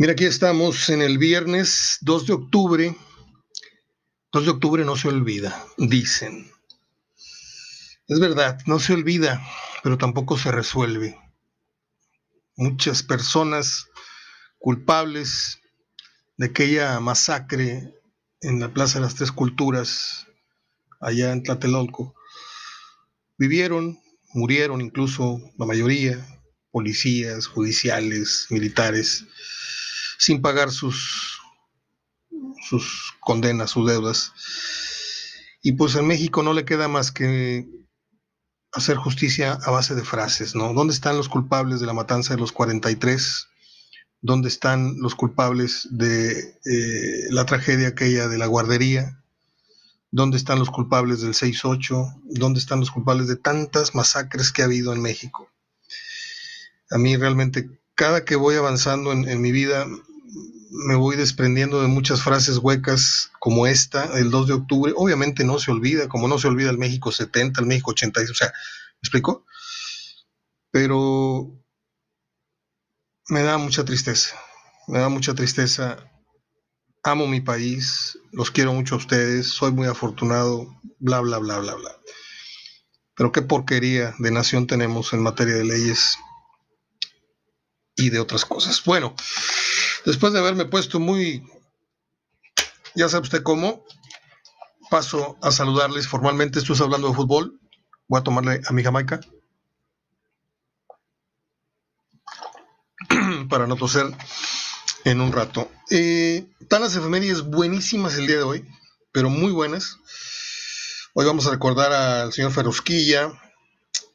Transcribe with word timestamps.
Mira, 0.00 0.12
aquí 0.12 0.26
estamos 0.26 0.90
en 0.90 1.02
el 1.02 1.18
viernes 1.18 1.98
2 2.02 2.26
de 2.28 2.32
octubre. 2.32 2.96
2 4.30 4.44
de 4.44 4.50
octubre 4.52 4.84
no 4.84 4.94
se 4.94 5.08
olvida, 5.08 5.66
dicen. 5.76 6.48
Es 8.06 8.20
verdad, 8.20 8.60
no 8.66 8.78
se 8.78 8.92
olvida, 8.92 9.44
pero 9.82 9.98
tampoco 9.98 10.38
se 10.38 10.52
resuelve. 10.52 11.18
Muchas 12.54 13.02
personas 13.02 13.88
culpables 14.60 15.58
de 16.36 16.46
aquella 16.46 17.00
masacre 17.00 17.92
en 18.40 18.60
la 18.60 18.72
Plaza 18.72 19.00
de 19.00 19.04
las 19.04 19.16
Tres 19.16 19.32
Culturas, 19.32 20.28
allá 21.00 21.32
en 21.32 21.42
Tlatelolco, 21.42 22.14
vivieron, 23.36 23.98
murieron 24.32 24.80
incluso 24.80 25.40
la 25.58 25.66
mayoría, 25.66 26.24
policías, 26.70 27.48
judiciales, 27.48 28.46
militares, 28.50 29.26
sin 30.18 30.42
pagar 30.42 30.70
sus, 30.70 31.40
sus 32.68 33.14
condenas, 33.20 33.70
sus 33.70 33.86
deudas. 33.86 34.32
Y 35.62 35.72
pues 35.72 35.94
en 35.96 36.06
México 36.06 36.42
no 36.42 36.52
le 36.52 36.64
queda 36.64 36.88
más 36.88 37.10
que 37.10 37.66
hacer 38.72 38.96
justicia 38.96 39.58
a 39.64 39.70
base 39.70 39.94
de 39.94 40.04
frases, 40.04 40.54
¿no? 40.54 40.72
¿Dónde 40.72 40.92
están 40.92 41.16
los 41.16 41.28
culpables 41.28 41.80
de 41.80 41.86
la 41.86 41.94
matanza 41.94 42.34
de 42.34 42.40
los 42.40 42.52
43? 42.52 43.48
¿Dónde 44.20 44.48
están 44.48 44.98
los 44.98 45.14
culpables 45.14 45.88
de 45.90 46.38
eh, 46.64 47.26
la 47.30 47.46
tragedia 47.46 47.88
aquella 47.88 48.28
de 48.28 48.38
la 48.38 48.46
guardería? 48.46 49.22
¿Dónde 50.10 50.36
están 50.36 50.58
los 50.58 50.70
culpables 50.70 51.20
del 51.20 51.34
6-8? 51.34 52.22
¿Dónde 52.24 52.60
están 52.60 52.80
los 52.80 52.90
culpables 52.90 53.28
de 53.28 53.36
tantas 53.36 53.94
masacres 53.94 54.52
que 54.52 54.62
ha 54.62 54.66
habido 54.66 54.92
en 54.92 55.02
México? 55.02 55.50
A 56.90 56.98
mí 56.98 57.16
realmente, 57.16 57.68
cada 57.94 58.24
que 58.24 58.36
voy 58.36 58.54
avanzando 58.56 59.12
en 59.12 59.40
mi 59.40 59.52
vida, 59.52 59.86
me 60.70 60.94
voy 60.94 61.16
desprendiendo 61.16 61.80
de 61.80 61.88
muchas 61.88 62.22
frases 62.22 62.58
huecas 62.58 63.30
como 63.38 63.66
esta, 63.66 64.18
el 64.18 64.30
2 64.30 64.46
de 64.48 64.54
octubre. 64.54 64.92
Obviamente 64.96 65.44
no 65.44 65.58
se 65.58 65.70
olvida, 65.70 66.08
como 66.08 66.28
no 66.28 66.38
se 66.38 66.48
olvida 66.48 66.70
el 66.70 66.78
México 66.78 67.12
70, 67.12 67.60
el 67.60 67.66
México 67.66 67.90
86, 67.92 68.30
o 68.30 68.34
sea, 68.34 68.48
¿me 68.48 69.00
explico? 69.02 69.44
Pero 70.70 71.58
me 73.28 73.42
da 73.42 73.58
mucha 73.58 73.84
tristeza, 73.84 74.36
me 74.86 74.98
da 74.98 75.08
mucha 75.08 75.34
tristeza. 75.34 75.96
Amo 77.04 77.26
mi 77.26 77.40
país, 77.40 78.18
los 78.32 78.50
quiero 78.50 78.72
mucho 78.72 78.96
a 78.96 78.98
ustedes, 78.98 79.48
soy 79.48 79.72
muy 79.72 79.86
afortunado, 79.86 80.66
bla, 80.98 81.20
bla, 81.20 81.38
bla, 81.38 81.58
bla, 81.58 81.74
bla. 81.74 81.90
Pero 83.14 83.32
qué 83.32 83.40
porquería 83.40 84.14
de 84.18 84.30
nación 84.30 84.66
tenemos 84.66 85.12
en 85.12 85.22
materia 85.22 85.54
de 85.54 85.64
leyes 85.64 86.18
y 87.96 88.10
de 88.10 88.20
otras 88.20 88.44
cosas. 88.44 88.82
Bueno, 88.84 89.14
Después 90.04 90.32
de 90.32 90.38
haberme 90.38 90.64
puesto 90.64 91.00
muy, 91.00 91.42
ya 92.94 93.08
sabe 93.08 93.24
usted 93.24 93.42
cómo, 93.42 93.84
paso 94.90 95.36
a 95.42 95.50
saludarles 95.50 96.08
formalmente. 96.08 96.58
Estoy 96.58 96.76
hablando 96.80 97.08
de 97.08 97.14
fútbol. 97.14 97.60
Voy 98.06 98.20
a 98.20 98.24
tomarle 98.24 98.60
a 98.66 98.72
mi 98.72 98.82
Jamaica. 98.82 99.20
Para 103.48 103.66
no 103.66 103.76
toser 103.76 104.06
en 105.04 105.20
un 105.20 105.32
rato. 105.32 105.70
Eh, 105.90 106.46
están 106.60 106.82
las 106.82 106.96
efemérides 106.96 107.42
buenísimas 107.42 108.16
el 108.16 108.26
día 108.26 108.36
de 108.36 108.42
hoy, 108.42 108.68
pero 109.12 109.30
muy 109.30 109.52
buenas. 109.52 109.98
Hoy 111.14 111.26
vamos 111.26 111.46
a 111.46 111.50
recordar 111.50 111.92
al 111.92 112.32
señor 112.32 112.52
Ferrusquilla. 112.52 113.32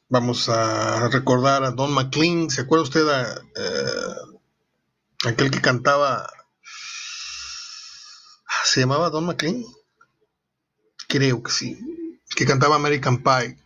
Vamos 0.09 0.49
a 0.49 1.07
recordar 1.09 1.63
a 1.63 1.71
Don 1.71 1.91
McLean. 1.91 2.49
¿Se 2.49 2.61
acuerda 2.61 2.83
usted 2.83 3.07
a, 3.09 3.33
eh, 3.33 4.32
Aquel 5.25 5.51
que 5.51 5.61
cantaba. 5.61 6.29
¿Se 8.65 8.81
llamaba 8.81 9.09
Don 9.09 9.25
McLean? 9.25 9.63
Creo 11.07 11.41
que 11.41 11.51
sí. 11.51 11.79
Que 12.35 12.45
cantaba 12.45 12.75
American 12.75 13.23
Pie. 13.23 13.57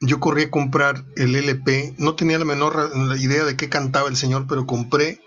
Yo 0.00 0.20
corrí 0.20 0.44
a 0.44 0.50
comprar 0.50 1.04
el 1.16 1.34
LP. 1.34 1.94
No 1.98 2.14
tenía 2.14 2.38
la 2.38 2.44
menor 2.44 2.92
idea 3.18 3.44
de 3.44 3.56
qué 3.56 3.68
cantaba 3.68 4.08
el 4.08 4.16
señor, 4.16 4.46
pero 4.48 4.66
compré 4.66 5.20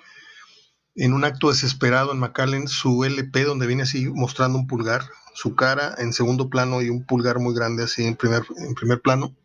en 0.95 1.13
un 1.13 1.25
acto 1.25 1.50
desesperado 1.50 2.13
en 2.13 2.19
McAllen 2.19 2.69
su 2.69 3.03
LP 3.03 3.44
donde 3.44 3.68
viene 3.68 3.84
así 3.84 4.07
mostrando 4.07 4.57
un 4.57 4.68
pulgar, 4.68 5.03
su 5.34 5.53
cara 5.53 5.94
en 5.97 6.13
segundo 6.13 6.50
plano 6.50 6.81
y 6.81 6.90
un 6.90 7.06
pulgar 7.06 7.40
muy 7.40 7.53
grande 7.53 7.84
así 7.84 8.06
en 8.06 8.16
primer, 8.16 8.44
en 8.57 8.74
primer 8.75 9.01
plano, 9.01 9.35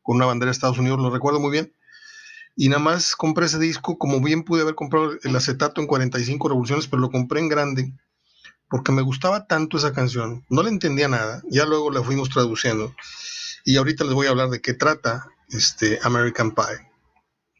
con 0.00 0.16
una 0.16 0.24
bandera 0.24 0.48
de 0.48 0.52
Estados 0.52 0.78
Unidos, 0.78 0.98
lo 1.00 1.10
recuerdo 1.10 1.40
muy 1.40 1.50
bien 1.50 1.74
y 2.56 2.68
nada 2.68 2.82
más 2.82 3.16
compré 3.16 3.46
ese 3.46 3.58
disco, 3.58 3.98
como 3.98 4.20
bien 4.20 4.44
pude 4.44 4.62
haber 4.62 4.74
comprado 4.74 5.12
el 5.22 5.36
acetato 5.36 5.80
en 5.80 5.86
45 5.86 6.48
revoluciones, 6.48 6.86
pero 6.86 7.00
lo 7.00 7.10
compré 7.10 7.40
en 7.40 7.48
grande, 7.48 7.92
porque 8.68 8.92
me 8.92 9.02
gustaba 9.02 9.46
tanto 9.46 9.76
esa 9.76 9.92
canción, 9.92 10.44
no 10.48 10.62
le 10.62 10.70
entendía 10.70 11.08
nada, 11.08 11.42
ya 11.50 11.64
luego 11.64 11.90
la 11.90 12.02
fuimos 12.02 12.30
traduciendo, 12.30 12.94
y 13.64 13.76
ahorita 13.76 14.04
les 14.04 14.14
voy 14.14 14.26
a 14.26 14.30
hablar 14.30 14.50
de 14.50 14.60
qué 14.60 14.74
trata 14.74 15.26
este 15.48 15.98
American 16.02 16.54
Pie, 16.54 16.88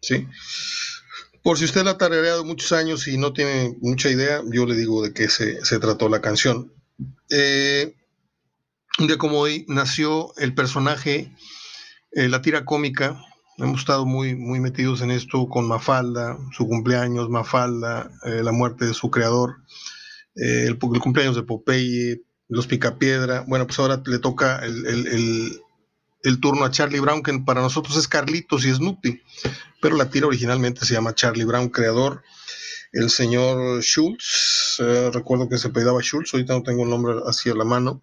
¿sí? 0.00 0.28
Por 1.42 1.58
si 1.58 1.66
usted 1.66 1.84
la 1.84 1.92
ha 1.92 1.98
tarareado 1.98 2.42
muchos 2.44 2.72
años 2.72 3.06
y 3.06 3.18
no 3.18 3.34
tiene 3.34 3.76
mucha 3.82 4.08
idea, 4.08 4.40
yo 4.50 4.64
le 4.64 4.74
digo 4.74 5.02
de 5.02 5.12
qué 5.12 5.28
se, 5.28 5.60
trató 5.78 6.08
la 6.08 6.22
canción. 6.22 6.72
Eh, 7.28 7.94
como 9.18 9.40
hoy 9.40 9.66
nació 9.68 10.34
el 10.38 10.54
personaje, 10.54 11.30
eh, 12.12 12.28
la 12.30 12.40
tira 12.40 12.64
cómica, 12.64 13.20
hemos 13.58 13.80
estado 13.80 14.06
muy, 14.06 14.34
muy 14.34 14.60
metidos 14.60 15.00
en 15.02 15.10
esto 15.10 15.48
con 15.48 15.68
Mafalda, 15.68 16.38
su 16.52 16.66
cumpleaños, 16.66 17.28
Mafalda, 17.28 18.10
eh, 18.24 18.42
la 18.42 18.52
muerte 18.52 18.86
de 18.86 18.94
su 18.94 19.10
creador, 19.10 19.56
eh, 20.36 20.66
el, 20.66 20.78
cumpleaños 20.78 21.36
de 21.36 21.42
Popeye, 21.42 22.22
los 22.48 22.66
Picapiedra. 22.66 23.44
Bueno, 23.46 23.66
pues 23.66 23.78
ahora 23.78 24.02
le 24.04 24.18
toca 24.18 24.60
el, 24.64 25.60
turno 26.40 26.64
a 26.64 26.70
Charlie 26.70 27.00
Brown, 27.00 27.22
que 27.22 27.38
para 27.40 27.60
nosotros 27.60 27.96
es 27.96 28.08
Carlitos 28.08 28.64
y 28.64 28.72
Snoopy, 28.72 29.22
pero 29.80 29.96
la 29.96 30.10
tira 30.10 30.26
originalmente 30.26 30.84
se 30.84 30.94
llama 30.94 31.14
Charlie 31.14 31.44
Brown, 31.44 31.68
creador. 31.68 32.22
El 32.92 33.10
señor 33.10 33.82
Schultz, 33.82 34.76
eh, 34.78 35.10
recuerdo 35.12 35.48
que 35.48 35.58
se 35.58 35.70
pedaba 35.70 36.00
Schultz, 36.00 36.32
ahorita 36.32 36.54
no 36.54 36.62
tengo 36.62 36.84
el 36.84 36.90
nombre 36.90 37.14
así 37.26 37.50
la 37.52 37.64
mano, 37.64 38.02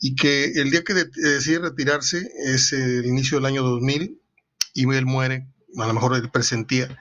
y 0.00 0.16
que 0.16 0.46
el 0.56 0.72
día 0.72 0.82
que 0.82 0.94
decide 0.94 1.60
retirarse 1.60 2.28
es 2.44 2.72
el 2.72 3.06
inicio 3.06 3.38
del 3.38 3.46
año 3.46 3.62
2000, 3.62 4.21
y 4.74 4.88
él 4.94 5.06
muere, 5.06 5.46
a 5.78 5.86
lo 5.86 5.94
mejor 5.94 6.16
él 6.16 6.30
presentía, 6.30 6.98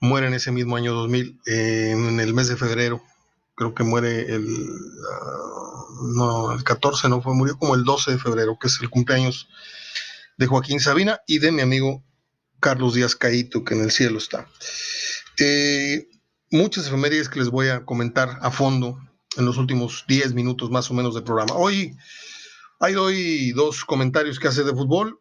muere 0.00 0.26
en 0.26 0.34
ese 0.34 0.52
mismo 0.52 0.76
año 0.76 0.92
2000, 0.94 1.40
en 1.46 2.20
el 2.20 2.34
mes 2.34 2.48
de 2.48 2.56
febrero, 2.56 3.02
creo 3.54 3.74
que 3.74 3.84
muere 3.84 4.34
el, 4.34 4.46
ah, 5.12 5.84
no, 6.14 6.52
el 6.52 6.64
14, 6.64 7.08
no 7.08 7.22
fue, 7.22 7.34
murió 7.34 7.58
como 7.58 7.74
el 7.74 7.84
12 7.84 8.12
de 8.12 8.18
febrero, 8.18 8.58
que 8.60 8.68
es 8.68 8.78
el 8.80 8.90
cumpleaños 8.90 9.48
de 10.36 10.46
Joaquín 10.46 10.80
Sabina 10.80 11.20
y 11.26 11.38
de 11.38 11.52
mi 11.52 11.62
amigo 11.62 12.02
Carlos 12.60 12.94
Díaz 12.94 13.14
Caíto, 13.14 13.64
que 13.64 13.74
en 13.74 13.84
el 13.84 13.90
cielo 13.90 14.18
está. 14.18 14.48
Eh, 15.38 16.08
muchas 16.50 16.86
efemérides 16.86 17.28
que 17.28 17.38
les 17.38 17.50
voy 17.50 17.68
a 17.68 17.84
comentar 17.84 18.38
a 18.40 18.50
fondo 18.50 18.98
en 19.36 19.44
los 19.44 19.56
últimos 19.56 20.04
10 20.08 20.34
minutos 20.34 20.70
más 20.70 20.90
o 20.90 20.94
menos 20.94 21.14
del 21.14 21.24
programa. 21.24 21.54
Hoy 21.54 21.96
hay 22.80 22.94
hoy 22.94 23.52
dos 23.52 23.84
comentarios 23.84 24.38
que 24.38 24.48
hacer 24.48 24.64
de 24.64 24.72
fútbol, 24.72 25.20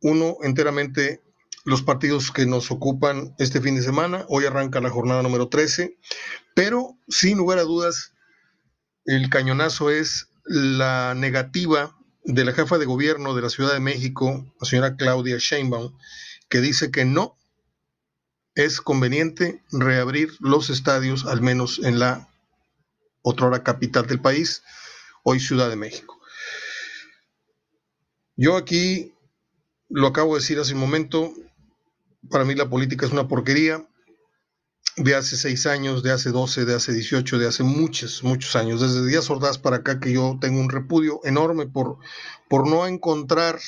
uno 0.00 0.36
enteramente 0.42 1.22
los 1.64 1.82
partidos 1.82 2.30
que 2.30 2.46
nos 2.46 2.70
ocupan 2.70 3.34
este 3.38 3.60
fin 3.60 3.76
de 3.76 3.82
semana. 3.82 4.24
Hoy 4.28 4.44
arranca 4.44 4.80
la 4.80 4.90
jornada 4.90 5.22
número 5.22 5.48
13, 5.48 5.96
pero 6.54 6.96
sin 7.08 7.38
lugar 7.38 7.58
a 7.58 7.62
dudas, 7.62 8.12
el 9.04 9.28
cañonazo 9.30 9.90
es 9.90 10.28
la 10.44 11.14
negativa 11.14 11.96
de 12.24 12.44
la 12.44 12.52
jefa 12.52 12.78
de 12.78 12.86
gobierno 12.86 13.34
de 13.34 13.42
la 13.42 13.50
Ciudad 13.50 13.72
de 13.72 13.80
México, 13.80 14.46
la 14.60 14.68
señora 14.68 14.96
Claudia 14.96 15.36
Sheinbaum, 15.38 15.96
que 16.48 16.60
dice 16.60 16.90
que 16.90 17.04
no 17.04 17.36
es 18.54 18.80
conveniente 18.80 19.62
reabrir 19.70 20.34
los 20.40 20.70
estadios, 20.70 21.26
al 21.26 21.40
menos 21.40 21.80
en 21.82 21.98
la 21.98 22.28
otrora 23.22 23.62
capital 23.62 24.06
del 24.06 24.20
país, 24.20 24.62
hoy 25.22 25.40
Ciudad 25.40 25.68
de 25.68 25.76
México. 25.76 26.18
Yo 28.36 28.56
aquí 28.56 29.14
lo 29.88 30.06
acabo 30.06 30.34
de 30.34 30.40
decir 30.40 30.58
hace 30.58 30.74
un 30.74 30.80
momento, 30.80 31.32
para 32.28 32.44
mí 32.44 32.54
la 32.54 32.68
política 32.68 33.06
es 33.06 33.12
una 33.12 33.28
porquería 33.28 33.86
de 34.96 35.14
hace 35.14 35.36
seis 35.36 35.66
años, 35.66 36.02
de 36.02 36.12
hace 36.12 36.30
doce, 36.30 36.64
de 36.64 36.74
hace 36.74 36.92
dieciocho, 36.92 37.38
de 37.38 37.48
hace 37.48 37.62
muchos, 37.62 38.22
muchos 38.22 38.56
años. 38.56 38.80
Desde 38.80 39.06
Díaz 39.06 39.30
Ordaz 39.30 39.58
para 39.58 39.76
acá 39.76 40.00
que 40.00 40.12
yo 40.12 40.38
tengo 40.40 40.60
un 40.60 40.68
repudio 40.68 41.20
enorme 41.24 41.66
por, 41.66 41.98
por 42.48 42.68
no 42.68 42.86
encontrar, 42.86 43.58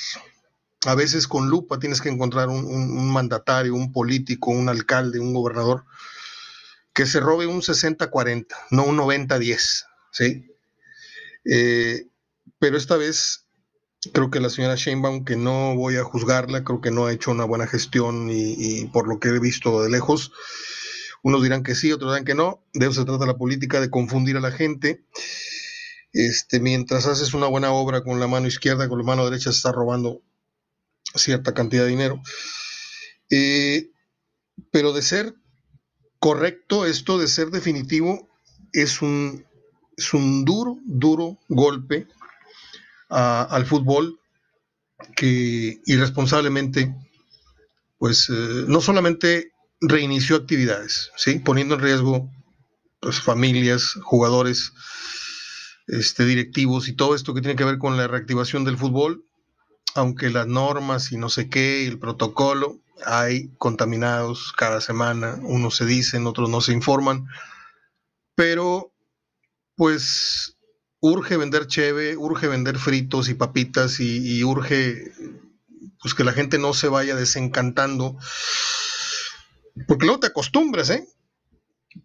a 0.85 0.95
veces 0.95 1.27
con 1.27 1.49
lupa 1.49 1.79
tienes 1.79 2.01
que 2.01 2.09
encontrar 2.09 2.49
un, 2.49 3.11
mandatario, 3.11 3.73
un 3.73 3.91
político, 3.91 4.51
un 4.51 4.69
alcalde, 4.69 5.19
un 5.19 5.33
gobernador, 5.33 5.85
que 6.93 7.05
se 7.05 7.19
robe 7.19 7.47
un 7.47 7.61
60-40, 7.61 8.45
no 8.71 8.83
un 8.83 8.97
90-10, 8.97 9.85
¿sí? 10.11 10.45
Eh, 11.45 12.07
pero 12.59 12.77
esta 12.77 12.97
vez 12.97 13.42
Creo 14.11 14.29
que 14.29 14.39
la 14.39 14.49
señora 14.49 14.75
Sheinbaum, 14.75 15.23
que 15.23 15.35
no 15.35 15.75
voy 15.75 15.95
a 15.95 16.03
juzgarla, 16.03 16.63
creo 16.63 16.81
que 16.81 16.91
no 16.91 17.05
ha 17.05 17.13
hecho 17.13 17.31
una 17.31 17.45
buena 17.45 17.67
gestión 17.67 18.27
y, 18.29 18.85
por 18.87 19.07
lo 19.07 19.19
que 19.19 19.29
he 19.29 19.39
visto 19.39 19.81
de 19.81 19.89
lejos, 19.89 20.31
Unos 21.21 21.41
dirán 21.41 21.63
que 21.63 21.73
sí, 21.73 21.91
otros 21.91 22.11
dirán 22.11 22.25
que 22.25 22.35
no. 22.35 22.65
De 22.73 22.87
eso 22.87 23.01
se 23.01 23.05
trata 23.05 23.25
la 23.25 23.37
política, 23.37 23.79
de 23.79 23.89
confundir 23.89 24.35
a 24.35 24.41
la 24.41 24.51
gente. 24.51 25.05
Este, 26.11 26.59
mientras 26.59 27.05
haces 27.07 27.33
una 27.33 27.47
buena 27.47 27.71
obra 27.71 28.03
con 28.03 28.19
la 28.19 28.27
mano 28.27 28.47
izquierda, 28.47 28.89
con 28.89 28.99
la 28.99 29.05
mano 29.05 29.23
derecha 29.23 29.51
se 29.51 29.57
está 29.57 29.71
robando 29.71 30.21
cierta 31.15 31.53
cantidad 31.53 31.83
de 31.83 31.89
dinero. 31.89 32.21
Eh, 33.29 33.91
pero 34.71 34.91
de 34.91 35.01
ser 35.01 35.33
correcto, 36.19 36.85
esto 36.85 37.17
de 37.17 37.27
ser 37.27 37.51
definitivo, 37.51 38.29
es 38.73 39.01
un, 39.01 39.45
es 39.95 40.13
un 40.13 40.43
duro, 40.43 40.77
duro 40.83 41.37
golpe 41.47 42.07
al 43.13 43.65
fútbol 43.65 44.19
que 45.15 45.81
irresponsablemente, 45.85 46.95
pues 47.97 48.29
eh, 48.29 48.65
no 48.67 48.81
solamente 48.81 49.51
reinició 49.81 50.37
actividades, 50.37 51.11
¿sí? 51.17 51.39
poniendo 51.39 51.75
en 51.75 51.81
riesgo 51.81 52.31
pues, 52.99 53.19
familias, 53.19 53.93
jugadores, 54.01 54.71
este, 55.87 56.25
directivos 56.25 56.87
y 56.87 56.93
todo 56.93 57.15
esto 57.15 57.33
que 57.33 57.41
tiene 57.41 57.55
que 57.55 57.65
ver 57.65 57.77
con 57.77 57.97
la 57.97 58.07
reactivación 58.07 58.63
del 58.63 58.77
fútbol, 58.77 59.25
aunque 59.95 60.29
las 60.29 60.47
normas 60.47 61.11
y 61.11 61.17
no 61.17 61.29
sé 61.29 61.49
qué, 61.49 61.85
el 61.85 61.99
protocolo, 61.99 62.79
hay 63.05 63.49
contaminados 63.57 64.53
cada 64.53 64.79
semana, 64.79 65.37
unos 65.41 65.75
se 65.75 65.85
dicen, 65.85 66.25
otros 66.27 66.49
no 66.49 66.61
se 66.61 66.71
informan, 66.71 67.27
pero 68.35 68.93
pues 69.75 70.52
urge 71.05 71.35
vender 71.35 71.67
cheve, 71.67 72.15
urge 72.15 72.47
vender 72.47 72.79
fritos 72.79 73.27
y 73.27 73.33
papitas 73.33 73.99
y, 73.99 74.41
urge 74.45 75.11
pues 76.01 76.13
que 76.13 76.23
la 76.23 76.31
gente 76.31 76.57
no 76.57 76.73
se 76.73 76.87
vaya 76.87 77.13
desencantando, 77.13 78.17
porque 79.85 80.05
luego 80.05 80.21
te 80.21 80.27
acostumbras, 80.27 80.89
¿eh? 80.91 81.05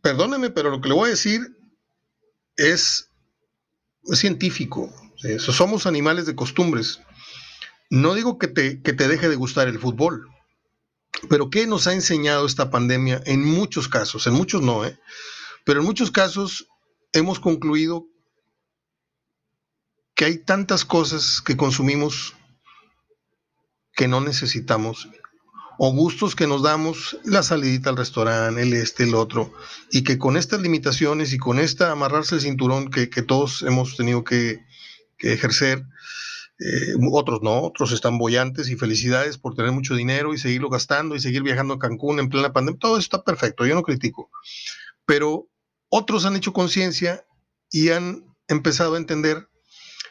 Perdóneme, 0.03 0.51
pero 0.51 0.71
lo 0.71 0.81
que 0.81 0.89
le 0.89 0.97
voy 0.97 1.07
a 1.07 1.11
decir 1.11 1.57
es, 2.57 3.09
científico. 4.15 4.93
Somos 5.39 5.87
animales 5.87 6.27
de 6.27 6.35
costumbres. 6.35 7.01
No 7.91 8.15
digo 8.15 8.37
que 8.37 8.49
te, 8.49 8.83
que 8.83 8.95
te 8.95 9.07
deje 9.07 9.29
de 9.29 9.37
gustar 9.37 9.69
el 9.69 9.79
fútbol, 9.79 10.29
pero 11.31 11.51
¿qué 11.51 11.69
nos 11.69 11.87
ha 11.87 11.93
enseñado 11.93 12.47
esta 12.47 12.71
pandemia 12.71 13.23
en 13.27 13.45
muchos 13.45 13.89
casos? 13.89 14.27
En 14.27 14.35
muchos 14.35 14.61
no, 14.61 14.85
¿eh? 14.85 14.99
Pero 15.65 15.81
en 15.81 15.87
muchos 15.87 16.11
casos 16.11 16.67
hemos 17.13 17.39
concluido 17.39 18.09
que 20.19 20.25
hay 20.25 20.39
tantas 20.39 20.85
cosas 20.85 21.41
que 21.41 21.57
consumimos 21.57 22.35
que 23.95 24.09
no 24.09 24.21
necesitamos 24.21 25.09
o 25.79 25.93
gustos 25.93 26.35
que 26.35 26.49
nos 26.49 26.65
damos, 26.65 27.21
la 27.23 27.45
salidita 27.45 27.91
al 27.91 27.97
restaurante, 27.97 28.63
el 28.63 28.73
este, 28.73 29.05
el 29.05 29.15
otro, 29.15 29.55
y 29.93 30.03
que 30.03 30.19
con 30.19 30.37
estas 30.37 30.61
limitaciones 30.61 31.33
y 31.33 31.39
con 31.39 31.61
esta 31.61 31.93
amarrarse 31.93 32.35
el 32.35 32.41
cinturón 32.41 32.91
que, 32.91 33.07
todos 33.23 33.63
hemos 33.63 33.97
tenido 33.97 34.25
que, 34.25 34.59
ejercer, 35.19 35.85
eh, 36.59 36.95
otros 37.13 37.41
no, 37.41 37.63
otros 37.63 37.93
están 37.93 38.19
bollantes 38.19 38.71
y 38.71 38.77
felicidades 38.77 39.39
por 39.39 39.55
tener 39.55 39.71
mucho 39.71 39.95
dinero 39.95 40.35
y 40.35 40.39
seguirlo 40.39 40.69
gastando 40.69 41.15
y 41.15 41.21
seguir 41.21 41.45
viajando 41.45 41.75
a 41.75 41.79
Cancún 41.79 42.19
en 42.19 42.29
plena 42.29 42.53
pandemia, 42.53 42.81
todo 42.81 42.95
eso 42.95 43.05
está 43.05 43.23
perfecto, 43.23 43.65
yo 43.67 43.77
no 43.77 43.85
critico, 43.85 44.33
pero 45.07 45.49
otros 45.89 46.25
han 46.25 46.35
hecho 46.35 46.53
conciencia 46.53 47.25
y 47.71 47.91
han 47.91 48.25
empezado 48.49 48.97
a 48.97 48.99
entender 48.99 49.48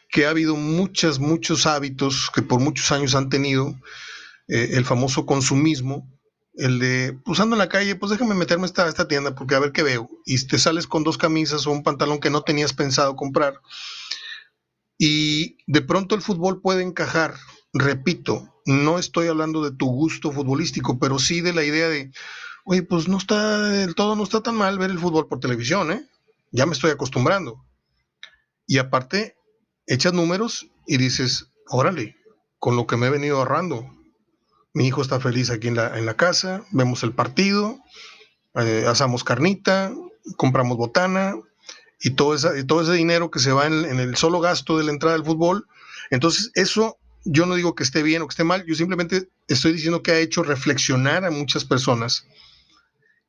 que 0.09 0.25
ha 0.25 0.29
habido 0.29 0.55
muchos, 0.55 1.19
muchos 1.19 1.65
hábitos 1.65 2.29
que 2.33 2.41
por 2.41 2.59
muchos 2.59 2.91
años 2.91 3.15
han 3.15 3.29
tenido, 3.29 3.75
eh, 4.47 4.69
el 4.73 4.85
famoso 4.85 5.25
consumismo, 5.25 6.09
el 6.55 6.79
de, 6.79 7.17
pues 7.25 7.39
ando 7.39 7.55
en 7.55 7.59
la 7.59 7.69
calle, 7.69 7.95
pues 7.95 8.11
déjame 8.11 8.33
meterme 8.33 8.63
a 8.63 8.67
esta, 8.67 8.87
esta 8.87 9.07
tienda 9.07 9.35
porque 9.35 9.55
a 9.55 9.59
ver 9.59 9.71
qué 9.71 9.83
veo. 9.83 10.09
Y 10.25 10.43
te 10.47 10.57
sales 10.57 10.87
con 10.87 11.03
dos 11.03 11.17
camisas 11.17 11.67
o 11.67 11.71
un 11.71 11.83
pantalón 11.83 12.19
que 12.19 12.29
no 12.29 12.41
tenías 12.41 12.73
pensado 12.73 13.15
comprar. 13.15 13.59
Y 14.97 15.57
de 15.67 15.81
pronto 15.81 16.15
el 16.15 16.21
fútbol 16.21 16.61
puede 16.61 16.81
encajar, 16.81 17.35
repito, 17.73 18.55
no 18.65 18.97
estoy 18.97 19.27
hablando 19.27 19.63
de 19.63 19.75
tu 19.75 19.85
gusto 19.85 20.31
futbolístico, 20.31 20.97
pero 20.97 21.19
sí 21.19 21.41
de 21.41 21.53
la 21.53 21.63
idea 21.63 21.87
de, 21.89 22.11
oye, 22.65 22.81
pues 22.81 23.07
no 23.07 23.17
está, 23.17 23.83
el 23.83 23.93
todo 23.93 24.15
no 24.15 24.23
está 24.23 24.41
tan 24.41 24.55
mal 24.55 24.79
ver 24.79 24.89
el 24.89 24.99
fútbol 24.99 25.27
por 25.27 25.39
televisión, 25.39 25.91
¿eh? 25.91 26.07
Ya 26.51 26.65
me 26.65 26.73
estoy 26.73 26.91
acostumbrando. 26.91 27.63
Y 28.65 28.79
aparte, 28.79 29.36
echas 29.87 30.13
números 30.13 30.67
y 30.85 30.97
dices, 30.97 31.47
órale, 31.69 32.15
con 32.59 32.75
lo 32.75 32.85
que 32.85 32.97
me 32.97 33.07
he 33.07 33.09
venido 33.09 33.37
ahorrando, 33.37 33.89
mi 34.73 34.87
hijo 34.87 35.01
está 35.01 35.19
feliz 35.19 35.49
aquí 35.49 35.69
en 35.69 35.75
la, 35.75 35.97
en 35.97 36.05
la 36.05 36.15
casa, 36.15 36.63
vemos 36.71 37.03
el 37.03 37.13
partido, 37.13 37.79
eh, 38.55 38.85
asamos 38.87 39.23
carnita, 39.23 39.93
compramos 40.35 40.77
botana 40.77 41.35
y 41.99 42.11
todo, 42.11 42.35
esa, 42.35 42.51
todo 42.65 42.81
ese 42.81 42.93
dinero 42.93 43.31
que 43.31 43.39
se 43.39 43.51
va 43.51 43.65
en, 43.65 43.85
el 43.85 44.15
solo 44.17 44.39
gasto 44.39 44.77
de 44.77 44.83
la 44.83 44.91
entrada 44.91 45.15
del 45.15 45.25
fútbol. 45.25 45.67
Entonces, 46.11 46.51
eso 46.53 46.97
yo 47.23 47.45
no 47.45 47.55
digo 47.55 47.75
que 47.75 47.83
esté 47.83 48.03
bien 48.03 48.21
o 48.21 48.27
que 48.27 48.33
esté 48.33 48.43
mal, 48.43 48.65
yo 48.65 48.75
simplemente 48.75 49.29
estoy 49.47 49.73
diciendo 49.73 50.03
que 50.03 50.11
ha 50.11 50.19
hecho 50.19 50.43
reflexionar 50.43 51.25
a 51.25 51.31
muchas 51.31 51.65
personas 51.65 52.25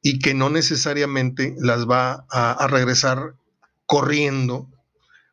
y 0.02 0.18
que 0.18 0.34
no 0.34 0.50
necesariamente 0.50 1.56
las 1.58 1.88
va 1.88 2.26
a 2.30 2.66
regresar 2.68 3.34
corriendo 3.86 4.68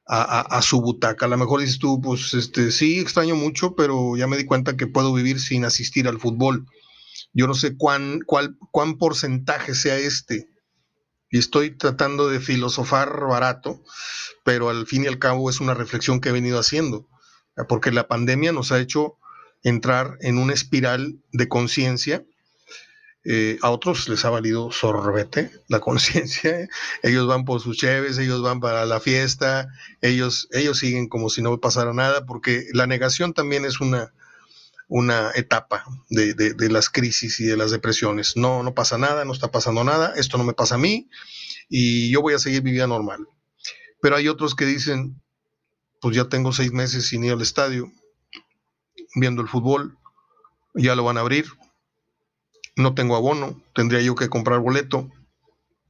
a, 0.07 0.61
su 0.61 0.81
butaca. 0.81 1.25
A 1.25 1.29
lo 1.29 1.37
mejor 1.37 1.61
dices 1.61 1.79
tú, 1.79 1.99
pues 1.99 2.33
este, 2.33 2.71
sí, 2.71 2.99
extraño 2.99 3.35
mucho, 3.35 3.75
pero 3.75 4.15
ya 4.15 4.27
me 4.27 4.37
di 4.37 4.45
cuenta 4.45 4.77
que 4.77 4.87
puedo 4.87 5.13
vivir 5.13 5.39
sin 5.39 5.65
asistir 5.65 6.07
al 6.07 6.19
fútbol. 6.19 6.67
Yo 7.33 7.47
no 7.47 7.53
sé 7.53 7.75
cuán, 7.75 8.19
cuál, 8.25 8.57
cuán 8.71 8.97
porcentaje 8.97 9.73
sea 9.73 9.97
este. 9.97 10.47
Y 11.31 11.39
estoy 11.39 11.71
tratando 11.71 12.29
de 12.29 12.39
filosofar 12.39 13.19
barato, 13.27 13.81
pero 14.43 14.69
al 14.69 14.85
fin 14.85 15.03
y 15.03 15.07
al 15.07 15.19
cabo 15.19 15.49
es 15.49 15.59
una 15.59 15.73
reflexión 15.73 16.21
que 16.21 16.29
he 16.29 16.33
venido 16.33 16.59
haciendo, 16.59 17.09
porque 17.67 17.91
la 17.91 18.07
pandemia 18.07 18.51
nos 18.51 18.71
ha 18.71 18.79
hecho 18.79 19.17
entrar 19.63 20.17
en 20.21 20.37
una 20.37 20.53
espiral 20.53 21.19
de 21.31 21.49
conciencia 21.49 22.23
eh, 23.25 23.57
a 23.63 23.71
otros 23.71 24.07
les 24.07 24.23
ha 24.23 24.29
valido 24.29 24.71
sorbete 24.71 25.51
la 25.67 25.79
conciencia. 25.81 26.61
¿eh? 26.61 26.69
Ellos 27.01 27.27
van 27.27 27.43
por 27.43 27.59
sus 27.59 27.77
cheves, 27.77 28.17
ellos 28.19 28.41
van 28.41 28.59
para 28.59 28.85
la 28.85 28.99
fiesta, 28.99 29.67
ellos, 30.01 30.47
ellos 30.51 30.77
siguen 30.77 31.09
como 31.09 31.29
si 31.29 31.41
no 31.41 31.59
pasara 31.59 31.93
nada, 31.93 32.25
porque 32.25 32.67
la 32.73 32.85
negación 32.85 33.33
también 33.33 33.65
es 33.65 33.81
una, 33.81 34.13
una 34.87 35.31
etapa 35.33 35.85
de, 36.09 36.35
de, 36.35 36.69
las 36.69 36.89
crisis 36.89 37.39
y 37.39 37.45
de 37.45 37.57
las 37.57 37.71
depresiones. 37.71 38.37
No, 38.37 38.61
no 38.61 38.75
pasa 38.75 38.99
nada, 38.99 39.25
no 39.25 39.33
está 39.33 39.49
pasando 39.49 39.83
nada, 39.83 40.13
esto 40.15 40.37
no 40.37 40.43
me 40.43 40.53
pasa 40.53 40.75
a 40.75 40.79
mí 40.79 41.09
y 41.67 42.11
yo 42.11 42.21
voy 42.21 42.35
a 42.35 42.39
seguir 42.39 42.63
mi 42.63 42.71
vida 42.71 42.85
normal. 42.85 43.27
Pero 44.01 44.17
hay 44.17 44.27
otros 44.27 44.53
que 44.53 44.65
dicen, 44.65 45.19
pues 45.99 46.15
ya 46.15 46.25
tengo 46.25 46.53
seis 46.53 46.71
meses 46.71 47.07
sin 47.07 47.23
ir 47.23 47.31
al 47.31 47.41
estadio, 47.41 47.91
viendo 49.15 49.41
el 49.41 49.47
fútbol, 49.47 49.97
ya 50.75 50.93
lo 50.95 51.03
van 51.03 51.17
a 51.17 51.21
abrir, 51.21 51.45
no 52.75 52.93
tengo 52.93 53.15
abono, 53.15 53.61
tendría 53.73 54.01
yo 54.01 54.15
que 54.15 54.29
comprar 54.29 54.59
boleto. 54.59 55.09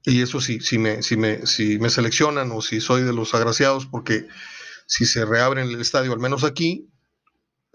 Y 0.03 0.21
eso 0.21 0.39
sí, 0.39 0.59
si 0.59 0.77
me, 0.77 1.01
si 1.01 1.17
me, 1.17 1.45
si 1.47 1.79
me 1.79 1.89
seleccionan 1.89 2.51
o 2.51 2.61
si 2.61 2.79
soy 2.79 3.01
de 3.01 3.13
los 3.13 3.33
agraciados, 3.33 3.87
porque 3.87 4.27
si 4.85 5.05
se 5.05 5.25
reabre 5.25 5.63
el 5.63 5.81
estadio, 5.81 6.13
al 6.13 6.19
menos 6.19 6.43
aquí, 6.43 6.89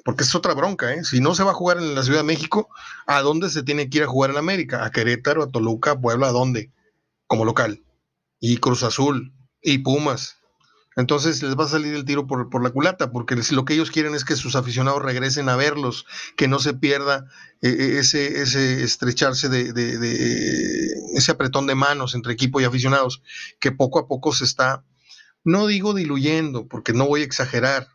porque 0.05 0.23
es 0.23 0.35
otra 0.35 0.55
bronca, 0.55 0.95
¿eh? 0.95 1.05
si 1.05 1.21
no 1.21 1.35
se 1.35 1.43
va 1.43 1.51
a 1.51 1.55
jugar 1.55 1.79
en 1.79 1.95
la 1.95 2.03
Ciudad 2.03 2.21
de 2.21 2.25
México, 2.25 2.69
¿a 3.07 3.21
dónde 3.21 3.51
se 3.51 3.63
tiene 3.63 3.91
que 3.91 3.99
ir 3.99 4.05
a 4.05 4.09
jugar 4.09 4.31
en 4.31 4.37
América? 4.37 4.85
¿A 4.85 4.91
Querétaro, 4.91 5.43
a 5.43 5.51
Toluca, 5.51 5.93
a 5.93 6.01
Puebla, 6.01 6.29
a 6.29 6.33
dónde? 6.33 6.73
Como 7.27 7.45
local. 7.45 7.83
Y 8.39 8.59
Cruz 8.59 8.83
Azul, 8.83 9.35
y 9.61 9.79
Pumas, 9.79 10.40
entonces 10.97 11.43
les 11.43 11.57
va 11.57 11.65
a 11.65 11.69
salir 11.69 11.95
el 11.95 12.05
tiro 12.05 12.27
por, 12.27 12.63
la 12.63 12.71
culata, 12.71 13.13
porque 13.13 13.37
lo 13.53 13.65
que 13.65 13.75
ellos 13.75 13.91
quieren 13.91 14.15
es 14.15 14.25
que 14.25 14.35
sus 14.35 14.57
aficionados 14.57 15.03
regresen 15.03 15.49
a 15.49 15.57
verlos, 15.57 16.05
que 16.37 16.49
no 16.49 16.59
se 16.59 16.75
pierda 16.75 17.27
eh, 17.63 17.69
eh, 17.69 17.99
ese, 17.99 18.43
ese 18.43 18.83
estrecharse 18.83 19.49
de, 19.49 19.69
ese 21.15 21.33
apretón 21.33 21.67
de 21.67 21.77
manos 21.77 22.15
entre 22.15 22.33
equipo 22.33 22.61
y 22.61 22.65
aficionados, 22.65 23.23
que 23.61 23.71
poco 23.71 24.01
a 24.01 24.09
poco 24.09 24.35
se 24.35 24.45
está, 24.45 24.85
no 25.45 25.69
digo 25.69 25.95
diluyendo, 25.95 26.67
porque 26.67 26.93
no 26.93 27.07
voy 27.07 27.21
a 27.23 27.25
exagerar. 27.25 27.89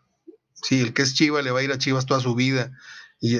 Sí, 0.53 0.79
el 0.81 0.93
que 0.93 1.01
es 1.01 1.13
Chiva 1.13 1.41
le 1.41 1.51
va 1.51 1.59
a 1.59 1.63
ir 1.63 1.71
a 1.71 1.77
Chivas 1.77 2.05
toda 2.05 2.21
su 2.21 2.33
vida, 2.33 2.71
y, 3.19 3.37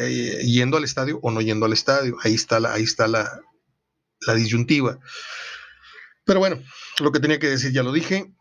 yendo 0.51 0.77
al 0.77 0.83
estadio 0.83 1.19
o 1.21 1.31
no 1.31 1.41
yendo 1.41 1.65
al 1.65 1.73
estadio. 1.73 2.17
Ahí 2.23 2.33
está 2.33 2.59
la, 2.59 2.73
ahí 2.73 2.83
está 2.83 3.07
la, 3.07 3.41
la 4.27 4.33
disyuntiva. 4.35 4.99
Pero 6.25 6.39
bueno, 6.39 6.61
lo 6.99 7.11
que 7.11 7.19
tenía 7.19 7.39
que 7.39 7.47
decir 7.47 7.71
ya 7.71 7.83
lo 7.83 7.93
dije 7.93 8.35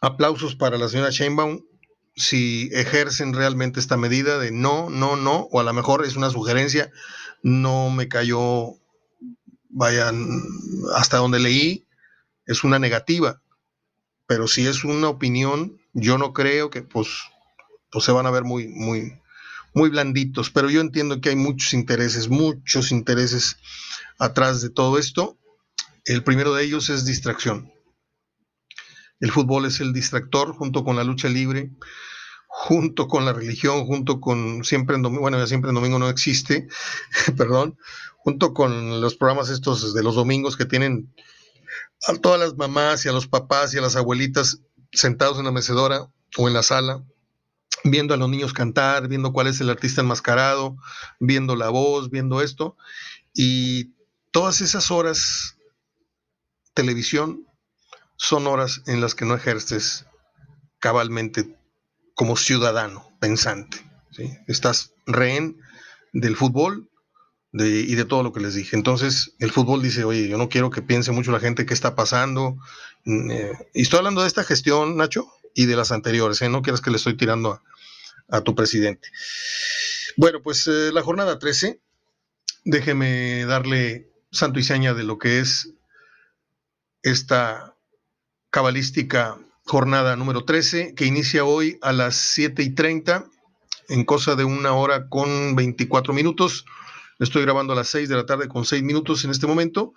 aplausos 0.00 0.56
para 0.56 0.78
la 0.78 0.88
señora 0.88 1.10
Sheinbaum 1.10 1.62
si 2.16 2.68
ejercen 2.72 3.32
realmente 3.32 3.80
esta 3.80 3.96
medida 3.96 4.38
de 4.38 4.50
no, 4.50 4.90
no, 4.90 5.16
no, 5.16 5.48
o 5.50 5.60
a 5.60 5.62
lo 5.62 5.72
mejor 5.72 6.04
es 6.04 6.16
una 6.16 6.30
sugerencia, 6.30 6.90
no 7.42 7.90
me 7.90 8.08
cayó, 8.08 8.74
vayan, 9.68 10.42
hasta 10.94 11.18
donde 11.18 11.40
leí, 11.40 11.86
es 12.46 12.64
una 12.64 12.78
negativa, 12.78 13.40
pero 14.26 14.48
si 14.48 14.66
es 14.66 14.84
una 14.84 15.08
opinión, 15.08 15.80
yo 15.92 16.18
no 16.18 16.32
creo 16.32 16.70
que 16.70 16.82
pues, 16.82 17.08
pues 17.90 18.04
se 18.04 18.12
van 18.12 18.26
a 18.26 18.30
ver 18.30 18.44
muy, 18.44 18.68
muy, 18.68 19.20
muy 19.72 19.88
blanditos, 19.88 20.50
pero 20.50 20.68
yo 20.68 20.80
entiendo 20.80 21.20
que 21.20 21.30
hay 21.30 21.36
muchos 21.36 21.72
intereses, 21.72 22.28
muchos 22.28 22.92
intereses 22.92 23.56
atrás 24.18 24.62
de 24.62 24.70
todo 24.70 24.98
esto. 24.98 25.38
El 26.04 26.22
primero 26.22 26.54
de 26.54 26.64
ellos 26.64 26.90
es 26.90 27.04
distracción. 27.04 27.72
El 29.20 29.30
fútbol 29.30 29.66
es 29.66 29.80
el 29.80 29.92
distractor 29.92 30.54
junto 30.54 30.82
con 30.82 30.96
la 30.96 31.04
lucha 31.04 31.28
libre, 31.28 31.70
junto 32.46 33.06
con 33.06 33.24
la 33.24 33.32
religión, 33.32 33.86
junto 33.86 34.20
con 34.20 34.64
siempre 34.64 34.96
en 34.96 35.02
domingo, 35.02 35.22
bueno, 35.22 35.46
siempre 35.46 35.68
en 35.68 35.76
domingo 35.76 35.98
no 35.98 36.08
existe, 36.08 36.66
perdón, 37.36 37.78
junto 38.18 38.54
con 38.54 39.00
los 39.00 39.14
programas 39.14 39.50
estos 39.50 39.94
de 39.94 40.02
los 40.02 40.14
domingos 40.14 40.56
que 40.56 40.64
tienen 40.64 41.14
a 42.08 42.14
todas 42.14 42.40
las 42.40 42.56
mamás 42.56 43.04
y 43.04 43.08
a 43.08 43.12
los 43.12 43.28
papás 43.28 43.72
y 43.72 43.78
a 43.78 43.82
las 43.82 43.94
abuelitas 43.94 44.62
sentados 44.92 45.38
en 45.38 45.44
la 45.44 45.52
mecedora 45.52 46.10
o 46.36 46.48
en 46.48 46.54
la 46.54 46.62
sala, 46.62 47.04
viendo 47.84 48.14
a 48.14 48.16
los 48.16 48.28
niños 48.28 48.52
cantar, 48.52 49.08
viendo 49.08 49.32
cuál 49.32 49.46
es 49.46 49.60
el 49.60 49.70
artista 49.70 50.00
enmascarado, 50.00 50.76
viendo 51.18 51.56
la 51.56 51.68
voz, 51.68 52.10
viendo 52.10 52.40
esto. 52.40 52.76
Y 53.34 53.92
todas 54.30 54.60
esas 54.60 54.90
horas, 54.90 55.56
televisión, 56.74 57.46
son 58.20 58.46
horas 58.46 58.82
en 58.86 59.00
las 59.00 59.14
que 59.14 59.24
no 59.24 59.34
ejerces 59.34 60.04
cabalmente 60.78 61.56
como 62.14 62.36
ciudadano 62.36 63.16
pensante. 63.18 63.78
Estás 64.46 64.92
rehén 65.06 65.58
del 66.12 66.36
fútbol 66.36 66.90
y 67.54 67.94
de 67.94 68.04
todo 68.04 68.22
lo 68.22 68.34
que 68.34 68.40
les 68.40 68.54
dije. 68.54 68.76
Entonces, 68.76 69.32
el 69.38 69.50
fútbol 69.50 69.82
dice, 69.82 70.04
oye, 70.04 70.28
yo 70.28 70.36
no 70.36 70.50
quiero 70.50 70.68
que 70.68 70.82
piense 70.82 71.12
mucho 71.12 71.32
la 71.32 71.40
gente 71.40 71.64
qué 71.64 71.72
está 71.72 71.94
pasando. 71.94 72.58
Mm, 73.06 73.30
eh, 73.30 73.52
y 73.72 73.82
estoy 73.82 74.00
hablando 74.00 74.20
de 74.20 74.28
esta 74.28 74.44
gestión, 74.44 74.98
Nacho, 74.98 75.26
y 75.54 75.64
de 75.64 75.76
las 75.76 75.90
anteriores. 75.90 76.42
¿eh? 76.42 76.50
No 76.50 76.60
quieras 76.60 76.82
que 76.82 76.90
le 76.90 76.98
estoy 76.98 77.16
tirando 77.16 77.62
a, 78.28 78.42
tu 78.42 78.54
presidente. 78.54 79.08
Bueno, 80.18 80.42
pues 80.42 80.66
eh, 80.66 80.90
la 80.92 81.02
jornada 81.02 81.38
13, 81.38 81.80
déjeme 82.64 83.46
darle 83.46 84.12
santo 84.30 84.60
y 84.60 84.62
seña 84.62 84.92
de 84.92 85.04
lo 85.04 85.16
que 85.16 85.40
es 85.40 85.72
esta 87.02 87.69
cabalística 88.50 89.38
jornada 89.64 90.16
número 90.16 90.44
13, 90.44 90.94
que 90.94 91.06
inicia 91.06 91.44
hoy 91.44 91.78
a 91.82 91.92
las 91.92 92.16
7 92.16 92.62
y 92.62 92.74
30, 92.74 93.26
en 93.88 94.04
cosa 94.04 94.36
de 94.36 94.44
una 94.44 94.72
hora 94.72 95.08
con 95.08 95.56
24 95.56 96.12
minutos 96.12 96.64
Estoy 97.20 97.42
grabando 97.42 97.74
a 97.74 97.76
las 97.76 97.88
6 97.88 98.08
de 98.08 98.16
la 98.16 98.24
tarde 98.24 98.48
con 98.48 98.64
6 98.64 98.82
minutos 98.82 99.24
en 99.24 99.30
este 99.30 99.46
momento. 99.46 99.92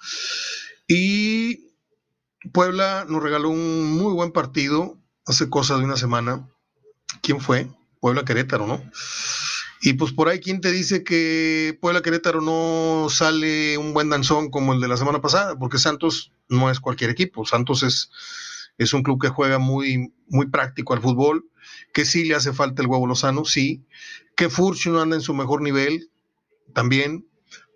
Y 0.90 1.70
Puebla 2.52 3.06
nos 3.08 3.24
regaló 3.24 3.50
un 3.50 3.94
muy 3.94 4.14
buen 4.14 4.34
partido 4.34 4.98
hace 5.26 5.50
cosa 5.50 5.78
de 5.78 5.86
una 5.86 5.96
semana. 5.96 6.50
¿Quién 7.22 7.40
fue? 7.40 7.70
Puebla 8.02 8.26
Querétaro, 8.26 8.68
¿no? 8.68 8.84
Y 9.86 9.94
pues 9.94 10.14
por 10.14 10.30
ahí, 10.30 10.40
¿quién 10.40 10.62
te 10.62 10.72
dice 10.72 11.04
que 11.04 11.78
Puebla 11.82 12.02
Querétaro 12.02 12.40
no 12.40 13.10
sale 13.10 13.78
un 13.78 13.94
buen 13.94 14.10
danzón 14.10 14.50
como 14.50 14.72
el 14.72 14.80
de 14.80 14.88
la 14.88 14.96
semana 14.96 15.20
pasada? 15.20 15.60
Porque 15.60 15.78
Santos 15.78 16.32
no 16.48 16.72
es 16.72 16.80
cualquier 16.80 17.10
equipo. 17.10 17.46
Santos 17.46 17.84
es, 17.84 18.10
es 18.78 18.94
un 18.94 19.04
club 19.04 19.22
que 19.22 19.28
juega 19.28 19.60
muy, 19.60 20.14
muy 20.30 20.48
práctico 20.48 20.94
al 20.94 21.02
fútbol, 21.02 21.50
que 21.94 22.06
sí 22.06 22.24
le 22.24 22.36
hace 22.36 22.54
falta 22.54 22.82
el 22.82 22.88
huevo 22.88 23.08
lozano, 23.08 23.44
sí. 23.44 23.84
Que 24.38 24.50
Furch 24.50 24.88
no 24.88 25.02
anda 25.02 25.18
en 25.18 25.22
su 25.22 25.34
mejor 25.34 25.62
nivel, 25.62 26.10
también, 26.74 27.28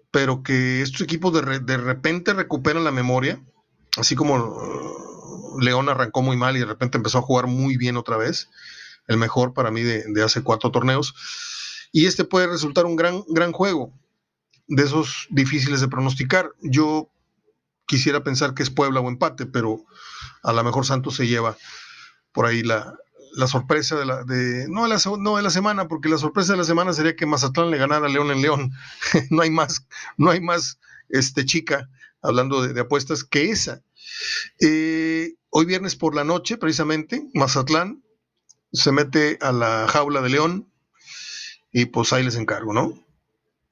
pero 0.09 0.43
que 0.43 0.81
estos 0.81 1.01
equipos 1.01 1.33
de, 1.33 1.59
de 1.59 1.77
repente 1.77 2.33
recuperan 2.33 2.85
la 2.85 2.91
memoria, 2.91 3.43
así 3.97 4.15
como 4.15 4.35
uh, 4.35 5.59
León 5.59 5.89
arrancó 5.89 6.21
muy 6.21 6.37
mal 6.37 6.55
y 6.55 6.59
de 6.59 6.65
repente 6.65 6.97
empezó 6.97 7.17
a 7.17 7.23
jugar 7.23 7.47
muy 7.47 7.75
bien 7.75 7.97
otra 7.97 8.15
vez, 8.15 8.49
el 9.07 9.17
mejor 9.17 9.53
para 9.53 9.71
mí 9.71 9.83
de, 9.83 10.23
hace 10.23 10.41
cuatro 10.41 10.71
torneos, 10.71 11.13
y 11.91 12.05
este 12.05 12.23
puede 12.25 12.47
resultar 12.47 12.85
un 12.85 12.95
gran, 12.95 13.23
gran 13.29 13.51
juego, 13.51 13.93
de 14.67 14.83
esos 14.83 15.27
difíciles 15.29 15.81
de 15.81 15.87
pronosticar. 15.87 16.51
Yo 16.61 17.09
quisiera 17.85 18.23
pensar 18.23 18.53
que 18.53 18.63
es 18.63 18.69
Puebla 18.69 18.99
o 18.99 19.07
empate, 19.07 19.45
pero 19.45 19.85
a 20.43 20.53
lo 20.53 20.63
mejor 20.63 20.85
Santos 20.85 21.15
se 21.15 21.27
lleva 21.27 21.57
por 22.33 22.45
ahí 22.45 22.61
la, 22.61 22.97
la 23.33 23.47
sorpresa 23.47 23.95
de 23.95 24.05
la, 24.05 24.23
de, 24.23 24.67
no, 24.67 24.83
de 24.83 24.89
la, 24.89 24.99
no 25.17 25.37
de 25.37 25.43
la 25.43 25.49
semana, 25.49 25.87
porque 25.87 26.09
la 26.09 26.17
sorpresa 26.17 26.53
de 26.53 26.57
la 26.57 26.63
semana 26.63 26.93
sería 26.93 27.15
que 27.15 27.25
Mazatlán 27.25 27.71
le 27.71 27.77
ganara 27.77 28.07
a 28.07 28.09
León 28.09 28.31
en 28.31 28.41
León. 28.41 28.71
no 29.29 29.41
hay 29.41 29.49
más, 29.49 29.87
no 30.17 30.31
hay 30.31 30.41
más 30.41 30.79
este, 31.09 31.45
chica, 31.45 31.89
hablando 32.21 32.61
de, 32.61 32.79
apuestas, 32.79 33.23
que 33.23 33.49
esa. 33.49 33.81
Eh, 34.59 35.35
hoy 35.49 35.65
viernes 35.65 35.95
por 35.95 36.15
la 36.15 36.23
noche, 36.23 36.57
precisamente, 36.57 37.27
Mazatlán 37.33 38.03
se 38.73 38.91
mete 38.91 39.37
a 39.41 39.51
la 39.51 39.87
jaula 39.87 40.21
de 40.21 40.29
León 40.29 40.67
y 41.71 41.85
pues 41.85 42.13
ahí 42.13 42.23
les 42.23 42.35
encargo, 42.35 42.73
¿no? 42.73 42.93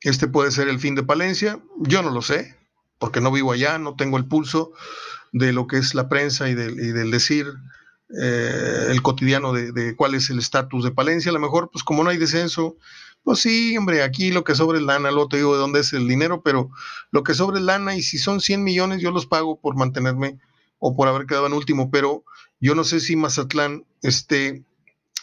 Este 0.02 0.28
puede 0.28 0.52
ser 0.52 0.68
el 0.68 0.80
fin 0.80 0.96
de 0.96 1.04
Palencia, 1.04 1.60
yo 1.80 2.04
no 2.04 2.12
lo 2.12 2.22
sé, 2.22 2.56
porque 3.00 3.22
no 3.22 3.32
vivo 3.32 3.52
allá, 3.52 3.78
no 3.78 3.96
tengo 3.96 4.18
el 4.18 4.26
pulso 4.26 4.72
de 5.32 5.54
lo 5.54 5.68
que 5.68 5.78
es 5.78 5.96
la 5.96 6.08
prensa 6.10 6.50
y 6.50 6.56
del, 6.56 6.80
y 6.80 6.92
del 6.92 7.12
decir 7.12 7.48
eh, 8.22 8.88
el 8.90 9.02
cotidiano 9.02 9.52
de, 9.52 9.96
cuál 9.96 10.16
es 10.16 10.30
el 10.30 10.40
estatus 10.40 10.84
de 10.84 10.92
Palencia. 10.92 11.32
A 11.32 11.34
lo 11.34 11.40
mejor, 11.40 11.70
pues 11.72 11.84
como 11.84 12.04
no 12.04 12.10
hay 12.10 12.18
descenso, 12.18 12.78
pues 13.24 13.40
sí, 13.40 13.76
hombre, 13.78 14.04
aquí 14.04 14.32
lo 14.32 14.44
que 14.44 14.56
sobre 14.56 14.78
es 14.78 14.84
lana, 14.84 15.10
luego 15.12 15.30
te 15.30 15.38
digo 15.38 15.54
de 15.54 15.60
dónde 15.60 15.80
es 15.80 15.92
el 15.94 16.08
dinero, 16.08 16.42
pero 16.44 16.70
lo 17.12 17.24
que 17.24 17.34
sobre 17.34 17.58
es 17.58 17.66
lana 17.66 17.96
y 17.96 18.04
si 18.04 18.18
son 18.20 18.40
100 18.40 18.64
millones 18.64 19.02
yo 19.02 19.12
los 19.12 19.26
pago 19.26 19.60
por 19.60 19.76
mantenerme 19.76 20.40
o 20.78 20.96
por 20.96 21.08
haber 21.08 21.26
quedado 21.26 21.48
en 21.48 21.54
último, 21.54 21.90
pero 21.90 22.24
yo 22.60 22.76
no 22.76 22.84
sé 22.84 23.00
si 23.00 23.16
Mazatlán 23.16 23.86
esté 24.04 24.64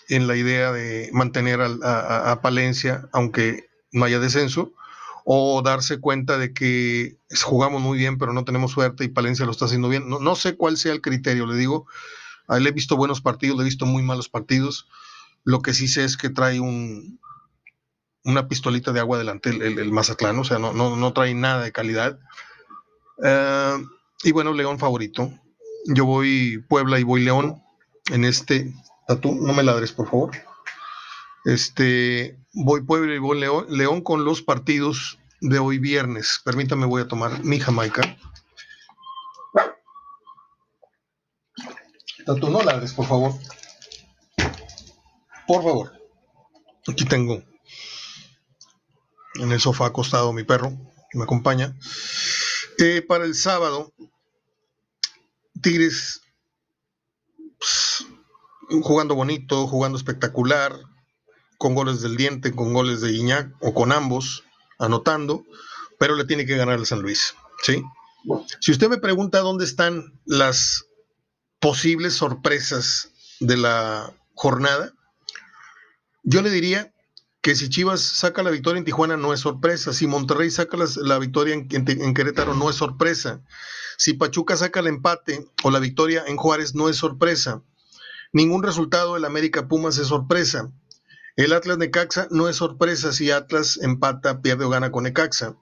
en 0.09 0.26
la 0.26 0.37
idea 0.37 0.73
de 0.73 1.11
mantener 1.12 1.61
a, 1.61 2.40
Palencia, 2.42 3.09
aunque 3.12 3.68
no 3.92 4.04
haya 4.04 4.18
descenso, 4.18 4.73
o 5.25 5.62
darse 5.62 6.00
cuenta 6.00 6.38
de 6.38 6.52
que 6.52 7.16
jugamos 7.42 7.80
muy 7.80 7.99
bien, 7.99 8.18
pero 8.18 8.32
no 8.32 8.44
tenemos 8.44 8.73
suerte 8.73 9.04
y 9.04 9.09
Palencia 9.09 9.47
lo 9.47 9.52
está 9.52 9.66
haciendo 9.66 9.88
bien. 9.88 10.09
No, 10.09 10.18
no 10.18 10.35
sé 10.35 10.56
cuál 10.56 10.76
sea 10.76 10.92
el 10.92 11.00
criterio, 11.00 11.47
le 11.47 11.56
digo, 11.56 11.87
a 12.49 12.56
él 12.56 12.66
he 12.66 12.73
visto 12.73 12.97
buenos 12.97 13.21
partidos, 13.21 13.56
le 13.56 13.62
he 13.62 13.66
visto 13.66 13.87
muy 13.87 14.02
malos 14.02 14.28
partidos. 14.28 14.88
Lo 15.44 15.61
que 15.61 15.75
sí 15.75 15.88
sé 15.88 16.04
es 16.04 16.16
que 16.16 16.30
trae 16.30 16.61
un, 16.61 17.21
una 18.25 18.49
pistolita 18.49 18.92
de 18.92 19.00
agua 19.00 19.18
delante 19.18 19.50
el, 19.50 19.92
Mazatlán, 19.92 20.38
o 20.38 20.44
sea, 20.44 20.59
no, 20.59 20.73
no, 20.73 21.12
trae 21.12 21.35
nada 21.35 21.62
de 21.62 21.73
calidad. 21.73 22.18
Eh, 23.23 23.76
y 24.25 24.32
bueno, 24.32 24.52
León 24.52 24.78
favorito. 24.78 25.32
Yo 25.87 26.04
voy 26.04 26.64
Puebla 26.68 27.00
y 27.00 27.02
voy 27.02 27.23
León 27.23 27.62
en 28.11 28.25
este. 28.25 28.73
Tatu, 29.06 29.35
no 29.35 29.52
me 29.52 29.62
ladres, 29.62 29.92
por 29.92 30.09
favor. 30.09 30.30
Este, 31.44 32.38
voy 32.52 32.82
Puebla 32.82 33.14
y 33.14 33.18
voy 33.18 33.40
León, 33.40 34.00
con 34.02 34.25
los 34.25 34.42
partidos 34.42 35.18
de 35.40 35.59
hoy 35.59 35.78
viernes. 35.78 36.40
Permítame, 36.44 36.87
voy 36.87 37.02
a 37.02 37.09
tomar 37.09 37.42
mi 37.44 37.59
Jamaica. 37.59 38.16
Tanto 42.25 42.49
no 42.49 42.62
ladres, 42.62 42.92
por 42.92 43.06
favor. 43.06 43.32
Por 45.47 45.62
favor. 45.62 45.92
Aquí 46.87 47.04
tengo 47.04 47.42
en 49.35 49.50
el 49.50 49.61
sofá 49.61 49.87
acostado 49.87 50.32
mi 50.32 50.44
perro 50.44 50.73
que 51.11 51.18
me 51.18 51.25
acompaña. 51.25 51.76
Eh, 52.78 53.02
para 53.02 53.25
el 53.25 53.35
sábado, 53.35 53.92
Tigres 55.61 56.22
jugando 58.81 59.14
bonito, 59.14 59.67
jugando 59.67 59.99
espectacular, 59.99 60.79
con 61.59 61.75
goles 61.75 62.00
del 62.00 62.17
diente, 62.17 62.52
con 62.52 62.73
goles 62.73 63.00
de 63.00 63.12
Iñac 63.12 63.52
o 63.61 63.75
con 63.75 63.93
ambos, 63.93 64.45
anotando, 64.79 65.45
pero 65.99 66.17
le 66.17 66.25
tiene 66.25 66.47
que 66.47 66.57
ganar 66.57 66.79
el 66.79 66.87
San 66.87 67.02
Luis. 67.02 67.35
¿sí? 67.62 67.85
Si 68.61 68.73
usted 68.73 68.88
me 68.88 68.99
pregunta 68.99 69.38
dónde 69.41 69.64
están 69.64 70.21
las 70.25 70.87
posibles 71.61 72.14
sorpresas 72.14 73.11
de 73.38 73.57
la 73.57 74.12
jornada, 74.35 74.93
yo 76.25 76.43
le 76.43 76.50
diría 76.50 76.93
que 77.43 77.57
si 77.57 77.69
Chivas 77.69 78.00
saca 78.00 78.43
la 78.43 78.50
victoria 78.50 78.79
en 78.79 78.85
Tijuana 78.85 79.17
no 79.17 79.33
es 79.33 79.41
sorpresa, 79.41 79.93
si 79.93 80.07
Monterrey 80.07 80.50
saca 80.50 80.76
la, 80.97 81.19
victoria 81.19 81.55
en, 81.55 81.69
en, 81.71 82.14
Querétaro 82.14 82.55
no 82.55 82.71
es 82.71 82.76
sorpresa, 82.76 83.43
si 83.99 84.14
Pachuca 84.14 84.57
saca 84.57 84.81
el 84.81 84.87
empate 84.87 85.45
o 85.64 85.71
la 85.71 85.81
victoria 85.81 86.25
en 86.26 86.37
Juárez 86.37 86.75
no 86.75 86.88
es 86.88 86.97
sorpresa, 86.97 87.62
ningún 88.33 88.62
resultado 88.62 89.15
del 89.15 89.25
América 89.25 89.69
Pumas 89.69 89.99
es 89.99 90.09
sorpresa, 90.09 90.73
el 91.37 91.53
Atlas 91.53 91.79
Necaxa 91.79 92.29
no 92.31 92.49
es 92.49 92.57
sorpresa 92.57 93.12
si 93.12 93.31
Atlas 93.31 93.79
empata, 93.81 94.43
pierde 94.43 94.67
o 94.67 94.69
gana 94.69 94.93
con 94.93 95.05
Necaxa. 95.05 95.57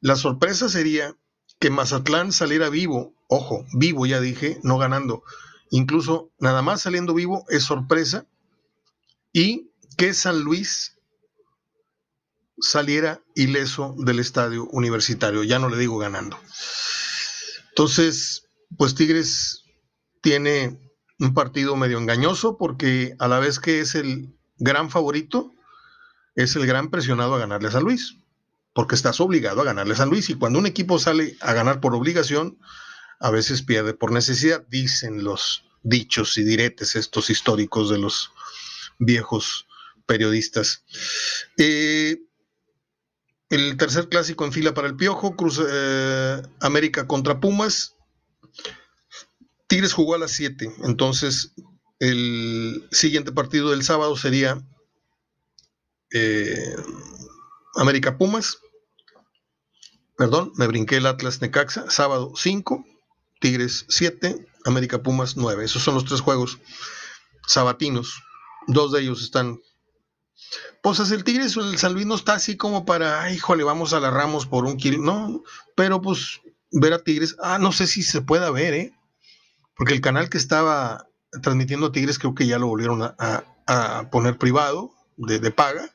La 0.00 0.16
sorpresa 0.16 0.68
sería 0.68 1.16
que 1.60 1.70
Mazatlán 1.70 2.32
saliera 2.32 2.68
vivo, 2.68 3.14
ojo, 3.28 3.64
vivo 3.74 4.06
ya 4.06 4.20
dije, 4.20 4.58
no 4.62 4.78
ganando, 4.78 5.22
incluso 5.70 6.30
nada 6.38 6.62
más 6.62 6.82
saliendo 6.82 7.14
vivo 7.14 7.44
es 7.48 7.62
sorpresa, 7.62 8.26
y 9.32 9.70
que 9.96 10.14
San 10.14 10.40
Luis 10.40 10.96
saliera 12.60 13.22
ileso 13.34 13.94
del 13.98 14.18
estadio 14.18 14.64
universitario, 14.70 15.44
ya 15.44 15.58
no 15.58 15.68
le 15.68 15.76
digo 15.76 15.98
ganando. 15.98 16.38
Entonces, 17.70 18.48
pues 18.76 18.94
Tigres 18.96 19.64
tiene 20.20 20.87
un 21.18 21.34
partido 21.34 21.76
medio 21.76 21.98
engañoso 21.98 22.56
porque 22.56 23.14
a 23.18 23.28
la 23.28 23.38
vez 23.38 23.58
que 23.58 23.80
es 23.80 23.94
el 23.94 24.34
gran 24.58 24.90
favorito, 24.90 25.52
es 26.34 26.54
el 26.56 26.66
gran 26.66 26.90
presionado 26.90 27.34
a 27.34 27.38
ganarle 27.38 27.68
a 27.68 27.72
San 27.72 27.84
Luis 27.84 28.16
porque 28.78 28.94
estás 28.94 29.20
obligado 29.20 29.60
a 29.60 29.64
ganarle 29.64 29.94
a 29.94 29.96
San 29.96 30.08
Luis. 30.08 30.30
Y 30.30 30.34
cuando 30.34 30.60
un 30.60 30.66
equipo 30.66 31.00
sale 31.00 31.36
a 31.40 31.52
ganar 31.52 31.80
por 31.80 31.96
obligación, 31.96 32.60
a 33.18 33.30
veces 33.30 33.62
pierde 33.62 33.92
por 33.92 34.12
necesidad, 34.12 34.64
dicen 34.68 35.24
los 35.24 35.64
dichos 35.82 36.38
y 36.38 36.44
diretes 36.44 36.94
estos 36.94 37.28
históricos 37.28 37.90
de 37.90 37.98
los 37.98 38.30
viejos 39.00 39.66
periodistas. 40.06 40.84
Eh, 41.56 42.22
el 43.50 43.76
tercer 43.76 44.08
clásico 44.08 44.44
en 44.44 44.52
fila 44.52 44.74
para 44.74 44.86
el 44.86 44.94
Piojo, 44.94 45.34
Cruz 45.34 45.60
eh, 45.68 46.42
América 46.60 47.08
contra 47.08 47.40
Pumas. 47.40 47.96
Tigres 49.68 49.92
jugó 49.92 50.14
a 50.14 50.18
las 50.18 50.32
7, 50.32 50.76
entonces 50.84 51.52
el 52.00 52.88
siguiente 52.90 53.32
partido 53.32 53.70
del 53.70 53.82
sábado 53.82 54.16
sería 54.16 54.62
eh, 56.12 56.74
América 57.76 58.16
Pumas. 58.16 58.58
Perdón, 60.16 60.52
me 60.56 60.66
brinqué 60.66 60.96
el 60.96 61.06
Atlas 61.06 61.40
Necaxa. 61.40 61.90
Sábado 61.90 62.32
5, 62.34 62.84
Tigres 63.40 63.84
7, 63.88 64.46
América 64.64 65.02
Pumas 65.02 65.36
9. 65.36 65.64
Esos 65.64 65.82
son 65.82 65.94
los 65.94 66.04
tres 66.04 66.20
juegos 66.20 66.58
sabatinos. 67.46 68.22
Dos 68.66 68.92
de 68.92 69.02
ellos 69.02 69.22
están. 69.22 69.60
Pues 70.82 70.98
el 71.10 71.24
Tigres 71.24 71.56
el 71.56 71.78
San 71.78 71.94
Luis 71.94 72.06
no 72.06 72.14
está 72.14 72.34
así 72.34 72.56
como 72.56 72.84
para, 72.84 73.30
híjole, 73.32 73.64
vamos 73.64 73.92
a 73.92 74.00
la 74.00 74.10
Ramos 74.10 74.46
por 74.46 74.64
un 74.64 74.76
kilo. 74.76 74.98
No, 74.98 75.42
pero 75.76 76.00
pues 76.00 76.40
ver 76.70 76.92
a 76.92 77.02
Tigres, 77.02 77.36
ah, 77.42 77.58
no 77.58 77.72
sé 77.72 77.86
si 77.86 78.02
se 78.02 78.22
pueda 78.22 78.50
ver, 78.50 78.74
¿eh? 78.74 78.97
Porque 79.78 79.94
el 79.94 80.00
canal 80.00 80.28
que 80.28 80.38
estaba 80.38 81.08
transmitiendo 81.40 81.86
a 81.86 81.92
Tigres 81.92 82.18
creo 82.18 82.34
que 82.34 82.46
ya 82.46 82.58
lo 82.58 82.66
volvieron 82.66 83.02
a, 83.02 84.08
poner 84.10 84.36
privado, 84.36 84.90
de, 85.16 85.38
de, 85.38 85.50
paga, 85.50 85.94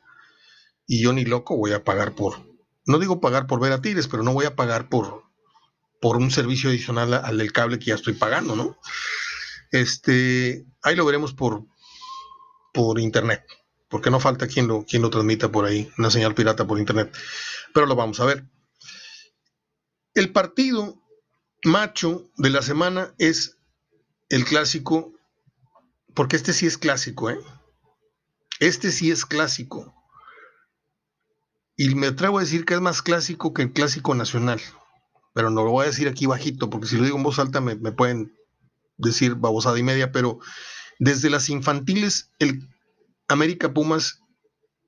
y 0.87 1.03
yo 1.03 1.11
ni 1.11 1.25
loco 1.25 1.57
voy 1.57 1.73
a 1.73 1.83
pagar 1.83 2.13
por, 2.13 2.35
no 2.85 2.99
digo 2.99 3.19
pagar 3.19 3.45
por 3.47 3.59
ver 3.59 3.71
a 3.71 3.81
Tigres, 3.81 4.07
pero 4.07 4.23
no 4.23 4.33
voy 4.33 4.45
a 4.45 4.55
pagar 4.55 4.89
por, 4.89 5.23
por 5.99 6.17
un 6.17 6.31
servicio 6.31 6.69
adicional 6.69 7.13
al 7.13 7.37
del 7.37 7.51
cable 7.51 7.79
que 7.79 7.87
ya 7.87 7.95
estoy 7.95 8.13
pagando, 8.13 8.55
¿no? 8.55 8.77
Este, 9.71 10.65
ahí 10.81 10.95
lo 10.95 11.05
veremos 11.05 11.33
por, 11.33 11.65
por 12.73 12.99
internet, 12.99 13.43
porque 13.89 14.11
no 14.11 14.19
falta 14.19 14.47
quien 14.47 14.67
lo, 14.67 14.85
quien 14.85 15.01
lo 15.01 15.09
transmita 15.09 15.51
por 15.51 15.65
ahí, 15.65 15.91
una 15.97 16.11
señal 16.11 16.35
pirata 16.35 16.65
por 16.67 16.79
internet, 16.79 17.13
pero 17.73 17.85
lo 17.85 17.95
vamos 17.95 18.19
a 18.19 18.25
ver. 18.25 18.45
El 20.13 20.31
partido 20.31 21.01
macho 21.63 22.29
de 22.37 22.49
la 22.49 22.61
semana 22.61 23.15
es 23.17 23.57
el 24.33 24.45
clásico 24.45 25.13
porque 26.15 26.35
este 26.35 26.53
sí 26.53 26.65
es 26.65 26.79
clásico, 26.79 27.29
¿eh? 27.29 27.39
Este 28.59 28.91
sí 28.91 29.11
es 29.11 29.25
clásico. 29.25 29.93
Y 31.77 31.93
me 31.93 32.07
atrevo 32.07 32.39
a 32.39 32.41
decir 32.41 32.65
que 32.65 32.73
es 32.73 32.81
más 32.81 33.03
clásico 33.03 33.53
que 33.53 33.61
el 33.61 33.73
clásico 33.73 34.15
nacional. 34.15 34.59
Pero 35.33 35.51
no 35.51 35.63
lo 35.63 35.71
voy 35.71 35.83
a 35.83 35.89
decir 35.89 36.07
aquí 36.07 36.25
bajito, 36.25 36.69
porque 36.71 36.87
si 36.87 36.97
lo 36.97 37.03
digo 37.03 37.17
en 37.17 37.23
voz 37.23 37.37
alta 37.37 37.61
me, 37.61 37.75
pueden 37.75 38.35
decir 38.97 39.35
babosada 39.35 39.77
y 39.77 39.83
media, 39.83 40.11
pero 40.11 40.39
desde 40.97 41.29
las 41.29 41.49
infantiles, 41.49 42.31
el 42.39 42.67
América 43.27 43.71
Pumas 43.73 44.19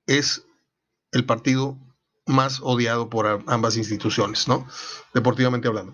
es 0.08 0.44
el 1.12 1.26
partido 1.26 1.78
más 2.26 2.62
odiado 2.62 3.12
por 3.12 3.44
ambas 3.46 3.78
instituciones, 3.78 4.48
¿no? 4.48 4.68
Deportivamente 5.14 5.68
hablando. 5.68 5.94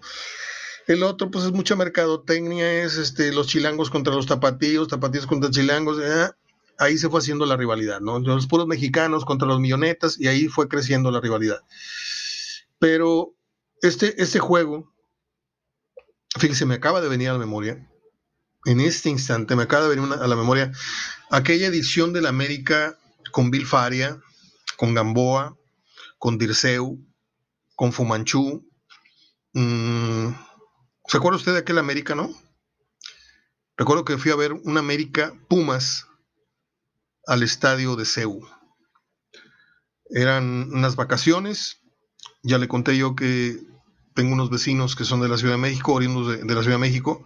El 0.91 1.03
otro, 1.03 1.31
pues 1.31 1.45
es 1.45 1.53
mucha 1.53 1.77
mercadotecnia, 1.77 2.83
es 2.83 2.97
este, 2.97 3.31
los 3.31 3.47
chilangos 3.47 3.89
contra 3.89 4.13
los 4.13 4.25
tapatíos, 4.25 4.89
tapatíos 4.89 5.25
contra 5.25 5.49
chilangos. 5.49 6.01
Eh, 6.03 6.29
ahí 6.79 6.97
se 6.97 7.07
fue 7.07 7.21
haciendo 7.21 7.45
la 7.45 7.55
rivalidad, 7.55 8.01
¿no? 8.01 8.19
Los 8.19 8.45
puros 8.45 8.67
mexicanos 8.67 9.23
contra 9.23 9.47
los 9.47 9.61
millonetas 9.61 10.19
y 10.19 10.27
ahí 10.27 10.49
fue 10.49 10.67
creciendo 10.67 11.09
la 11.09 11.21
rivalidad. 11.21 11.61
Pero 12.77 13.33
este, 13.81 14.21
este 14.21 14.39
juego, 14.39 14.93
fíjese, 16.37 16.65
me 16.65 16.75
acaba 16.75 16.99
de 16.99 17.07
venir 17.07 17.29
a 17.29 17.33
la 17.33 17.39
memoria, 17.39 17.89
en 18.65 18.81
este 18.81 19.07
instante 19.07 19.55
me 19.55 19.63
acaba 19.63 19.87
de 19.87 19.95
venir 19.95 20.11
a 20.11 20.27
la 20.27 20.35
memoria 20.35 20.73
aquella 21.29 21.67
edición 21.67 22.11
de 22.11 22.21
la 22.21 22.29
América 22.29 22.99
con 23.31 23.49
Bill 23.49 23.65
Faria, 23.65 24.19
con 24.75 24.93
Gamboa, 24.93 25.57
con 26.17 26.37
Dirceu, 26.37 26.99
con 27.77 27.93
Fumanchu. 27.93 28.67
Mmm, 29.53 30.50
¿Se 31.11 31.17
acuerda 31.17 31.39
usted 31.39 31.51
de 31.51 31.59
aquel 31.59 31.77
América, 31.77 32.15
no? 32.15 32.33
Recuerdo 33.75 34.05
que 34.05 34.17
fui 34.17 34.31
a 34.31 34.37
ver 34.37 34.53
un 34.53 34.77
América 34.77 35.33
Pumas 35.49 36.07
al 37.27 37.43
estadio 37.43 37.97
de 37.97 38.05
Ceú. 38.05 38.47
Eran 40.09 40.71
unas 40.71 40.95
vacaciones. 40.95 41.81
Ya 42.43 42.57
le 42.59 42.69
conté 42.69 42.95
yo 42.95 43.13
que 43.13 43.59
tengo 44.15 44.31
unos 44.31 44.49
vecinos 44.49 44.95
que 44.95 45.03
son 45.03 45.19
de 45.19 45.27
la 45.27 45.37
Ciudad 45.37 45.55
de 45.55 45.61
México, 45.61 45.91
oriundos 45.91 46.29
de, 46.29 46.45
de 46.45 46.55
la 46.55 46.61
Ciudad 46.61 46.77
de 46.77 46.87
México. 46.87 47.25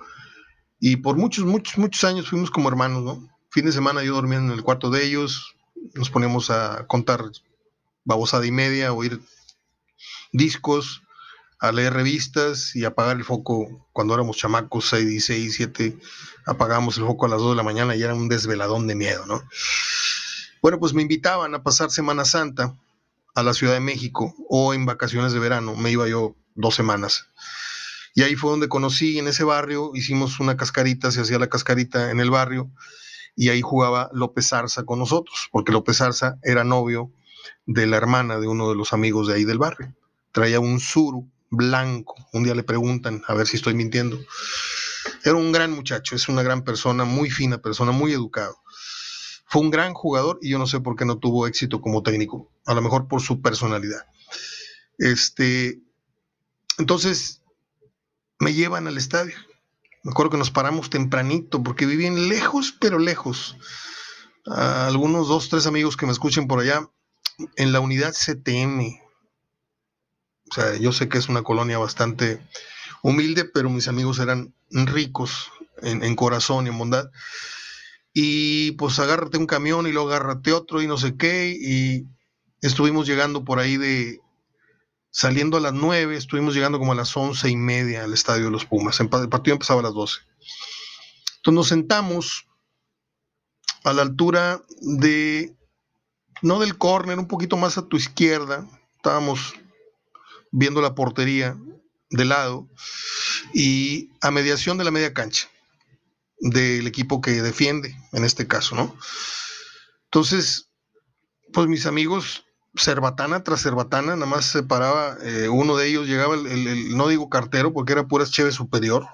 Y 0.79 0.95
por 0.95 1.15
muchos, 1.15 1.45
muchos, 1.45 1.77
muchos 1.77 2.03
años 2.05 2.27
fuimos 2.27 2.49
como 2.49 2.69
hermanos, 2.69 3.03
¿no? 3.03 3.29
Fin 3.51 3.65
de 3.65 3.71
semana 3.71 4.03
yo 4.03 4.15
dormía 4.15 4.39
en 4.39 4.49
el 4.49 4.63
cuarto 4.63 4.89
de 4.89 5.05
ellos. 5.05 5.53
Nos 5.93 6.09
poníamos 6.09 6.49
a 6.49 6.87
contar 6.87 7.23
babosada 8.03 8.47
y 8.47 8.51
media, 8.51 8.93
oír 8.93 9.21
discos 10.31 11.03
a 11.59 11.71
leer 11.71 11.93
revistas 11.93 12.75
y 12.75 12.85
apagar 12.85 13.17
el 13.17 13.23
foco 13.23 13.87
cuando 13.93 14.13
éramos 14.13 14.37
chamacos, 14.37 14.89
6, 14.89 15.25
6, 15.25 15.55
7, 15.55 15.97
apagamos 16.45 16.97
el 16.97 17.05
foco 17.05 17.25
a 17.25 17.29
las 17.29 17.39
2 17.39 17.51
de 17.51 17.55
la 17.55 17.63
mañana 17.63 17.95
y 17.95 18.03
era 18.03 18.13
un 18.13 18.29
desveladón 18.29 18.87
de 18.87 18.95
miedo, 18.95 19.25
¿no? 19.25 19.43
Bueno, 20.61 20.79
pues 20.79 20.93
me 20.93 21.01
invitaban 21.01 21.53
a 21.55 21.63
pasar 21.63 21.91
Semana 21.91 22.25
Santa 22.25 22.75
a 23.35 23.43
la 23.43 23.53
Ciudad 23.53 23.73
de 23.73 23.79
México 23.79 24.33
o 24.49 24.73
en 24.73 24.85
vacaciones 24.85 25.33
de 25.33 25.39
verano, 25.39 25.75
me 25.75 25.91
iba 25.91 26.07
yo 26.07 26.35
dos 26.55 26.75
semanas. 26.75 27.27
Y 28.13 28.23
ahí 28.23 28.35
fue 28.35 28.49
donde 28.49 28.69
conocí 28.69 29.19
en 29.19 29.27
ese 29.27 29.43
barrio, 29.43 29.91
hicimos 29.93 30.39
una 30.39 30.55
cascarita, 30.55 31.11
se 31.11 31.21
hacía 31.21 31.37
la 31.37 31.47
cascarita 31.47 32.11
en 32.11 32.19
el 32.19 32.31
barrio 32.31 32.71
y 33.35 33.49
ahí 33.49 33.61
jugaba 33.61 34.09
López 34.13 34.47
Zarza 34.49 34.83
con 34.85 34.99
nosotros, 34.99 35.49
porque 35.51 35.73
López 35.73 35.97
Zarza 35.97 36.37
era 36.41 36.63
novio 36.63 37.11
de 37.65 37.85
la 37.87 37.97
hermana 37.97 38.39
de 38.39 38.47
uno 38.47 38.69
de 38.69 38.75
los 38.75 38.93
amigos 38.93 39.27
de 39.27 39.35
ahí 39.35 39.43
del 39.43 39.57
barrio. 39.57 39.93
Traía 40.31 40.59
un 40.61 40.79
suru 40.79 41.29
blanco. 41.55 42.15
Un 42.33 42.43
día 42.43 42.55
le 42.55 42.63
preguntan, 42.63 43.23
a 43.27 43.33
ver 43.33 43.47
si 43.47 43.57
estoy 43.57 43.73
mintiendo. 43.73 44.19
Era 45.23 45.35
un 45.35 45.51
gran 45.51 45.71
muchacho, 45.71 46.15
es 46.15 46.27
una 46.29 46.43
gran 46.43 46.63
persona, 46.63 47.05
muy 47.05 47.29
fina 47.29 47.57
persona, 47.59 47.91
muy 47.91 48.13
educado. 48.13 48.57
Fue 49.47 49.61
un 49.61 49.71
gran 49.71 49.93
jugador 49.93 50.39
y 50.41 50.49
yo 50.49 50.59
no 50.59 50.67
sé 50.67 50.79
por 50.79 50.95
qué 50.95 51.05
no 51.05 51.17
tuvo 51.17 51.47
éxito 51.47 51.81
como 51.81 52.03
técnico, 52.03 52.51
a 52.65 52.73
lo 52.73 52.81
mejor 52.81 53.07
por 53.07 53.21
su 53.21 53.41
personalidad. 53.41 54.05
Este, 54.97 55.81
entonces 56.77 57.41
me 58.39 58.53
llevan 58.53 58.87
al 58.87 58.97
estadio. 58.97 59.35
Me 60.03 60.11
acuerdo 60.11 60.31
que 60.31 60.37
nos 60.37 60.51
paramos 60.51 60.89
tempranito 60.89 61.63
porque 61.63 61.85
vivían 61.85 62.29
lejos, 62.29 62.75
pero 62.79 62.99
lejos. 62.99 63.57
algunos 64.45 65.27
dos, 65.27 65.49
tres 65.49 65.65
amigos 65.65 65.97
que 65.97 66.05
me 66.05 66.11
escuchen 66.11 66.47
por 66.47 66.59
allá 66.59 66.87
en 67.55 67.71
la 67.71 67.79
unidad 67.79 68.13
CTM, 68.13 68.99
sea, 70.55 70.77
yo 70.77 70.91
sé 70.91 71.09
que 71.09 71.17
es 71.17 71.29
una 71.29 71.43
colonia 71.43 71.77
bastante 71.77 72.41
humilde, 73.01 73.45
pero 73.45 73.69
mis 73.69 73.87
amigos 73.87 74.19
eran 74.19 74.53
ricos 74.71 75.51
en, 75.81 76.15
corazón 76.15 76.65
y 76.65 76.69
en 76.69 76.77
bondad. 76.77 77.11
Y 78.13 78.71
pues 78.73 78.99
agárrate 78.99 79.37
un 79.37 79.47
camión 79.47 79.87
y 79.87 79.91
luego 79.91 80.09
agárrate 80.09 80.53
otro 80.53 80.81
y 80.81 80.87
no 80.87 80.97
sé 80.97 81.17
qué. 81.17 81.55
Y 81.59 82.05
estuvimos 82.61 83.05
llegando 83.05 83.43
por 83.43 83.59
ahí 83.59 83.77
de, 83.77 84.21
saliendo 85.11 85.57
a 85.57 85.61
las 85.61 85.73
nueve, 85.73 86.15
estuvimos 86.15 86.53
llegando 86.53 86.79
como 86.79 86.93
a 86.93 86.95
las 86.95 87.15
once 87.15 87.49
y 87.49 87.55
media 87.55 88.03
al 88.03 88.13
estadio 88.13 88.45
de 88.45 88.51
los 88.51 88.65
Pumas. 88.65 88.99
El 88.99 89.09
partido 89.09 89.55
empezaba 89.55 89.81
a 89.81 89.83
las 89.83 89.93
doce. 89.93 90.21
Entonces 91.37 91.53
nos 91.53 91.67
sentamos 91.67 92.47
a 93.83 93.93
la 93.93 94.01
altura 94.01 94.61
de, 94.81 95.53
no 96.41 96.59
del 96.59 96.77
córner, 96.77 97.19
un 97.19 97.27
poquito 97.27 97.55
más 97.55 97.77
a 97.77 97.87
tu 97.87 97.97
izquierda. 97.97 98.67
Estábamos 98.95 99.53
viendo 100.55 100.81
la 100.81 100.95
portería 100.95 101.57
de 102.09 102.25
lado 102.25 102.69
y 103.53 104.09
a 104.21 104.31
mediación 104.31 104.77
de 104.77 104.85
la 104.85 104.91
media 104.91 105.13
cancha 105.13 105.49
del 106.39 106.87
equipo 106.87 107.19
que 107.19 107.41
defiende, 107.41 107.95
en 108.13 108.23
este 108.23 108.47
caso, 108.47 108.75
¿no? 108.75 108.97
Entonces, 110.05 110.69
pues 111.51 111.67
mis 111.67 111.85
amigos, 111.85 112.45
cerbatana 112.73 113.43
tras 113.43 113.63
cerbatana, 113.63 114.15
nada 114.15 114.25
más 114.25 114.45
se 114.45 114.63
paraba, 114.63 115.17
eh, 115.23 115.49
uno 115.49 115.75
de 115.75 115.87
ellos 115.87 116.07
llegaba, 116.07 116.35
el, 116.35 116.95
no 116.95 117.09
digo 117.09 117.29
cartero, 117.29 117.73
porque 117.73 117.93
era 117.93 118.07
pura 118.07 118.25
cheve 118.25 118.53
superior, 118.53 119.07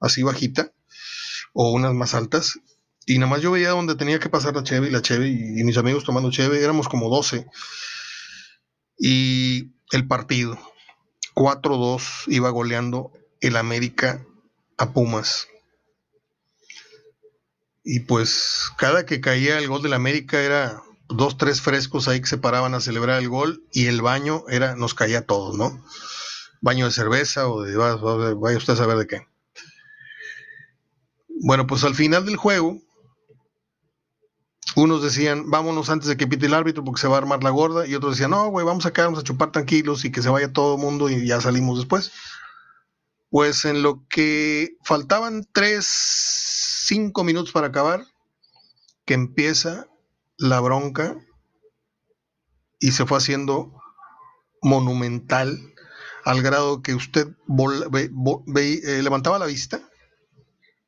así 0.00 0.22
bajita, 0.22 0.72
o 1.52 1.72
unas 1.72 1.94
más 1.94 2.14
altas, 2.14 2.60
y 3.06 3.18
nada 3.18 3.30
más 3.30 3.42
yo 3.42 3.50
veía 3.50 3.70
donde 3.70 3.96
tenía 3.96 4.20
que 4.20 4.28
pasar 4.28 4.54
la 4.54 4.62
cheve 4.62 4.86
y 4.86 4.90
la 4.90 5.02
cheve, 5.02 5.28
y, 5.28 5.60
y 5.60 5.64
mis 5.64 5.78
amigos 5.78 6.04
tomando 6.04 6.30
cheve, 6.30 6.62
éramos 6.62 6.88
como 6.88 7.08
12, 7.08 7.46
y 8.98 9.72
el 9.92 10.06
partido, 10.06 10.58
4-2 11.36 12.24
iba 12.28 12.50
goleando 12.50 13.12
el 13.40 13.56
América 13.56 14.24
a 14.78 14.92
Pumas. 14.92 15.46
Y 17.84 18.00
pues 18.00 18.72
cada 18.78 19.06
que 19.06 19.20
caía 19.20 19.58
el 19.58 19.68
gol 19.68 19.82
del 19.82 19.92
América 19.92 20.40
era 20.40 20.82
dos, 21.08 21.36
tres 21.36 21.60
frescos 21.60 22.08
ahí 22.08 22.20
que 22.20 22.26
se 22.26 22.38
paraban 22.38 22.74
a 22.74 22.80
celebrar 22.80 23.20
el 23.20 23.28
gol 23.28 23.62
y 23.70 23.86
el 23.86 24.02
baño 24.02 24.44
era, 24.48 24.74
nos 24.74 24.94
caía 24.94 25.18
a 25.18 25.26
todos, 25.26 25.56
¿no? 25.56 25.84
Baño 26.62 26.86
de 26.86 26.92
cerveza 26.92 27.48
o 27.48 27.62
de, 27.62 27.76
vaya 27.76 28.56
usted 28.56 28.72
a 28.72 28.76
saber 28.76 28.96
de 28.96 29.06
qué. 29.06 29.26
Bueno, 31.28 31.66
pues 31.66 31.84
al 31.84 31.94
final 31.94 32.24
del 32.24 32.36
juego, 32.36 32.80
unos 34.76 35.02
decían, 35.02 35.50
vámonos 35.50 35.88
antes 35.88 36.06
de 36.06 36.18
que 36.18 36.26
pite 36.26 36.46
el 36.46 36.54
árbitro 36.54 36.84
porque 36.84 37.00
se 37.00 37.08
va 37.08 37.14
a 37.14 37.18
armar 37.18 37.42
la 37.42 37.48
gorda, 37.48 37.86
y 37.86 37.94
otros 37.94 38.12
decían, 38.12 38.32
no, 38.32 38.48
güey, 38.48 38.64
vamos 38.64 38.84
a 38.84 38.92
quedarnos 38.92 39.18
a 39.18 39.24
chupar 39.24 39.50
tranquilos 39.50 40.04
y 40.04 40.12
que 40.12 40.20
se 40.20 40.28
vaya 40.28 40.52
todo 40.52 40.74
el 40.74 40.80
mundo 40.82 41.08
y 41.08 41.26
ya 41.26 41.40
salimos 41.40 41.78
después. 41.78 42.12
Pues 43.30 43.64
en 43.64 43.82
lo 43.82 44.06
que 44.08 44.76
faltaban 44.84 45.48
tres, 45.50 45.86
cinco 45.86 47.24
minutos 47.24 47.52
para 47.52 47.68
acabar, 47.68 48.04
que 49.06 49.14
empieza 49.14 49.88
la 50.36 50.60
bronca 50.60 51.16
y 52.78 52.92
se 52.92 53.06
fue 53.06 53.16
haciendo 53.16 53.72
monumental 54.60 55.72
al 56.26 56.42
grado 56.42 56.82
que 56.82 56.94
usted 56.94 57.28
eh, 57.28 59.00
levantaba 59.02 59.38
la 59.38 59.46
vista. 59.46 59.80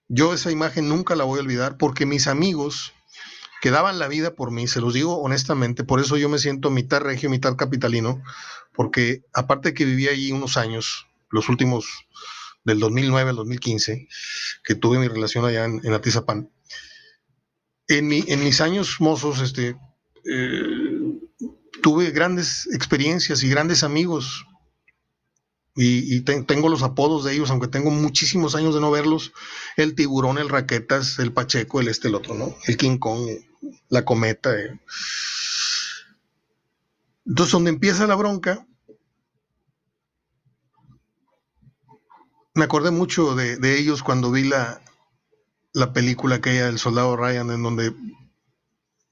Yo 0.08 0.34
esa 0.34 0.50
imagen 0.50 0.90
nunca 0.90 1.14
la 1.14 1.24
voy 1.24 1.38
a 1.38 1.42
olvidar 1.42 1.78
porque 1.78 2.04
mis 2.04 2.26
amigos 2.26 2.92
que 3.60 3.70
daban 3.70 3.98
la 3.98 4.08
vida 4.08 4.34
por 4.34 4.50
mí, 4.50 4.66
se 4.68 4.80
los 4.80 4.94
digo 4.94 5.18
honestamente, 5.18 5.84
por 5.84 6.00
eso 6.00 6.16
yo 6.16 6.28
me 6.28 6.38
siento 6.38 6.70
mitad 6.70 7.00
regio, 7.00 7.30
mitad 7.30 7.56
capitalino, 7.56 8.22
porque 8.72 9.24
aparte 9.32 9.74
que 9.74 9.84
viví 9.84 10.08
allí 10.08 10.32
unos 10.32 10.56
años, 10.56 11.06
los 11.30 11.48
últimos 11.48 11.86
del 12.64 12.80
2009 12.80 13.30
al 13.30 13.36
2015, 13.36 14.08
que 14.64 14.74
tuve 14.74 14.98
mi 14.98 15.08
relación 15.08 15.44
allá 15.44 15.64
en, 15.64 15.80
en 15.82 15.92
Atizapán, 15.92 16.50
en, 17.88 18.12
en, 18.12 18.44
mis 18.44 18.60
años 18.60 19.00
mozos, 19.00 19.40
este, 19.40 19.76
eh, 20.24 21.18
tuve 21.82 22.10
grandes 22.10 22.68
experiencias 22.72 23.42
y 23.42 23.48
grandes 23.48 23.82
amigos. 23.82 24.44
Y, 25.80 26.22
tengo 26.22 26.68
los 26.68 26.82
apodos 26.82 27.24
de 27.24 27.34
ellos, 27.34 27.50
aunque 27.50 27.68
tengo 27.68 27.90
muchísimos 27.92 28.56
años 28.56 28.74
de 28.74 28.80
no 28.80 28.90
verlos. 28.90 29.32
El 29.76 29.94
tiburón, 29.94 30.38
el 30.38 30.48
raquetas, 30.48 31.20
el 31.20 31.32
pacheco, 31.32 31.80
el 31.80 31.86
este, 31.86 32.08
el 32.08 32.16
otro. 32.16 32.56
El 32.66 32.76
King 32.76 32.98
Kong, 32.98 33.28
la 33.88 34.04
cometa. 34.04 34.58
Eh. 34.58 34.78
Entonces, 37.26 37.52
donde 37.52 37.70
empieza 37.70 38.06
la 38.06 38.14
bronca, 38.14 38.66
me 42.54 42.64
acordé 42.64 42.90
mucho 42.90 43.34
de, 43.34 43.78
ellos 43.78 44.02
cuando 44.02 44.30
vi 44.30 44.44
la, 44.44 44.82
la 45.72 45.92
película 45.92 46.36
aquella 46.36 46.66
del 46.66 46.78
soldado 46.78 47.16
Ryan, 47.16 47.50
en 47.50 47.62
donde 47.62 47.94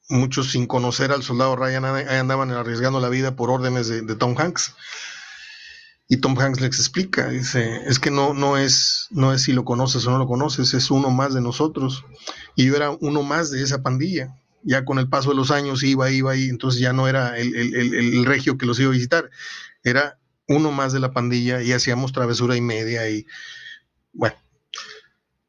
muchos 0.08 0.50
sin 0.50 0.66
conocer 0.66 1.12
al 1.12 1.22
soldado 1.22 1.56
Ryan 1.56 1.84
andaban 1.84 2.50
arriesgando 2.50 3.00
la 3.00 3.08
vida 3.08 3.36
por 3.36 3.50
órdenes 3.50 3.88
de, 3.88 4.16
Tom 4.16 4.34
Hanks. 4.38 4.74
Y 6.08 6.18
Tom 6.18 6.38
Hanks 6.38 6.60
les 6.60 6.78
explica, 6.78 7.28
dice, 7.28 7.82
es 7.86 7.98
que 7.98 8.12
no, 8.12 8.32
no, 8.32 8.56
es, 8.56 9.08
no 9.10 9.32
es 9.32 9.42
si 9.42 9.52
lo 9.52 9.64
conoces 9.64 10.06
o 10.06 10.10
no 10.10 10.18
lo 10.18 10.28
conoces, 10.28 10.72
es 10.74 10.90
uno 10.90 11.10
más 11.10 11.34
de 11.34 11.40
nosotros. 11.40 12.04
Y 12.56 12.66
yo 12.66 12.74
era 12.74 12.90
uno 12.90 13.22
más 13.22 13.50
de 13.50 13.62
esa 13.62 13.82
pandilla. 13.82 14.36
Ya 14.64 14.84
con 14.84 14.98
el 14.98 15.08
paso 15.08 15.30
de 15.30 15.36
los 15.36 15.52
años 15.52 15.84
iba, 15.84 16.10
iba, 16.10 16.34
y 16.34 16.48
entonces 16.48 16.80
ya 16.80 16.92
no 16.92 17.06
era 17.06 17.38
el, 17.38 17.54
el 17.54 18.24
regio 18.24 18.58
que 18.58 18.66
los 18.66 18.80
iba 18.80 18.88
a 18.88 18.94
visitar, 18.94 19.30
era 19.84 20.18
uno 20.48 20.72
más 20.72 20.92
de 20.92 20.98
la 20.98 21.12
pandilla 21.12 21.62
y 21.62 21.72
hacíamos 21.72 22.12
travesura 22.12 22.56
y 22.56 22.60
media 22.60 23.08
y 23.08 23.26
bueno, 24.12 24.36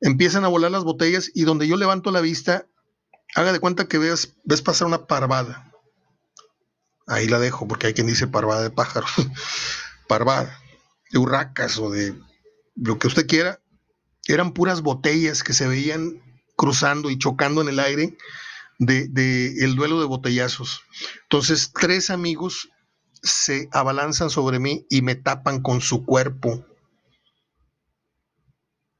empiezan 0.02 0.46
a 0.46 0.50
volar 0.50 0.70
las 0.70 0.84
botellas 0.84 1.32
y 1.34 1.43
donde 1.43 1.67
yo 1.67 1.78
levanto 1.78 2.12
la 2.12 2.22
vista 2.22 2.67
haga 3.36 3.54
de 3.54 3.60
cuenta 3.60 3.88
que 3.88 3.98
ves, 3.98 4.36
ves 4.43 4.62
pasar 4.62 4.88
una 4.88 5.06
parvada. 5.08 5.72
Ahí 7.06 7.28
la 7.28 7.39
dejo, 7.39 7.67
porque 7.67 7.88
hay 7.88 7.93
quien 7.93 8.08
dice 8.08 8.28
parvada 8.28 8.62
de 8.62 8.70
pájaros. 8.70 9.12
parvada, 10.08 10.60
de 11.12 11.20
urracas 11.20 11.78
o 11.78 11.89
de 11.89 12.15
lo 12.76 13.00
que 13.00 13.08
usted 13.08 13.28
quiera. 13.28 13.60
Eran 14.28 14.54
puras 14.54 14.82
botellas 14.82 15.43
que 15.43 15.54
se 15.54 15.67
veían 15.67 16.22
cruzando 16.58 17.10
y 17.10 17.17
chocando 17.17 17.62
en 17.62 17.70
el 17.70 17.80
aire 17.80 18.17
de, 18.80 19.63
el 19.63 19.76
duelo 19.76 20.02
de 20.02 20.06
botellazos. 20.06 20.82
Entonces, 21.24 21.72
tres 21.74 22.10
amigos 22.10 22.70
se 23.24 23.70
abalanzan 23.72 24.30
sobre 24.30 24.60
mí 24.60 24.86
y 24.89 25.02
me 25.02 25.15
tapan 25.15 25.62
con 25.62 25.80
su 25.80 26.06
cuerpo. 26.06 26.65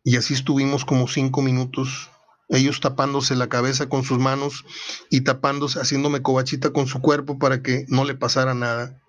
Y 0.04 0.16
así 0.16 0.34
estuvimos 0.34 0.86
como 0.86 1.10
cinco 1.10 1.42
minutos 1.42 2.10
ellos 2.50 2.80
tapándose 2.80 3.36
la 3.36 3.50
cabeza 3.50 3.90
con 3.90 4.04
sus 4.04 4.20
manos 4.20 4.64
y 5.10 5.22
tapándose, 5.22 5.80
haciéndome 5.80 6.22
cobachita 6.22 6.72
con 6.72 6.88
su 6.88 7.02
cuerpo 7.02 7.40
para 7.40 7.62
que 7.62 7.86
no 7.90 8.06
le 8.06 8.16
pasara 8.16 8.54
nada 8.54 9.02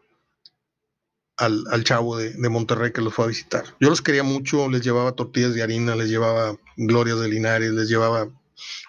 al, 1.37 1.85
chavo 1.85 2.17
de, 2.17 2.49
Monterrey 2.49 2.93
que 2.93 3.01
los 3.01 3.15
fue 3.15 3.27
a 3.27 3.29
visitar. 3.29 3.65
Yo 3.81 3.91
los 3.91 4.03
quería 4.03 4.25
mucho, 4.25 4.69
les 4.69 4.83
llevaba 4.83 5.13
tortillas 5.13 5.55
de 5.55 5.63
harina, 5.63 5.95
les 5.95 6.09
llevaba 6.09 6.57
glorias 6.77 7.21
de 7.21 7.29
Linares, 7.29 7.71
les 7.71 7.89
llevaba 7.89 8.29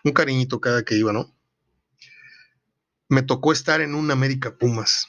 un 0.04 0.12
cariñito 0.12 0.60
cada 0.60 0.84
que 0.84 0.96
iba, 0.96 1.14
¿no? 1.14 1.36
Me 3.08 3.24
tocó 3.24 3.52
estar 3.52 3.82
en 3.82 3.96
un 3.96 4.12
América 4.12 4.58
Pumas, 4.58 5.08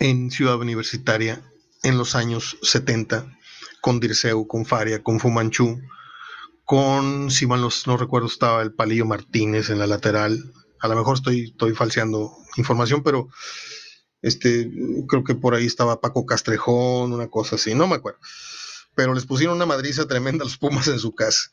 en 0.00 0.30
Ciudad 0.30 0.58
Universitaria, 0.58 1.42
en 1.82 1.96
los 1.96 2.14
años 2.14 2.58
70, 2.62 3.38
con 3.80 4.00
Dirceu, 4.00 4.46
con 4.46 4.66
Faria, 4.66 5.02
con 5.02 5.20
Fumanchu, 5.20 5.80
con, 6.64 7.30
si 7.30 7.46
mal 7.46 7.62
no, 7.62 7.96
recuerdo, 7.96 8.26
estaba 8.26 8.62
el 8.62 8.74
Palillo 8.74 9.06
Martínez 9.06 9.70
en 9.70 9.78
la 9.78 9.86
lateral. 9.86 10.52
A 10.80 10.88
lo 10.88 10.96
mejor 10.96 11.16
estoy, 11.16 11.44
estoy 11.44 11.72
falseando 11.72 12.36
información, 12.56 13.02
pero 13.02 13.28
este, 14.20 14.70
creo 15.08 15.24
que 15.24 15.34
por 15.34 15.54
ahí 15.54 15.66
estaba 15.66 16.00
Paco 16.00 16.26
Castrejón, 16.26 17.12
una 17.12 17.28
cosa 17.28 17.56
así, 17.56 17.74
no 17.74 17.86
me 17.86 17.96
acuerdo. 17.96 18.18
Pero 18.94 19.14
les 19.14 19.24
pusieron 19.24 19.56
una 19.56 19.66
madriza 19.66 20.06
tremenda 20.06 20.42
a 20.42 20.46
los 20.46 20.58
Pumas 20.58 20.88
en 20.88 20.98
su 20.98 21.14
casa. 21.14 21.50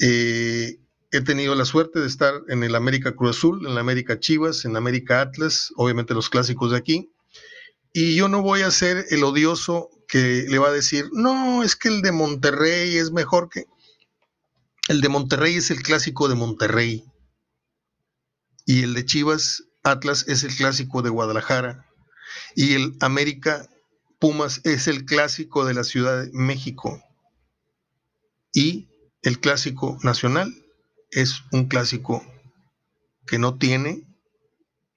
Eh, 0.00 0.78
he 1.12 1.20
tenido 1.20 1.54
la 1.54 1.66
suerte 1.66 2.00
de 2.00 2.06
estar 2.06 2.32
en 2.48 2.64
el 2.64 2.74
América 2.74 3.14
Cruz 3.14 3.36
Azul, 3.36 3.66
en 3.66 3.74
la 3.74 3.82
América 3.82 4.18
Chivas, 4.18 4.64
en 4.64 4.72
la 4.72 4.78
América 4.78 5.20
Atlas, 5.20 5.70
obviamente 5.76 6.14
los 6.14 6.30
clásicos 6.30 6.70
de 6.70 6.78
aquí. 6.78 7.12
Y 7.92 8.16
yo 8.16 8.28
no 8.28 8.40
voy 8.40 8.62
a 8.62 8.70
ser 8.70 9.04
el 9.10 9.22
odioso 9.22 9.90
que 10.08 10.46
le 10.48 10.58
va 10.58 10.68
a 10.68 10.72
decir, 10.72 11.10
no, 11.12 11.62
es 11.62 11.76
que 11.76 11.88
el 11.88 12.00
de 12.00 12.12
Monterrey 12.12 12.96
es 12.96 13.12
mejor 13.12 13.50
que... 13.50 13.66
El 14.88 15.02
de 15.02 15.10
Monterrey 15.10 15.56
es 15.56 15.70
el 15.70 15.82
clásico 15.82 16.28
de 16.28 16.34
Monterrey. 16.34 17.04
Y 18.64 18.82
el 18.82 18.94
de 18.94 19.04
Chivas 19.04 19.64
Atlas 19.82 20.24
es 20.28 20.44
el 20.44 20.56
clásico 20.56 21.02
de 21.02 21.10
Guadalajara. 21.10 21.86
Y 22.56 22.72
el 22.72 22.96
América 23.00 23.68
Pumas 24.18 24.62
es 24.64 24.88
el 24.88 25.04
clásico 25.04 25.66
de 25.66 25.74
la 25.74 25.84
Ciudad 25.84 26.24
de 26.24 26.30
México. 26.32 27.02
Y 28.54 28.88
el 29.22 29.38
clásico 29.40 29.98
nacional 30.02 30.61
es 31.12 31.42
un 31.52 31.68
clásico 31.68 32.24
que 33.26 33.38
no 33.38 33.56
tiene 33.58 34.02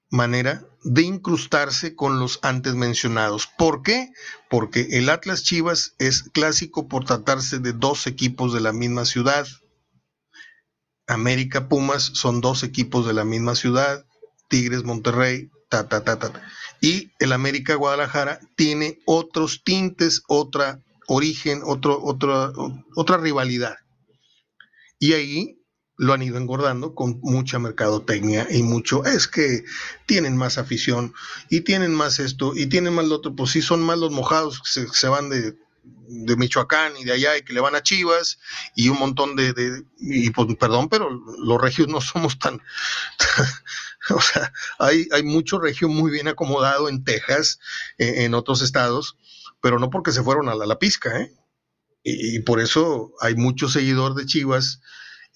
manera 0.10 0.65
de 0.84 1.01
incrustarse 1.01 1.95
con 1.95 2.19
los 2.19 2.39
antes 2.41 2.75
mencionados. 2.75 3.47
¿Por 3.58 3.82
qué? 3.82 4.12
Porque 4.49 4.88
el 4.91 5.10
Atlas 5.10 5.43
Chivas 5.43 5.95
es 5.99 6.23
clásico 6.23 6.88
por 6.88 7.06
tratarse 7.06 7.60
de 7.60 7.73
dos 7.73 8.08
equipos 8.08 8.54
de 8.54 8.62
la 8.62 8.71
misma 8.71 9.06
ciudad. 9.06 9.47
América 11.08 11.67
Pumas 11.67 12.04
son 12.13 12.41
dos 12.41 12.63
equipos 12.63 13.06
de 13.06 13.13
la 13.13 13.25
misma 13.25 13.56
ciudad, 13.56 14.06
Tigres 14.49 14.84
Monterrey, 14.84 15.49
ta, 15.69 15.88
ta, 15.88 16.04
ta, 16.04 16.17
ta. 16.17 16.32
Y 16.82 17.12
el 17.19 17.32
América 17.32 17.75
Guadalajara 17.75 18.39
tiene 18.56 18.99
otros 19.06 19.63
tintes, 19.63 20.23
otra 20.28 20.84
origen, 21.08 21.62
otro, 21.63 22.01
otra, 22.01 22.51
otra 22.95 23.17
rivalidad. 23.17 23.75
Y 24.99 25.13
ahí 25.13 25.55
lo 25.98 26.14
han 26.14 26.22
ido 26.22 26.38
engordando 26.38 26.94
con 26.94 27.20
mucha 27.22 27.60
mercadotecnia 27.60 28.48
y 28.50 28.64
mucho, 28.64 29.06
es 29.06 29.28
que 29.28 29.64
tienen 30.06 30.36
más 30.36 30.58
afición 30.58 31.14
y 31.50 31.62
tienen 31.62 31.94
más 31.94 32.20
esto 32.20 32.54
y 32.56 32.68
tienen 32.68 32.94
más 32.94 33.06
lo 33.06 33.16
otro, 33.16 33.36
pues 33.36 33.52
sí 33.52 33.62
son 33.62 33.82
más 33.82 33.98
los 33.98 34.12
mojados 34.12 34.62
que 34.62 34.88
se 34.88 35.08
van 35.08 35.30
de 35.30 35.56
de 36.08 36.36
Michoacán 36.36 36.98
y 36.98 37.04
de 37.04 37.14
allá 37.14 37.38
y 37.38 37.44
que 37.44 37.54
le 37.54 37.60
van 37.60 37.76
a 37.76 37.84
Chivas 37.84 38.40
y 38.76 38.90
un 38.90 39.00
montón 39.00 39.36
de, 39.36 39.84
y 39.98 40.30
pues 40.32 40.48
perdón, 40.60 40.90
pero 40.90 41.10
los 41.10 41.62
regios 41.62 41.88
no 41.88 42.02
somos 42.02 42.40
tan, 42.40 42.62
o 44.10 44.22
sea, 44.22 44.52
hay, 44.80 45.08
hay 45.12 45.24
mucho 45.24 45.60
regio 45.60 45.90
muy 45.90 46.12
bien 46.12 46.28
acomodado 46.28 46.90
en 46.90 47.04
Texas, 47.04 47.60
en, 47.98 48.34
otros 48.34 48.62
estados, 48.62 49.18
pero 49.62 49.80
no 49.80 49.90
porque 49.90 50.12
se 50.12 50.24
fueron 50.24 50.50
a 50.50 50.56
la, 50.56 50.66
la 50.66 50.80
pizca, 50.80 51.20
¿eh? 51.20 51.34
Y, 52.08 52.40
por 52.42 52.60
eso 52.60 53.14
hay 53.20 53.34
mucho 53.34 53.68
seguidor 53.68 54.14
de 54.14 54.28
Chivas 54.28 54.80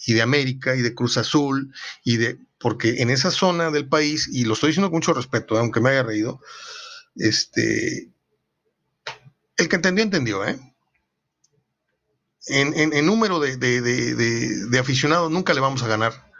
y 0.06 0.14
de 0.14 0.22
América 0.22 0.76
y 0.76 0.82
de 0.82 0.94
Cruz 0.94 1.18
Azul 1.18 1.74
y 2.04 2.18
de, 2.18 2.40
porque 2.60 3.02
en 3.02 3.10
esa 3.10 3.32
zona 3.32 3.72
del 3.72 3.88
país, 3.88 4.30
y 4.32 4.46
lo 4.46 4.54
estoy 4.54 4.70
diciendo 4.70 4.90
con 4.90 4.98
mucho 4.98 5.14
respeto, 5.14 5.58
aunque 5.58 5.82
me 5.82 5.90
haya 5.90 6.04
reído, 6.04 6.42
este, 7.16 8.10
el 9.58 9.68
que 9.68 9.76
entendió, 9.76 10.04
entendió, 10.04 10.46
¿eh? 10.46 10.60
En, 12.48 13.06
número 13.06 13.40
de, 13.40 14.80
aficionados 14.80 15.30
nunca 15.30 15.54
le 15.54 15.60
vamos 15.60 15.84
a 15.84 15.88
ganar, 15.88 16.32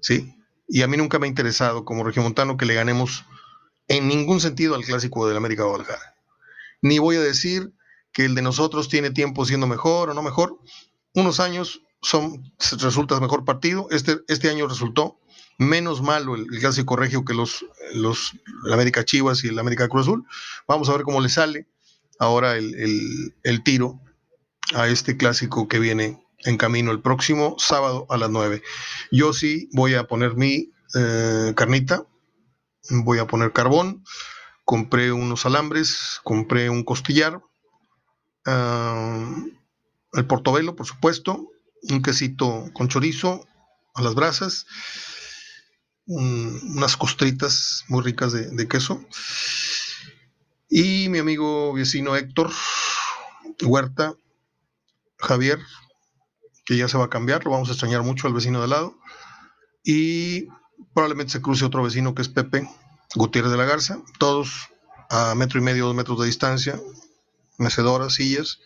¿sí? 0.00 0.34
Y 0.66 0.82
a 0.82 0.88
mí 0.88 0.96
nunca 0.96 1.18
me 1.18 1.26
ha 1.26 1.28
interesado 1.28 1.84
como 1.84 2.02
regiomontano 2.02 2.56
que 2.56 2.66
le 2.66 2.74
ganemos 2.74 3.24
en 3.88 4.08
ningún 4.08 4.40
sentido 4.40 4.74
al 4.74 4.84
clásico 4.84 5.28
del 5.28 5.36
América 5.36 5.64
Guadalajara. 5.64 6.16
Ni 6.80 6.98
voy 6.98 7.16
a 7.16 7.20
decir 7.20 7.72
que 8.12 8.24
el 8.24 8.34
de 8.34 8.42
nosotros 8.42 8.88
tiene 8.88 9.10
tiempo 9.10 9.44
siendo 9.44 9.66
mejor 9.66 10.10
o 10.10 10.14
no 10.14 10.22
mejor. 10.22 10.58
Unos 11.14 11.40
años 11.40 11.82
son, 12.02 12.52
resulta 12.80 13.18
mejor 13.20 13.44
partido. 13.44 13.86
Este, 13.90 14.18
este 14.28 14.50
año 14.50 14.68
resultó 14.68 15.18
menos 15.58 16.02
malo 16.02 16.34
el, 16.34 16.46
clásico 16.46 16.96
regio 16.96 17.24
que 17.24 17.34
los, 17.34 17.64
los 17.94 18.32
América 18.72 19.04
Chivas 19.04 19.44
y 19.44 19.48
el 19.48 19.58
América 19.58 19.88
Cruz 19.88 20.02
Azul. 20.02 20.26
Vamos 20.66 20.88
a 20.88 20.92
ver 20.92 21.02
cómo 21.02 21.20
le 21.20 21.28
sale 21.28 21.68
ahora 22.18 22.56
el, 22.56 23.62
tiro 23.64 24.00
a 24.74 24.88
este 24.88 25.16
clásico 25.16 25.68
que 25.68 25.78
viene 25.78 26.24
en 26.44 26.56
camino 26.56 26.90
el 26.90 27.00
próximo 27.00 27.56
sábado 27.58 28.06
a 28.10 28.16
las 28.16 28.30
9. 28.30 28.62
Yo 29.10 29.32
sí 29.32 29.68
voy 29.72 29.94
a 29.94 30.04
poner 30.04 30.34
mi 30.34 30.72
eh, 30.94 31.52
carnita, 31.56 32.04
voy 32.90 33.18
a 33.18 33.26
poner 33.26 33.52
carbón, 33.52 34.04
compré 34.64 35.12
unos 35.12 35.46
alambres, 35.46 36.20
compré 36.24 36.68
un 36.68 36.84
costillar, 36.84 37.40
ah, 38.46 39.36
el 40.14 40.26
portobelo, 40.26 40.76
por 40.76 40.86
supuesto, 40.86 41.51
un 41.90 42.02
quesito 42.02 42.70
con 42.72 42.88
chorizo 42.88 43.46
a 43.94 44.02
las 44.02 44.14
brasas, 44.14 44.66
unas 46.06 46.96
costritas 46.96 47.84
muy 47.88 48.02
ricas 48.02 48.32
de, 48.32 48.68
queso. 48.68 49.04
Y 50.68 51.08
mi 51.08 51.18
amigo 51.18 51.72
vecino 51.72 52.16
Héctor 52.16 52.50
Huerta, 53.62 54.14
Javier, 55.18 55.60
que 56.64 56.76
ya 56.76 56.88
se 56.88 56.98
va 56.98 57.04
a 57.04 57.10
cambiar, 57.10 57.44
lo 57.44 57.50
vamos 57.50 57.68
a 57.68 57.72
extrañar 57.72 58.02
mucho 58.02 58.26
al 58.26 58.34
vecino 58.34 58.62
de 58.62 58.68
lado. 58.68 58.96
Y 59.84 60.48
probablemente 60.94 61.32
se 61.32 61.42
cruce 61.42 61.64
otro 61.64 61.82
vecino 61.82 62.14
que 62.14 62.22
es 62.22 62.28
Pepe 62.28 62.68
Gutiérrez 63.14 63.50
de 63.50 63.58
la 63.58 63.64
Garza, 63.64 64.00
todos 64.18 64.68
a 65.10 65.34
metro 65.34 65.60
y 65.60 65.62
medio, 65.62 65.86
dos 65.86 65.94
metros 65.94 66.18
de 66.20 66.26
distancia, 66.26 66.80
mecedoras, 67.58 68.14
sillas, 68.14 68.60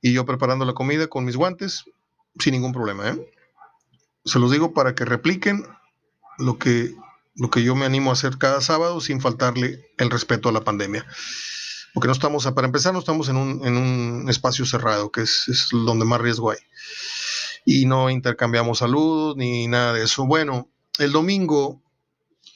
y 0.00 0.12
yo 0.12 0.24
preparando 0.24 0.64
la 0.64 0.72
comida 0.72 1.08
con 1.08 1.24
mis 1.24 1.36
guantes, 1.36 1.84
sin 2.38 2.52
ningún 2.52 2.72
problema. 2.72 3.08
¿eh? 3.08 3.32
Se 4.24 4.38
los 4.38 4.50
digo 4.50 4.72
para 4.72 4.94
que 4.94 5.04
repliquen 5.04 5.66
lo 6.38 6.58
que, 6.58 6.94
lo 7.34 7.50
que 7.50 7.62
yo 7.62 7.74
me 7.74 7.86
animo 7.86 8.10
a 8.10 8.14
hacer 8.14 8.38
cada 8.38 8.60
sábado 8.60 9.00
sin 9.00 9.20
faltarle 9.20 9.90
el 9.98 10.10
respeto 10.10 10.48
a 10.48 10.52
la 10.52 10.64
pandemia. 10.64 11.06
Porque 11.94 12.06
no 12.06 12.12
estamos, 12.12 12.44
para 12.52 12.66
empezar, 12.66 12.92
no 12.92 12.98
estamos 12.98 13.28
en 13.28 13.36
un, 13.36 13.66
en 13.66 13.76
un 13.76 14.26
espacio 14.28 14.66
cerrado, 14.66 15.10
que 15.10 15.22
es, 15.22 15.48
es, 15.48 15.68
donde 15.72 16.04
más 16.04 16.20
riesgo 16.20 16.50
hay. 16.50 16.58
Y 17.64 17.86
no 17.86 18.10
intercambiamos 18.10 18.78
saludos 18.78 19.36
ni 19.36 19.66
nada 19.66 19.94
de 19.94 20.04
eso. 20.04 20.26
Bueno, 20.26 20.68
el 20.98 21.12
domingo 21.12 21.82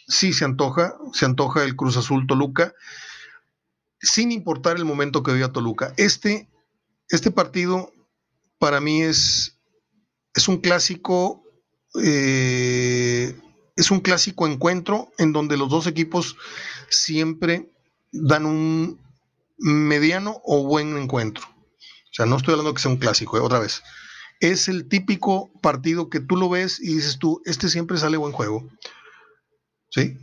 sí 0.06 0.32
se 0.32 0.44
antoja, 0.44 0.94
se 1.12 1.24
antoja 1.24 1.64
el 1.64 1.76
Cruz 1.76 1.96
Azul 1.96 2.26
Toluca, 2.26 2.74
sin 4.00 4.32
importar 4.32 4.76
el 4.76 4.84
momento 4.84 5.22
que 5.22 5.32
viva 5.32 5.52
Toluca. 5.52 5.94
Este, 5.96 6.48
este 7.08 7.30
partido 7.30 7.92
para 8.58 8.80
mí 8.80 9.02
es, 9.02 9.58
es 10.34 10.48
un 10.48 10.58
clásico 10.58 11.42
eh, 12.02 13.36
es 13.76 13.90
un 13.90 14.00
clásico 14.00 14.46
encuentro 14.46 15.10
en 15.18 15.32
donde 15.32 15.56
los 15.56 15.68
dos 15.68 15.86
equipos 15.86 16.36
siempre 16.88 17.70
dan 18.12 18.46
un 18.46 19.00
mediano 19.58 20.40
o 20.44 20.64
buen 20.64 20.96
encuentro. 20.96 21.44
O 21.46 22.14
sea, 22.14 22.26
no 22.26 22.36
estoy 22.36 22.52
hablando 22.52 22.74
que 22.74 22.82
sea 22.82 22.90
un 22.90 22.98
clásico, 22.98 23.38
eh, 23.38 23.40
otra 23.40 23.58
vez. 23.58 23.82
Es 24.40 24.68
el 24.68 24.88
típico 24.88 25.50
partido 25.62 26.10
que 26.10 26.20
tú 26.20 26.36
lo 26.36 26.48
ves 26.48 26.80
y 26.80 26.94
dices 26.94 27.18
tú, 27.18 27.40
este 27.44 27.68
siempre 27.68 27.96
sale 27.96 28.16
buen 28.16 28.32
juego. 28.32 28.68
¿Sí? 29.88 30.18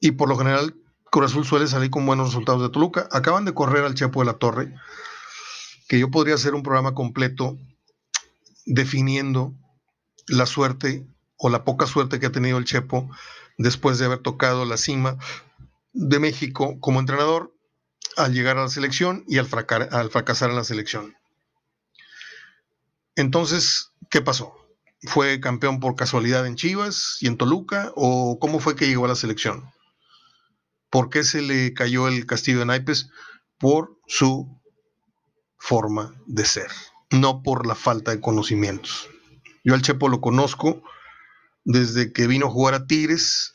Y 0.00 0.12
por 0.12 0.28
lo 0.28 0.36
general, 0.36 0.74
Cruz 1.10 1.32
Azul 1.32 1.44
suele 1.44 1.66
salir 1.66 1.90
con 1.90 2.06
buenos 2.06 2.28
resultados 2.28 2.62
de 2.62 2.70
Toluca. 2.70 3.08
Acaban 3.10 3.44
de 3.44 3.54
correr 3.54 3.84
al 3.84 3.94
Chepo 3.94 4.20
de 4.20 4.26
la 4.26 4.38
Torre, 4.38 4.74
que 5.88 5.98
yo 5.98 6.10
podría 6.10 6.36
hacer 6.36 6.54
un 6.54 6.62
programa 6.62 6.94
completo 6.94 7.58
definiendo 8.68 9.54
la 10.26 10.46
suerte 10.46 11.06
o 11.36 11.48
la 11.48 11.64
poca 11.64 11.86
suerte 11.86 12.20
que 12.20 12.26
ha 12.26 12.32
tenido 12.32 12.58
el 12.58 12.64
Chepo 12.64 13.10
después 13.56 13.98
de 13.98 14.04
haber 14.04 14.18
tocado 14.18 14.64
la 14.64 14.76
cima 14.76 15.16
de 15.92 16.18
México 16.18 16.78
como 16.80 17.00
entrenador 17.00 17.54
al 18.16 18.34
llegar 18.34 18.58
a 18.58 18.62
la 18.62 18.68
selección 18.68 19.24
y 19.26 19.38
al, 19.38 19.46
fracasar 19.46 20.50
en 20.50 20.56
la 20.56 20.64
selección. 20.64 21.16
Entonces, 23.16 23.92
¿qué 24.10 24.20
pasó? 24.20 24.54
¿Fue 25.02 25.40
campeón 25.40 25.80
por 25.80 25.96
casualidad 25.96 26.46
en 26.46 26.56
Chivas 26.56 27.18
y 27.20 27.26
en 27.26 27.36
Toluca? 27.36 27.92
¿O 27.94 28.38
cómo 28.40 28.60
fue 28.60 28.76
que 28.76 28.86
llegó 28.86 29.04
a 29.06 29.08
la 29.08 29.14
selección? 29.14 29.72
¿Por 30.90 31.10
qué 31.10 31.24
se 31.24 31.42
le 31.42 31.72
cayó 31.74 32.08
el 32.08 32.26
castillo 32.26 32.60
de 32.60 32.66
naipes? 32.66 33.10
Por 33.58 33.96
su 34.06 34.60
forma 35.58 36.14
de 36.26 36.44
ser, 36.44 36.70
no 37.10 37.42
por 37.42 37.66
la 37.66 37.74
falta 37.74 38.10
de 38.10 38.20
conocimientos. 38.20 39.08
Yo 39.64 39.74
al 39.74 39.82
Chepo 39.82 40.08
lo 40.08 40.20
conozco 40.20 40.82
desde 41.64 42.12
que 42.12 42.26
vino 42.26 42.46
a 42.46 42.50
jugar 42.50 42.74
a 42.74 42.86
Tigres. 42.86 43.54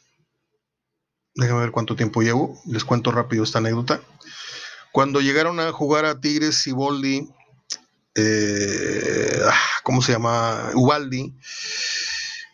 Déjame 1.36 1.62
ver 1.62 1.72
cuánto 1.72 1.96
tiempo 1.96 2.22
llevo. 2.22 2.60
Les 2.68 2.86
cuento 2.86 3.12
rápido 3.12 3.44
esta 3.44 3.60
anécdota. 3.60 4.02
Cuando 4.92 5.22
llegaron 5.22 5.60
a 5.60 5.72
jugar 5.72 6.06
a 6.06 6.22
Tigres, 6.22 6.58
Siboldi, 6.58 7.28
eh, 8.16 9.40
ah, 9.44 9.60
¿cómo 9.82 10.04
se 10.04 10.12
llama? 10.12 10.70
Ubaldi, 10.76 11.34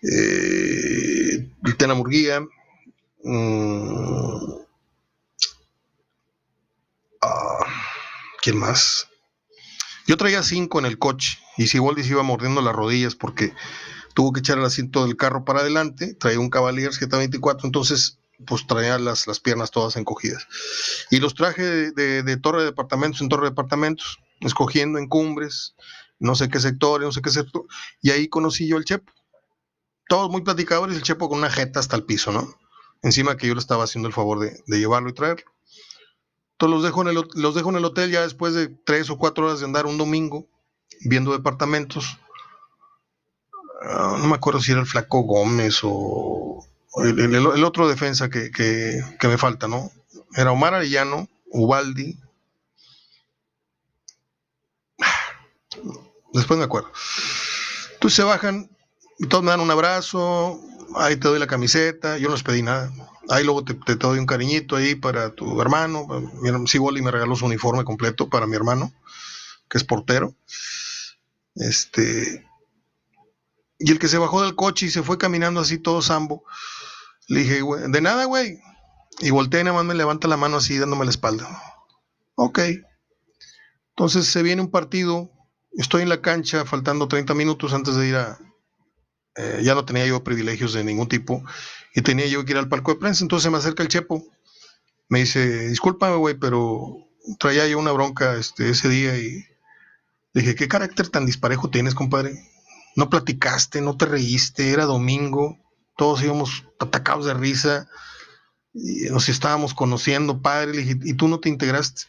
eh, 0.01 1.49
Tena 1.77 1.93
Murguía, 1.95 2.39
mm, 3.23 4.53
ah, 7.21 7.65
¿quién 8.41 8.57
más? 8.57 9.08
Yo 10.09 10.17
traía 10.17 10.41
cinco 10.41 10.79
en 10.79 10.87
el 10.87 10.97
coche 10.97 11.37
y 11.55 11.67
Siboldi 11.67 12.01
se 12.03 12.13
iba 12.13 12.23
mordiendo 12.23 12.63
las 12.63 12.75
rodillas 12.75 13.13
porque 13.13 13.53
tuvo 14.15 14.33
que 14.33 14.39
echar 14.39 14.57
el 14.57 14.65
asiento 14.65 15.05
del 15.05 15.15
carro 15.15 15.45
para 15.45 15.59
adelante, 15.59 16.15
traía 16.15 16.39
un 16.39 16.49
Cavalier 16.49 16.91
724, 16.91 17.67
entonces 17.67 18.17
pues 18.47 18.65
traía 18.65 18.97
las, 18.97 19.27
las 19.27 19.39
piernas 19.39 19.69
todas 19.69 19.97
encogidas. 19.97 20.47
Y 21.11 21.19
los 21.19 21.35
traje 21.35 21.91
de, 21.91 22.37
torre 22.37 22.61
de 22.61 22.65
departamentos 22.65 23.21
en 23.21 23.29
torre 23.29 23.43
de 23.43 23.49
departamentos, 23.51 24.17
escogiendo 24.39 24.97
en 24.97 25.07
cumbres, 25.07 25.75
no 26.17 26.33
sé 26.33 26.49
qué 26.49 26.59
sector, 26.59 27.01
no 27.01 27.11
sé 27.11 27.21
qué 27.21 27.29
sector, 27.29 27.67
y 28.01 28.09
ahí 28.09 28.29
conocí 28.29 28.67
yo 28.67 28.77
el 28.77 28.85
Chepo. 28.85 29.13
Todos 30.07 30.31
muy 30.31 30.41
platicadores, 30.41 30.95
el 30.95 31.03
Chepo 31.03 31.29
con 31.29 31.37
una 31.37 31.51
jeta 31.51 31.79
hasta 31.79 31.95
el 31.95 32.03
piso, 32.03 32.31
¿no? 32.31 32.51
Encima 33.03 33.37
que 33.37 33.45
yo 33.45 33.53
le 33.53 33.59
estaba 33.59 33.83
haciendo 33.83 34.07
el 34.07 34.15
favor 34.15 34.39
de, 34.39 34.59
llevarlo 34.65 35.11
y 35.11 35.13
traerlo. 35.13 35.45
Entonces 36.59 36.75
los 36.75 36.83
dejo, 36.83 37.01
en 37.01 37.07
el, 37.07 37.27
los 37.35 37.55
dejo 37.55 37.69
en 37.69 37.77
el 37.77 37.85
hotel 37.85 38.11
ya 38.11 38.21
después 38.21 38.53
de 38.53 38.67
tres 38.67 39.09
o 39.09 39.17
cuatro 39.17 39.45
horas 39.45 39.59
de 39.59 39.65
andar 39.65 39.85
un 39.85 39.97
domingo 39.97 40.45
viendo 41.05 41.31
departamentos 41.31 42.17
Ah, 43.81 44.17
no 44.19 44.27
me 44.27 44.35
acuerdo 44.35 44.59
si 44.59 44.71
era 44.71 44.81
el 44.81 44.87
Flaco 44.87 45.21
Gómez 45.21 45.79
o 45.83 46.65
el, 46.97 47.63
otro 47.63 47.87
defensa 47.87 48.29
que, 48.29 49.01
me 49.23 49.37
falta, 49.37 49.67
¿no? 49.67 49.89
Era 50.35 50.51
Omar 50.51 50.73
Arellano, 50.73 51.29
Ubaldi. 51.51 52.17
Después 56.33 56.59
me 56.59 56.65
acuerdo. 56.65 56.91
Entonces 57.93 58.15
se 58.15 58.23
bajan 58.23 58.69
y 59.17 59.27
todos 59.27 59.43
me 59.43 59.51
dan 59.51 59.61
un 59.61 59.71
abrazo, 59.71 60.59
ahí 60.95 61.15
te 61.17 61.27
doy 61.27 61.39
la 61.39 61.47
camiseta, 61.47 62.17
yo 62.17 62.27
no 62.29 62.35
les 62.35 62.43
pedí 62.43 62.61
nada. 62.61 62.91
Ahí 63.29 63.43
luego 63.43 63.63
te, 63.63 63.73
te, 63.73 63.95
doy 63.95 64.19
un 64.19 64.25
cariñito 64.25 64.75
ahí 64.75 64.95
para 64.95 65.31
tu 65.31 65.61
hermano. 65.61 66.07
Siboli 66.65 67.01
me 67.01 67.11
regaló 67.11 67.35
su 67.35 67.45
uniforme 67.45 67.83
completo 67.83 68.29
para 68.29 68.47
mi 68.47 68.55
hermano, 68.55 68.91
que 69.69 69.77
es 69.77 69.83
portero. 69.83 70.35
Este, 71.55 72.45
y 73.79 73.91
el 73.91 73.99
que 73.99 74.09
se 74.09 74.17
bajó 74.17 74.41
del 74.41 74.55
coche 74.55 74.87
y 74.87 74.89
se 74.89 75.03
fue 75.03 75.17
caminando 75.17 75.61
así 75.61 75.77
todo 75.77 76.01
sambo, 76.01 76.43
le 77.27 77.41
dije, 77.41 77.61
de 77.87 78.01
nada, 78.01 78.25
güey. 78.25 78.59
Y 79.19 79.31
volteé 79.31 79.61
y 79.61 79.63
nada 79.63 79.77
más 79.77 79.85
me 79.85 79.95
levanta 79.95 80.27
la 80.27 80.37
mano 80.37 80.57
así 80.57 80.77
dándome 80.77 81.05
la 81.05 81.11
espalda. 81.11 81.47
Ok. 82.35 82.59
Entonces 83.89 84.27
se 84.27 84.43
viene 84.43 84.61
un 84.61 84.71
partido, 84.71 85.29
estoy 85.73 86.03
en 86.03 86.09
la 86.09 86.21
cancha 86.21 86.65
faltando 86.65 87.07
30 87.07 87.33
minutos 87.33 87.73
antes 87.73 87.95
de 87.95 88.07
ir 88.07 88.15
a... 88.15 88.39
Eh, 89.39 89.61
ya 89.63 89.73
no 89.73 89.85
tenía 89.85 90.05
yo 90.05 90.23
privilegios 90.23 90.73
de 90.73 90.83
ningún 90.83 91.07
tipo 91.07 91.43
y 91.95 92.01
tenía 92.01 92.27
yo 92.27 92.43
que 92.43 92.51
ir 92.51 92.57
al 92.57 92.69
palco 92.69 92.93
de 92.93 92.99
prensa, 92.99 93.23
entonces 93.23 93.49
me 93.51 93.57
acerca 93.57 93.83
el 93.83 93.89
Chepo. 93.89 94.25
Me 95.07 95.19
dice, 95.19 95.69
discúlpame, 95.69 96.17
güey, 96.17 96.35
pero 96.35 97.07
traía 97.39 97.67
yo 97.67 97.79
una 97.79 97.91
bronca 97.91 98.35
este, 98.35 98.69
ese 98.69 98.89
día 98.89 99.17
y 99.17 99.45
dije, 100.33 100.55
¿qué 100.55 100.67
carácter 100.67 101.09
tan 101.09 101.25
disparejo 101.25 101.69
tienes, 101.69 101.95
compadre? 101.95 102.49
no 102.95 103.09
platicaste, 103.09 103.81
no 103.81 103.95
te 103.97 104.05
reíste, 104.05 104.71
era 104.71 104.85
domingo, 104.85 105.57
todos 105.95 106.21
íbamos 106.21 106.65
atacados 106.79 107.25
de 107.25 107.33
risa, 107.33 107.87
y 108.73 109.09
nos 109.09 109.29
estábamos 109.29 109.73
conociendo, 109.73 110.41
padre, 110.41 110.81
y 110.81 111.13
tú 111.13 111.27
no 111.27 111.39
te 111.39 111.49
integraste. 111.49 112.03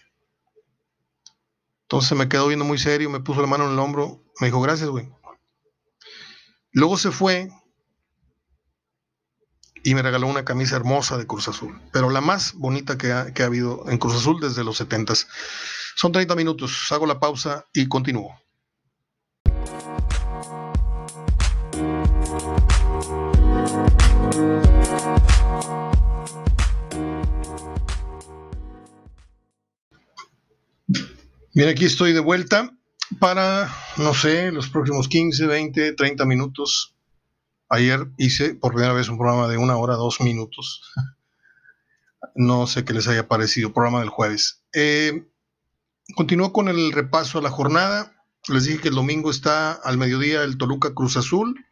Entonces 1.83 2.17
me 2.17 2.29
quedó 2.29 2.49
viendo 2.49 2.65
muy 2.65 2.79
serio, 2.79 3.09
me 3.09 3.21
puso 3.21 3.41
la 3.41 3.47
mano 3.47 3.67
en 3.67 3.73
el 3.73 3.79
hombro, 3.79 4.23
me 4.41 4.49
dijo, 4.49 4.61
gracias, 4.61 4.89
güey. 4.89 5.09
Luego 6.73 6.97
se 6.97 7.11
fue 7.11 7.51
y 9.83 9.95
me 9.95 10.03
regaló 10.03 10.29
una 10.29 10.45
camisa 10.45 10.77
hermosa 10.77 11.19
de 11.19 11.27
Cruz 11.27 11.49
Azul, 11.49 11.81
pero 11.93 12.11
la 12.11 12.21
más 12.21 12.53
bonita 12.55 12.97
que 12.97 13.13
ha, 13.13 13.33
que 13.33 13.43
ha 13.43 13.47
habido 13.47 13.91
en 13.91 13.99
Cruz 13.99 14.15
Azul 14.15 14.41
desde 14.41 14.63
los 14.63 14.77
70. 14.77 15.15
Son 15.97 16.13
30 16.13 16.37
minutos, 16.37 16.93
hago 16.93 17.07
la 17.07 17.19
pausa 17.19 17.67
y 17.73 17.89
continúo. 17.89 18.39
Bien, 31.53 31.69
aquí 31.69 31.85
estoy 31.85 32.13
de 32.13 32.21
vuelta 32.21 32.71
para, 33.19 33.75
no 33.97 34.15
sé, 34.15 34.53
los 34.53 34.69
próximos 34.69 35.09
15, 35.09 35.47
20, 35.47 35.93
30 35.95 36.25
minutos. 36.25 36.95
Ayer 37.69 38.09
hice 38.17 38.55
por 38.55 38.73
primera 38.73 38.93
vez 38.93 39.09
un 39.09 39.19
programa 39.19 39.49
de 39.49 39.57
una 39.57 39.77
hora, 39.77 39.95
dos 39.95 40.21
minutos. 40.21 40.83
No 42.35 42.67
sé 42.67 42.85
qué 42.85 42.93
les 42.93 43.09
haya 43.09 43.27
parecido, 43.27 43.73
programa 43.73 44.01
del 44.01 44.09
jueves. 44.09 44.63
Eh, 44.73 45.27
continúo 46.15 46.53
con 46.53 46.69
el 46.69 46.93
repaso 46.93 47.39
a 47.39 47.43
la 47.43 47.51
jornada. 47.51 48.15
Les 48.49 48.65
dije 48.65 48.79
que 48.79 48.89
el 48.89 48.95
domingo 48.95 49.31
está 49.31 49.73
al 49.73 49.99
mediodía 49.99 50.45
el 50.45 50.57
Toluca 50.57 50.95
Cruz 50.95 51.17
Azul. 51.17 51.67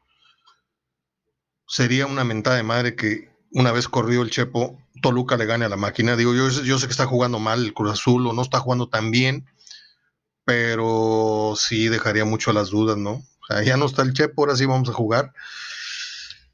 Sería 1.66 2.06
una 2.06 2.24
mentada 2.24 2.56
de 2.56 2.62
madre 2.64 2.96
que 2.96 3.30
una 3.52 3.72
vez 3.72 3.88
corrido 3.88 4.22
el 4.22 4.30
Chepo, 4.30 4.78
Toluca 5.00 5.36
le 5.36 5.46
gane 5.46 5.64
a 5.64 5.68
la 5.68 5.76
máquina. 5.76 6.16
Digo, 6.16 6.34
yo, 6.34 6.48
yo 6.48 6.78
sé 6.78 6.86
que 6.86 6.92
está 6.92 7.06
jugando 7.06 7.38
mal 7.38 7.64
el 7.64 7.74
Cruz 7.74 7.92
Azul 7.92 8.26
o 8.26 8.32
no 8.32 8.42
está 8.42 8.58
jugando 8.58 8.88
tan 8.88 9.10
bien, 9.10 9.46
pero 10.48 11.52
sí 11.58 11.88
dejaría 11.88 12.24
mucho 12.24 12.50
a 12.50 12.54
las 12.54 12.70
dudas, 12.70 12.96
¿no? 12.96 13.10
O 13.10 13.46
sea, 13.46 13.62
ya 13.62 13.76
no 13.76 13.84
está 13.84 14.00
el 14.00 14.14
Chepo, 14.14 14.40
ahora 14.40 14.56
sí 14.56 14.64
vamos 14.64 14.88
a 14.88 14.94
jugar. 14.94 15.34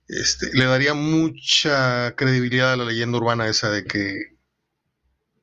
Este, 0.08 0.52
le 0.52 0.64
daría 0.64 0.94
mucha 0.94 2.16
credibilidad 2.16 2.72
a 2.72 2.76
la 2.76 2.86
leyenda 2.86 3.18
urbana 3.18 3.46
esa 3.46 3.70
de 3.70 3.84
que 3.84 4.36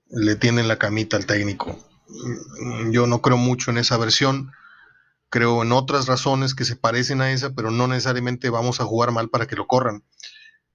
le 0.09 0.35
tienen 0.35 0.67
la 0.67 0.77
camita 0.77 1.15
al 1.15 1.27
técnico. 1.27 1.79
Yo 2.89 3.07
no 3.07 3.21
creo 3.21 3.37
mucho 3.37 3.71
en 3.71 3.77
esa 3.77 3.95
versión. 3.95 4.51
Creo 5.29 5.63
en 5.63 5.71
otras 5.71 6.07
razones 6.07 6.53
que 6.53 6.65
se 6.65 6.75
parecen 6.75 7.21
a 7.21 7.31
esa, 7.31 7.51
pero 7.51 7.71
no 7.71 7.87
necesariamente 7.87 8.49
vamos 8.49 8.81
a 8.81 8.83
jugar 8.83 9.13
mal 9.13 9.29
para 9.29 9.47
que 9.47 9.55
lo 9.55 9.65
corran. 9.65 10.03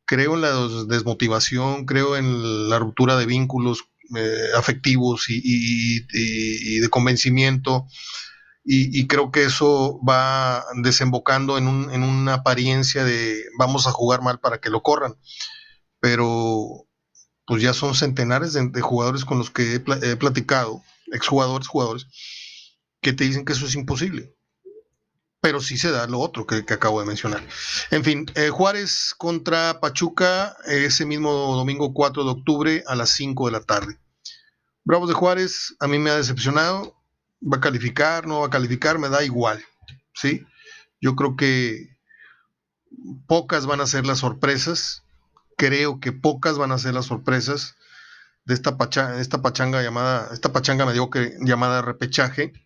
Creo 0.06 0.32
en 0.32 0.40
la 0.40 0.52
desmotivación, 0.86 1.84
creo 1.84 2.16
en 2.16 2.70
la 2.70 2.78
ruptura 2.78 3.18
de 3.18 3.26
vínculos 3.26 3.84
eh, 4.14 4.48
afectivos 4.56 5.26
y, 5.28 6.00
de 6.80 6.88
convencimiento. 6.88 7.86
Y, 8.64 9.06
creo 9.06 9.30
que 9.30 9.44
eso 9.44 10.00
va 10.06 10.64
desembocando 10.82 11.56
en, 11.58 11.66
una 11.68 12.34
apariencia 12.34 13.04
de 13.04 13.44
vamos 13.58 13.86
a 13.86 13.92
jugar 13.92 14.22
mal 14.22 14.40
para 14.40 14.58
que 14.58 14.70
lo 14.70 14.82
corran. 14.82 15.16
Pero 16.00 16.86
pues 17.46 17.62
ya 17.62 17.72
son 17.72 17.94
centenares 17.94 18.52
de, 18.54 18.80
jugadores 18.80 19.24
con 19.24 19.38
los 19.38 19.50
que 19.50 19.74
he, 19.74 20.16
platicado, 20.16 20.82
exjugadores, 21.12 21.68
jugadores, 21.68 22.06
que 23.00 23.12
te 23.12 23.24
dicen 23.24 23.44
que 23.44 23.52
eso 23.52 23.66
es 23.66 23.74
imposible 23.76 24.35
pero 25.46 25.60
sí 25.60 25.78
se 25.78 25.92
da 25.92 26.08
lo 26.08 26.18
otro 26.18 26.44
que, 26.44 26.64
acabo 26.74 26.98
de 26.98 27.06
mencionar. 27.06 27.40
En 27.92 28.02
fin, 28.02 28.26
eh, 28.34 28.50
Juárez 28.50 29.14
contra 29.16 29.78
Pachuca 29.78 30.56
ese 30.66 31.06
mismo 31.06 31.30
domingo 31.54 31.94
4 31.94 32.24
de 32.24 32.30
octubre 32.30 32.84
a 32.84 32.96
las 32.96 33.10
5 33.10 33.46
de 33.46 33.52
la 33.52 33.60
tarde. 33.60 33.96
Bravos 34.82 35.08
de 35.08 35.14
Juárez 35.14 35.76
a 35.78 35.86
mí 35.86 36.00
me 36.00 36.10
ha 36.10 36.16
decepcionado, 36.16 36.96
va 37.40 37.58
a 37.58 37.60
calificar, 37.60 38.26
no 38.26 38.40
va 38.40 38.48
a 38.48 38.50
calificar, 38.50 38.98
me 38.98 39.08
da 39.08 39.22
igual, 39.22 39.64
¿sí? 40.14 40.44
Yo 41.00 41.14
creo 41.14 41.36
que 41.36 41.96
pocas 43.28 43.66
van 43.66 43.80
a 43.80 43.86
ser 43.86 44.04
las 44.04 44.18
sorpresas, 44.18 45.04
creo 45.56 46.00
que 46.00 46.10
pocas 46.10 46.58
van 46.58 46.72
a 46.72 46.78
ser 46.78 46.92
las 46.92 47.06
sorpresas 47.06 47.76
de 48.46 48.54
esta, 48.54 48.76
esta 49.20 49.42
pachanga 49.42 49.80
llamada, 49.80 50.28
esta 50.32 50.52
pachanga 50.52 50.86
mediocre 50.86 51.36
llamada 51.38 51.82
repechaje 51.82 52.65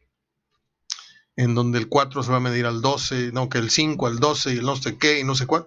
en 1.36 1.54
donde 1.54 1.78
el 1.78 1.88
4 1.88 2.22
se 2.22 2.30
va 2.30 2.38
a 2.38 2.40
medir 2.40 2.66
al 2.66 2.82
12, 2.82 3.32
no, 3.32 3.48
que 3.48 3.58
el 3.58 3.70
5 3.70 4.06
al 4.06 4.18
12 4.18 4.54
y 4.54 4.58
el 4.58 4.66
no 4.66 4.76
sé 4.76 4.98
qué 4.98 5.20
y 5.20 5.24
no 5.24 5.34
sé 5.34 5.46
cuál. 5.46 5.66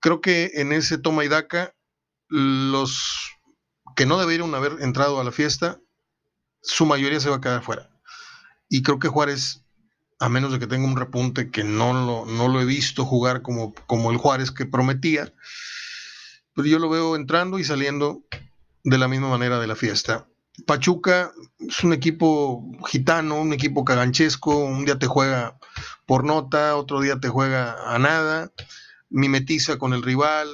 Creo 0.00 0.20
que 0.20 0.52
en 0.54 0.72
ese 0.72 0.98
toma 0.98 1.24
y 1.24 1.28
daca, 1.28 1.74
los 2.28 3.32
que 3.96 4.06
no 4.06 4.18
debieron 4.18 4.54
haber 4.54 4.76
entrado 4.80 5.20
a 5.20 5.24
la 5.24 5.32
fiesta, 5.32 5.80
su 6.62 6.86
mayoría 6.86 7.20
se 7.20 7.30
va 7.30 7.36
a 7.36 7.40
quedar 7.40 7.62
fuera. 7.62 7.90
Y 8.68 8.82
creo 8.82 8.98
que 8.98 9.08
Juárez, 9.08 9.64
a 10.18 10.28
menos 10.28 10.52
de 10.52 10.58
que 10.58 10.66
tenga 10.66 10.86
un 10.86 10.96
repunte 10.96 11.50
que 11.50 11.64
no 11.64 11.92
lo, 11.92 12.26
no 12.26 12.48
lo 12.48 12.60
he 12.60 12.64
visto 12.64 13.04
jugar 13.04 13.42
como, 13.42 13.74
como 13.86 14.10
el 14.10 14.16
Juárez 14.16 14.50
que 14.50 14.66
prometía, 14.66 15.32
pero 16.54 16.68
yo 16.68 16.78
lo 16.78 16.88
veo 16.88 17.16
entrando 17.16 17.58
y 17.58 17.64
saliendo 17.64 18.22
de 18.84 18.98
la 18.98 19.08
misma 19.08 19.28
manera 19.28 19.58
de 19.58 19.66
la 19.66 19.76
fiesta. 19.76 20.29
Pachuca 20.66 21.32
es 21.58 21.82
un 21.84 21.92
equipo 21.92 22.64
gitano, 22.86 23.40
un 23.40 23.52
equipo 23.52 23.84
caganchesco, 23.84 24.56
un 24.56 24.84
día 24.84 24.98
te 24.98 25.06
juega 25.06 25.58
por 26.06 26.24
nota, 26.24 26.76
otro 26.76 27.00
día 27.00 27.20
te 27.20 27.28
juega 27.28 27.94
a 27.94 27.98
nada, 27.98 28.52
mimetiza 29.08 29.78
con 29.78 29.92
el 29.92 30.02
rival, 30.02 30.48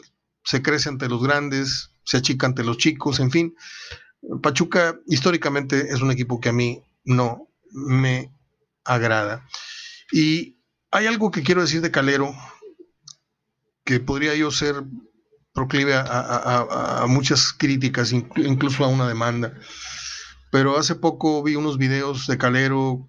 se 0.44 0.62
crece 0.62 0.88
ante 0.88 1.08
los 1.08 1.22
grandes, 1.22 1.90
se 2.04 2.18
achica 2.18 2.46
ante 2.46 2.62
los 2.62 2.78
chicos, 2.78 3.20
en 3.20 3.30
fin. 3.30 3.56
Pachuca 4.42 4.98
históricamente 5.06 5.88
es 5.90 6.00
un 6.00 6.10
equipo 6.10 6.40
que 6.40 6.50
a 6.50 6.52
mí 6.52 6.82
no 7.04 7.48
me 7.70 8.32
agrada. 8.84 9.46
Y 10.12 10.56
hay 10.90 11.06
algo 11.06 11.30
que 11.30 11.42
quiero 11.42 11.62
decir 11.62 11.80
de 11.80 11.90
Calero, 11.90 12.34
que 13.84 14.00
podría 14.00 14.34
yo 14.34 14.50
ser 14.50 14.84
proclive 15.56 15.94
a, 15.96 17.06
muchas 17.08 17.52
críticas, 17.52 18.12
incluso 18.12 18.84
a 18.84 18.88
una 18.88 19.08
demanda. 19.08 19.54
Pero 20.52 20.78
hace 20.78 20.94
poco 20.94 21.42
vi 21.42 21.56
unos 21.56 21.78
videos 21.78 22.26
de 22.26 22.36
Calero 22.36 23.08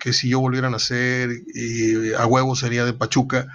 que 0.00 0.12
si 0.12 0.28
yo 0.28 0.40
volviera 0.40 0.66
a 0.66 0.70
nacer 0.70 1.30
y 1.54 2.12
a 2.12 2.26
huevo 2.26 2.56
sería 2.56 2.84
de 2.84 2.92
Pachuca. 2.92 3.46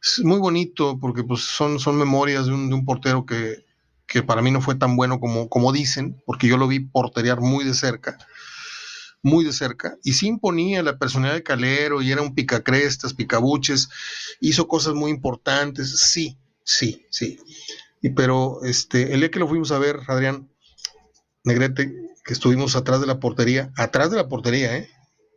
Es 0.00 0.24
muy 0.24 0.38
bonito 0.38 0.98
porque 1.00 1.24
pues 1.24 1.42
son, 1.42 1.80
son 1.80 1.96
memorias 1.96 2.46
de 2.46 2.52
un, 2.52 2.84
portero 2.84 3.26
que, 3.26 3.64
para 4.24 4.42
mí 4.42 4.52
no 4.52 4.60
fue 4.60 4.76
tan 4.76 4.94
bueno 4.94 5.18
como, 5.18 5.48
como 5.48 5.72
dicen, 5.72 6.22
porque 6.24 6.46
yo 6.46 6.56
lo 6.56 6.68
vi 6.68 6.80
porterear 6.80 7.40
muy 7.40 7.64
de 7.64 7.74
cerca, 7.74 8.16
muy 9.22 9.44
de 9.44 9.52
cerca, 9.52 9.96
y 10.04 10.12
sí 10.12 10.28
imponía 10.28 10.84
la 10.84 10.98
personalidad 10.98 11.34
de 11.34 11.42
Calero 11.42 12.00
y 12.00 12.12
era 12.12 12.22
un 12.22 12.34
picacrestas, 12.34 13.12
picabuches, 13.12 13.88
hizo 14.40 14.68
cosas 14.68 14.94
muy 14.94 15.10
importantes, 15.10 15.98
sí, 15.98 16.38
Sí, 16.66 17.06
sí. 17.10 17.38
Y 18.02 18.10
pero 18.10 18.58
este, 18.64 19.14
el 19.14 19.20
día 19.20 19.30
que 19.30 19.38
lo 19.38 19.48
fuimos 19.48 19.70
a 19.70 19.78
ver, 19.78 20.00
Adrián 20.08 20.50
Negrete, 21.44 21.94
que 22.24 22.32
estuvimos 22.32 22.74
atrás 22.74 23.00
de 23.00 23.06
la 23.06 23.20
portería, 23.20 23.72
atrás 23.76 24.10
de 24.10 24.16
la 24.16 24.28
portería, 24.28 24.76
¿eh? 24.76 24.90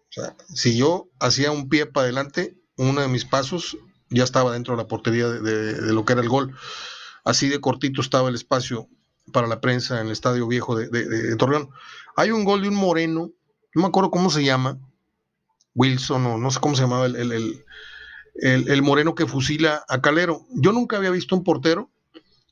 O 0.10 0.12
sea, 0.12 0.36
si 0.52 0.76
yo 0.76 1.08
hacía 1.20 1.52
un 1.52 1.70
pie 1.70 1.86
para 1.86 2.06
adelante, 2.06 2.58
uno 2.78 3.02
de 3.02 3.08
mis 3.08 3.26
pasos 3.26 3.78
ya 4.10 4.24
estaba 4.24 4.54
dentro 4.54 4.76
de 4.76 4.82
la 4.82 4.88
portería 4.88 5.30
de, 5.30 5.94
lo 5.94 6.04
que 6.04 6.14
era 6.14 6.24
el 6.24 6.30
gol. 6.30 6.56
Así 7.24 7.48
de 7.48 7.62
cortito 7.62 8.02
estaba 8.02 8.30
el 8.30 8.36
espacio 8.36 8.90
para 9.32 9.46
la 9.46 9.62
prensa 9.62 10.02
en 10.02 10.08
el 10.08 10.12
estadio 10.12 10.48
viejo 10.48 10.76
de, 10.76 11.36
Torreón. 11.36 11.70
Hay 12.16 12.32
un 12.32 12.44
gol 12.44 12.64
de 12.64 12.70
un 12.70 12.76
moreno, 12.76 13.32
no 13.76 13.82
me 13.84 13.88
acuerdo 13.88 14.10
cómo 14.10 14.32
se 14.32 14.44
llama, 14.44 14.80
Wilson 15.76 16.26
o 16.26 16.38
no 16.40 16.50
sé 16.50 16.60
cómo 16.60 16.76
se 16.76 16.82
llamaba 16.82 17.06
el, 17.06 17.16
el, 17.16 17.66
moreno 18.82 19.16
que 19.16 19.26
fusila 19.26 19.84
a 19.88 20.02
Calero. 20.02 20.46
Yo 20.52 20.72
nunca 20.72 20.98
había 20.98 21.12
visto 21.12 21.36
un 21.36 21.44
portero 21.44 21.90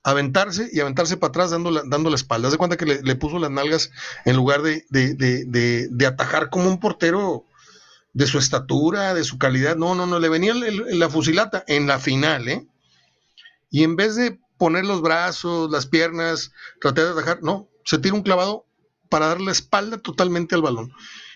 aventarse 0.08 0.70
y 0.72 0.80
aventarse 0.80 1.18
para 1.18 1.30
atrás 1.30 1.52
dando 1.52 1.70
la, 1.70 1.82
dando 1.86 2.10
la 2.10 2.16
espalda. 2.16 2.50
De 2.50 2.58
cuenta 2.58 2.78
que 2.78 2.86
le, 2.86 3.16
puso 3.16 3.40
las 3.40 3.52
nalgas 3.52 3.92
en 4.24 4.38
lugar 4.38 4.62
de, 4.62 4.86
de, 4.90 6.06
atajar 6.06 6.50
como 6.50 6.70
un 6.70 6.80
portero 6.80 7.44
de 8.14 8.26
su 8.26 8.40
estatura, 8.40 9.14
de 9.14 9.26
su 9.26 9.38
calidad. 9.38 9.76
No, 9.76 9.96
no, 9.96 10.06
no, 10.06 10.20
le 10.20 10.30
venía 10.30 10.54
la 10.54 11.10
fusilata 11.10 11.66
en 11.68 11.88
la 11.88 12.00
final, 12.00 12.48
¿eh? 12.48 12.66
Y 13.70 13.84
en 13.84 13.98
vez 13.98 14.16
de 14.16 14.40
poner 14.58 14.86
los 14.86 15.02
brazos, 15.02 15.70
las 15.70 15.86
piernas, 15.86 16.54
tratar 16.80 17.04
de 17.04 17.12
atajar, 17.12 17.40
no, 17.44 17.68
se 17.84 17.98
tira 17.98 18.16
un 18.16 18.24
clavado 18.24 18.66
para 19.10 19.28
dar 19.28 19.42
la 19.42 19.52
espalda 19.52 19.98
totalmente 19.98 20.56
al 20.56 20.62
balón. 20.62 20.94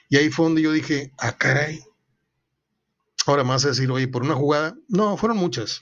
Y 0.09 0.16
ahí 0.16 0.30
fue 0.30 0.45
donde 0.45 0.61
yo 0.61 0.72
dije, 0.72 1.11
ah, 1.18 1.34
caray, 1.38 1.84
Ahora 3.26 3.43
más 3.43 3.65
a 3.65 3.69
decir, 3.69 3.91
oye, 3.91 4.07
por 4.07 4.24
una 4.24 4.36
jugada. 4.36 4.76
No, 4.88 5.17
fueron 5.17 5.38
muchas. 5.38 5.82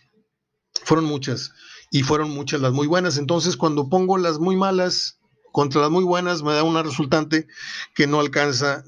Fueron 0.83 1.05
muchas. 1.05 1.51
Y 1.91 2.03
fueron 2.03 2.29
muchas 2.31 2.61
las 2.61 2.73
muy 2.73 2.87
buenas. 2.87 3.17
Entonces, 3.17 3.57
cuando 3.57 3.89
pongo 3.89 4.17
las 4.17 4.39
muy 4.39 4.55
malas 4.55 5.19
contra 5.51 5.81
las 5.81 5.89
muy 5.89 6.03
buenas, 6.03 6.43
me 6.43 6.53
da 6.53 6.63
una 6.63 6.83
resultante 6.83 7.47
que 7.95 8.07
no 8.07 8.19
alcanza 8.19 8.83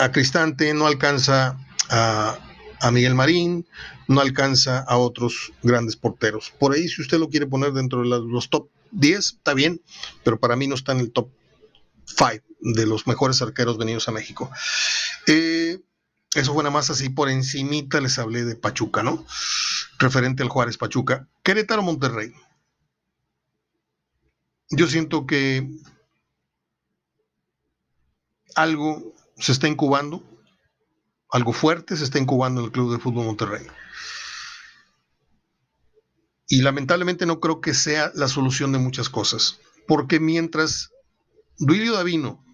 a 0.00 0.12
Cristante, 0.12 0.72
no 0.74 0.86
alcanza 0.86 1.58
a, 1.90 2.38
Miguel 2.92 3.14
Marín, 3.14 3.66
no 4.06 4.20
alcanza 4.20 4.80
a 4.80 4.96
otros 4.96 5.52
grandes 5.62 5.96
porteros. 5.96 6.52
Por 6.58 6.72
ahí, 6.72 6.88
si 6.88 7.02
usted 7.02 7.18
lo 7.18 7.28
quiere 7.28 7.46
poner 7.46 7.72
dentro 7.72 8.02
de 8.02 8.08
los 8.08 8.50
top 8.50 8.68
10, 8.92 9.18
está 9.18 9.52
bien, 9.52 9.82
pero 10.22 10.38
para 10.38 10.56
mí 10.56 10.66
no 10.66 10.74
está 10.74 10.92
en 10.92 11.00
el 11.00 11.12
top 11.12 11.28
5 12.06 12.44
de 12.60 12.86
los 12.86 13.06
mejores 13.06 13.42
arqueros 13.42 13.78
venidos 13.78 14.08
a 14.08 14.12
México. 14.12 14.50
Eh, 15.26 15.80
eso 16.34 16.52
fue 16.52 16.62
nada 16.62 16.72
más 16.72 16.90
así 16.90 17.08
por 17.08 17.30
encimita 17.30 18.00
les 18.00 18.18
hablé 18.18 18.44
de 18.44 18.56
Pachuca, 18.56 19.02
¿no? 19.02 19.24
Referente 19.98 20.42
al 20.42 20.48
Juárez 20.48 20.76
Pachuca. 20.76 21.26
Querétaro 21.42 21.82
Monterrey. 21.82 22.32
Yo 24.70 24.86
siento 24.86 25.26
que 25.26 25.66
algo 28.54 29.14
se 29.38 29.52
está 29.52 29.68
incubando, 29.68 30.22
algo 31.30 31.52
fuerte 31.52 31.96
se 31.96 32.04
está 32.04 32.18
incubando 32.18 32.60
en 32.60 32.66
el 32.66 32.72
Club 32.72 32.92
de 32.92 32.98
Fútbol 32.98 33.24
Monterrey. 33.24 33.66
Y 36.48 36.62
lamentablemente 36.62 37.24
no 37.24 37.40
creo 37.40 37.60
que 37.60 37.74
sea 37.74 38.10
la 38.14 38.28
solución 38.28 38.72
de 38.72 38.78
muchas 38.78 39.08
cosas. 39.08 39.58
Porque 39.86 40.20
mientras 40.20 40.90
Duilio 41.58 41.94
Davino, 41.94 42.44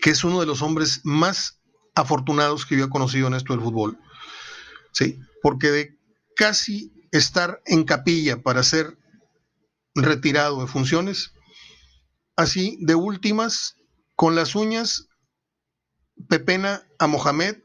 que 0.00 0.10
es 0.10 0.24
uno 0.24 0.40
de 0.40 0.46
los 0.46 0.62
hombres 0.62 1.00
más 1.04 1.60
afortunados 1.96 2.66
que 2.66 2.76
yo 2.76 2.84
he 2.84 2.90
conocido 2.90 3.26
en 3.26 3.34
esto 3.34 3.52
del 3.52 3.62
fútbol, 3.62 3.98
¿sí? 4.92 5.18
porque 5.42 5.70
de 5.70 5.98
casi 6.36 6.92
estar 7.10 7.60
en 7.64 7.84
capilla 7.84 8.42
para 8.42 8.62
ser 8.62 8.96
retirado 9.94 10.60
de 10.60 10.66
funciones, 10.68 11.32
así 12.36 12.78
de 12.80 12.94
últimas, 12.94 13.76
con 14.14 14.34
las 14.34 14.54
uñas, 14.54 15.08
pepena 16.28 16.82
a 16.98 17.06
Mohamed, 17.06 17.56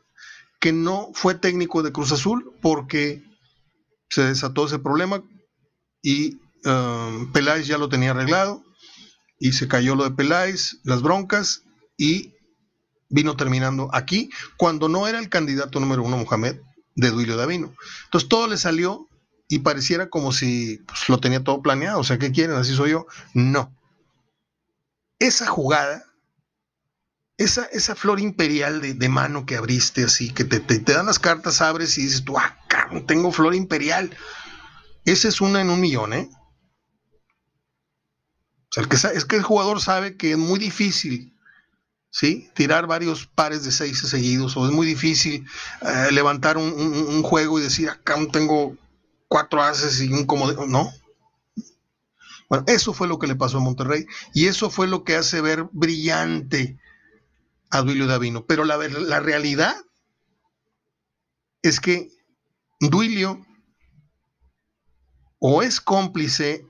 que 0.60 0.72
no 0.72 1.10
fue 1.14 1.36
técnico 1.36 1.84
de 1.84 1.92
Cruz 1.92 2.12
Azul 2.12 2.56
porque 2.62 3.24
se 4.10 4.24
desató 4.24 4.66
ese 4.66 4.80
problema 4.80 5.24
y 6.02 6.38
um, 6.66 7.32
Peláez 7.32 7.68
ya 7.68 7.78
lo 7.78 7.90
tenía 7.90 8.12
arreglado 8.12 8.64
y 9.40 9.54
se 9.54 9.68
cayó 9.68 9.96
lo 9.96 10.04
de 10.04 10.12
Peláez, 10.12 10.80
las 10.84 11.02
broncas 11.02 11.64
y 11.98 12.34
vino 13.12 13.36
terminando 13.36 13.90
aquí 13.94 14.32
cuando 14.58 14.90
no 14.90 15.08
era 15.08 15.20
el 15.20 15.30
candidato 15.30 15.80
número 15.80 16.02
uno 16.02 16.18
Mohamed 16.18 16.58
de 16.96 17.10
Duilio 17.10 17.38
Davino. 17.38 17.74
Entonces 18.06 18.30
todo 18.30 18.48
le 18.48 18.58
salió 18.58 19.08
y 19.48 19.60
pareciera 19.60 20.10
como 20.10 20.32
si 20.32 20.78
pues, 20.88 21.10
lo 21.10 21.20
tenía 21.20 21.44
todo 21.44 21.62
planeado. 21.62 22.00
O 22.00 22.04
sea, 22.04 22.18
¿qué 22.18 22.32
quieren? 22.32 22.56
Así 22.56 22.74
soy 22.74 22.92
yo. 22.92 23.06
No. 23.34 23.76
Esa 25.20 25.46
jugada, 25.46 26.06
esa, 27.38 27.66
esa 27.66 27.96
flor 27.96 28.20
imperial 28.20 28.82
de, 28.82 29.10
mano 29.10 29.46
que 29.46 29.58
abriste 29.58 30.06
así, 30.06 30.32
que 30.32 30.46
te, 30.46 30.80
dan 30.80 31.06
las 31.06 31.20
cartas, 31.20 31.62
abres 31.62 31.98
y 31.98 32.04
dices 32.04 32.24
tú, 32.24 32.38
ah, 32.38 32.58
tengo 33.08 33.32
flor 33.32 33.54
imperial. 33.54 34.16
Esa 35.06 35.28
es 35.28 35.42
una 35.42 35.62
en 35.62 35.70
un 35.70 35.82
millón, 35.82 36.14
¿eh? 36.14 36.30
O 38.70 38.74
sea, 38.74 38.86
que, 38.86 38.96
es 38.96 39.26
que 39.26 39.36
el 39.36 39.44
jugador 39.44 39.82
sabe 39.82 40.16
que 40.16 40.32
es 40.32 40.38
muy 40.38 40.58
difícil 40.58 41.36
¿sí? 42.12 42.52
Tirar 42.54 42.86
varios 42.86 43.26
pares 43.26 43.64
de 43.64 43.72
seis 43.72 44.00
seguidos, 44.00 44.56
o 44.56 44.66
es 44.66 44.72
muy 44.72 44.86
difícil 44.86 45.48
eh, 45.82 46.12
levantar 46.12 46.58
un, 46.58 47.24
juego 47.24 47.58
y 47.58 47.64
decir, 47.64 47.90
acá 47.90 48.16
tengo 48.32 48.76
cuatro 49.28 49.64
haces 49.64 50.02
y 50.02 50.12
un 50.12 50.26
como 50.26 50.52
no. 50.52 50.92
Bueno, 52.50 52.66
eso 52.68 52.94
fue 52.94 53.08
lo 53.08 53.18
que 53.18 53.28
le 53.28 53.36
pasó 53.36 53.58
a 53.58 53.62
Monterrey 53.62 54.06
y 54.34 54.48
eso 54.48 54.70
fue 54.70 54.88
lo 54.88 55.06
que 55.06 55.16
hace 55.16 55.40
ver 55.40 55.70
brillante 55.72 56.78
a 57.70 57.82
Duilio 57.82 58.08
Davino. 58.08 58.46
Pero 58.46 58.66
la, 58.66 58.78
la 58.78 59.22
realidad 59.22 59.74
es 61.62 61.80
que 61.80 62.10
Duilio 62.82 63.46
o 65.40 65.62
es 65.62 65.80
cómplice 65.80 66.68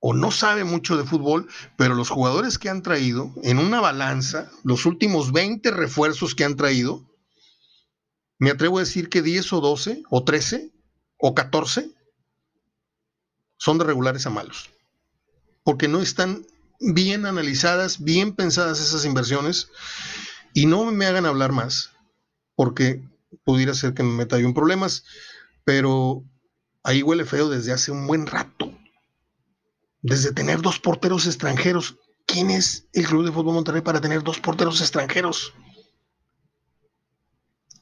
o 0.00 0.12
no 0.12 0.30
sabe 0.30 0.64
mucho 0.64 0.96
de 0.96 1.04
fútbol, 1.04 1.48
pero 1.76 1.94
los 1.94 2.10
jugadores 2.10 2.58
que 2.58 2.68
han 2.68 2.82
traído 2.82 3.32
en 3.42 3.58
una 3.58 3.80
balanza, 3.80 4.50
los 4.62 4.86
últimos 4.86 5.32
20 5.32 5.70
refuerzos 5.70 6.34
que 6.34 6.44
han 6.44 6.56
traído, 6.56 7.04
me 8.38 8.50
atrevo 8.50 8.78
a 8.78 8.82
decir 8.82 9.08
que 9.08 9.22
10 9.22 9.52
o 9.54 9.60
12 9.60 10.02
o 10.10 10.24
13 10.24 10.70
o 11.18 11.34
14 11.34 11.90
son 13.56 13.78
de 13.78 13.84
regulares 13.84 14.26
a 14.26 14.30
malos, 14.30 14.70
porque 15.64 15.88
no 15.88 16.00
están 16.02 16.46
bien 16.78 17.24
analizadas, 17.24 18.02
bien 18.04 18.34
pensadas 18.34 18.80
esas 18.80 19.06
inversiones, 19.06 19.70
y 20.52 20.66
no 20.66 20.84
me 20.92 21.06
hagan 21.06 21.24
hablar 21.24 21.52
más, 21.52 21.90
porque 22.54 23.02
pudiera 23.44 23.72
ser 23.72 23.94
que 23.94 24.02
me 24.02 24.12
meta 24.12 24.38
yo 24.38 24.46
en 24.46 24.54
problemas, 24.54 25.04
pero 25.64 26.22
ahí 26.82 27.02
huele 27.02 27.24
feo 27.24 27.48
desde 27.48 27.72
hace 27.72 27.92
un 27.92 28.06
buen 28.06 28.26
rato 28.26 28.76
desde 30.06 30.32
tener 30.32 30.62
dos 30.62 30.78
porteros 30.78 31.26
extranjeros. 31.26 31.96
¿Quién 32.26 32.50
es 32.50 32.86
el 32.92 33.06
Club 33.06 33.24
de 33.24 33.32
Fútbol 33.32 33.54
Monterrey 33.54 33.82
para 33.82 34.00
tener 34.00 34.22
dos 34.22 34.38
porteros 34.38 34.80
extranjeros? 34.80 35.52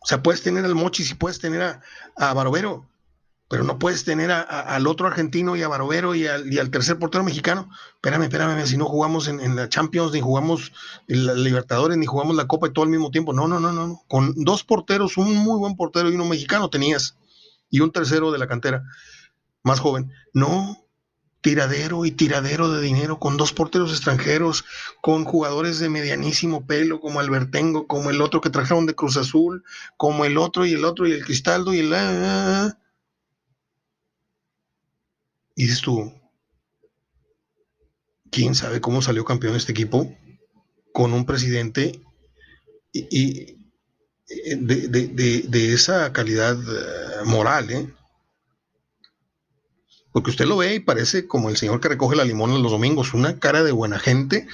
O 0.01 0.07
sea, 0.07 0.23
puedes 0.23 0.43
tener 0.43 0.65
al 0.65 0.75
Mochis 0.75 1.11
y 1.11 1.15
puedes 1.15 1.39
tener 1.39 1.63
a, 1.63 1.83
a 2.17 2.35
Barovero, 2.35 2.89
pero 3.49 3.63
no 3.63 3.79
puedes 3.79 4.05
tener 4.05 4.31
al 4.31 4.87
otro 4.87 5.07
argentino 5.07 5.55
y 5.55 5.63
a 5.63 5.69
Barovero 5.69 6.15
y 6.15 6.27
al, 6.27 6.71
tercer 6.71 6.99
portero 6.99 7.25
mexicano. 7.25 7.69
Espérame, 7.97 8.25
espérame, 8.25 8.67
si 8.67 8.77
no 8.79 8.87
jugamos 8.87 9.29
en, 9.29 9.55
la 9.55 9.69
Champions, 9.69 10.13
ni 10.13 10.21
jugamos 10.21 10.73
en 11.09 11.27
la 11.27 11.35
Libertadores, 11.35 11.97
ni 11.99 12.07
jugamos 12.07 12.37
la 12.37 12.47
Copa 12.47 12.69
y 12.69 12.73
todo 12.73 12.85
al 12.85 12.91
mismo 12.91 13.11
tiempo. 13.11 13.33
No, 13.33 13.47
no, 13.47 13.61
no, 13.61 13.73
no. 13.73 14.03
Con 14.09 14.33
dos 14.37 14.65
porteros, 14.65 15.19
un 15.19 15.37
muy 15.37 15.59
buen 15.59 15.77
portero 15.77 16.11
y 16.11 16.15
uno 16.15 16.25
mexicano 16.25 16.71
tenías, 16.71 17.17
y 17.71 17.81
un 17.81 17.93
tercero 17.93 18.33
de 18.33 18.39
la 18.39 18.47
cantera, 18.47 18.83
más 19.63 19.79
joven. 19.79 20.11
No, 20.33 20.84
tiradero 21.45 22.07
y 22.07 22.11
tiradero 22.11 22.73
de 22.73 22.81
dinero 22.81 23.19
con 23.19 23.37
dos 23.37 23.53
porteros 23.53 23.91
extranjeros, 23.91 24.65
con 25.03 25.27
jugadores 25.27 25.79
de 25.79 25.91
medianísimo 25.91 26.67
pelo 26.67 27.03
como 27.03 27.21
Albertengo, 27.21 27.87
como 27.87 28.09
el 28.09 28.23
otro 28.23 28.41
que 28.41 28.49
trajeron 28.49 28.87
de 28.87 28.95
Cruz 28.95 29.19
Azul, 29.19 29.63
como 29.99 30.25
el 30.25 30.39
otro 30.39 30.65
y 30.65 30.73
el 30.73 30.87
otro 30.87 31.07
y 31.07 31.13
el 31.13 31.23
Cristaldo 31.23 31.75
y 31.75 31.81
el... 31.81 31.93
Ah, 31.93 31.99
ah, 32.01 32.67
ah. 32.67 32.79
Y 35.55 35.65
dices 35.65 35.83
tú, 35.83 36.15
¿quién 38.31 38.55
sabe 38.55 38.81
cómo 38.81 39.03
salió 39.03 39.27
campeón 39.27 39.55
este 39.55 39.73
equipo? 39.73 40.17
Con 40.95 41.13
un 41.13 41.27
presidente 41.27 42.01
y, 42.91 43.59
de, 44.57 45.43
de, 45.47 45.75
esa 45.75 46.11
calidad 46.15 46.57
eh, 46.57 47.25
moral, 47.27 47.71
¿eh? 47.71 47.95
Porque 50.15 50.31
usted 50.31 50.45
lo 50.45 50.59
ve 50.59 50.77
y 50.77 50.79
parece 50.79 51.27
como 51.27 51.51
el 51.51 51.57
señor 51.57 51.81
que 51.81 51.89
recoge 51.89 52.15
la 52.15 52.25
limón 52.25 52.63
los 52.63 52.71
domingos, 52.71 53.15
una 53.15 53.41
cara 53.41 53.65
de 53.65 53.73
buena 53.73 53.99
gente 53.99 54.47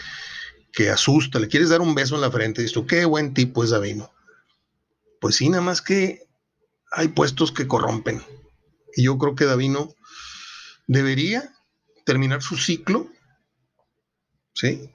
que 0.72 0.88
asusta. 0.88 1.38
Le 1.38 1.48
quieres 1.48 1.68
dar 1.68 1.82
un 1.82 1.94
beso 1.94 2.14
en 2.14 2.22
la 2.22 2.30
frente 2.30 2.62
y 2.62 2.64
dices, 2.64 2.82
qué 2.88 3.04
buen 3.04 3.34
tipo 3.34 3.62
es 3.62 3.68
Davino. 3.68 4.10
Pues 5.20 5.36
sí, 5.36 5.50
nada 5.50 5.62
más 5.62 5.82
que 5.82 6.26
hay 6.90 7.08
puestos 7.08 7.52
que 7.52 7.68
corrompen. 7.68 8.22
Y 8.96 9.02
yo 9.02 9.18
creo 9.18 9.34
que 9.34 9.44
Davino 9.44 9.94
debería 10.86 11.54
terminar 12.06 12.40
su 12.40 12.56
ciclo, 12.56 13.10
¿sí? 14.54 14.90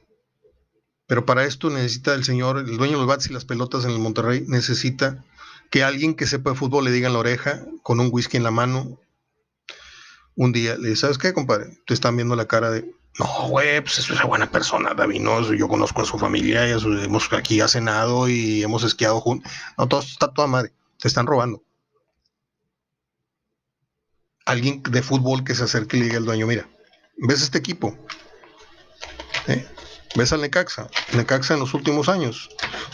Pero 1.05 1.27
para 1.27 1.45
esto 1.45 1.69
necesita 1.69 2.15
el 2.15 2.23
señor, 2.23 2.57
el 2.57 2.77
dueño 2.77 2.93
de 2.93 2.99
los 3.01 3.07
bats 3.07 3.29
y 3.29 3.33
las 3.33 3.45
pelotas 3.45 3.85
en 3.85 3.91
el 3.91 3.99
Monterrey, 3.99 4.43
necesita 4.47 5.23
que 5.69 5.83
alguien 5.83 6.15
que 6.15 6.25
sepa 6.25 6.49
de 6.49 6.55
fútbol 6.55 6.85
le 6.85 6.91
diga 6.91 7.05
en 7.05 7.13
la 7.13 7.19
oreja, 7.19 7.63
con 7.83 7.99
un 7.99 8.09
whisky 8.11 8.37
en 8.37 8.43
la 8.43 8.49
mano, 8.49 8.99
un 10.35 10.51
día 10.51 10.75
le 10.75 10.89
dije, 10.89 11.01
¿sabes 11.01 11.17
qué, 11.17 11.33
compadre? 11.33 11.77
Te 11.85 11.93
están 11.93 12.15
viendo 12.15 12.35
la 12.35 12.45
cara 12.45 12.71
de, 12.71 12.85
no, 13.17 13.47
güey, 13.47 13.79
pues 13.81 13.99
es 13.99 14.09
una 14.09 14.25
buena 14.25 14.51
persona, 14.51 14.93
David, 14.93 15.21
yo 15.57 15.67
conozco 15.69 16.01
a 16.01 16.05
su 16.05 16.19
familia, 16.19 16.67
ya 16.67 16.75
hemos 16.75 17.31
aquí 17.31 17.61
ha 17.61 17.67
cenado 17.67 18.27
y 18.27 18.61
hemos 18.61 18.83
esquiado 18.83 19.21
juntos. 19.21 19.49
No, 19.77 19.87
todo 19.87 20.01
está 20.01 20.33
toda 20.33 20.47
madre, 20.47 20.73
te 20.99 21.07
están 21.07 21.25
robando. 21.25 21.63
Alguien 24.45 24.83
de 24.83 25.01
fútbol 25.01 25.43
que 25.43 25.55
se 25.55 25.63
acerque 25.63 25.97
y 25.97 26.01
le 26.01 26.05
diga 26.07 26.17
al 26.17 26.25
dueño, 26.25 26.45
mira, 26.45 26.69
¿ves 27.17 27.41
este 27.41 27.57
equipo? 27.57 27.97
¿Eh? 29.47 29.65
¿Ves 30.15 30.33
al 30.33 30.41
Necaxa? 30.41 30.89
Necaxa 31.13 31.53
en 31.53 31.61
los 31.61 31.73
últimos 31.73 32.09
años 32.09 32.49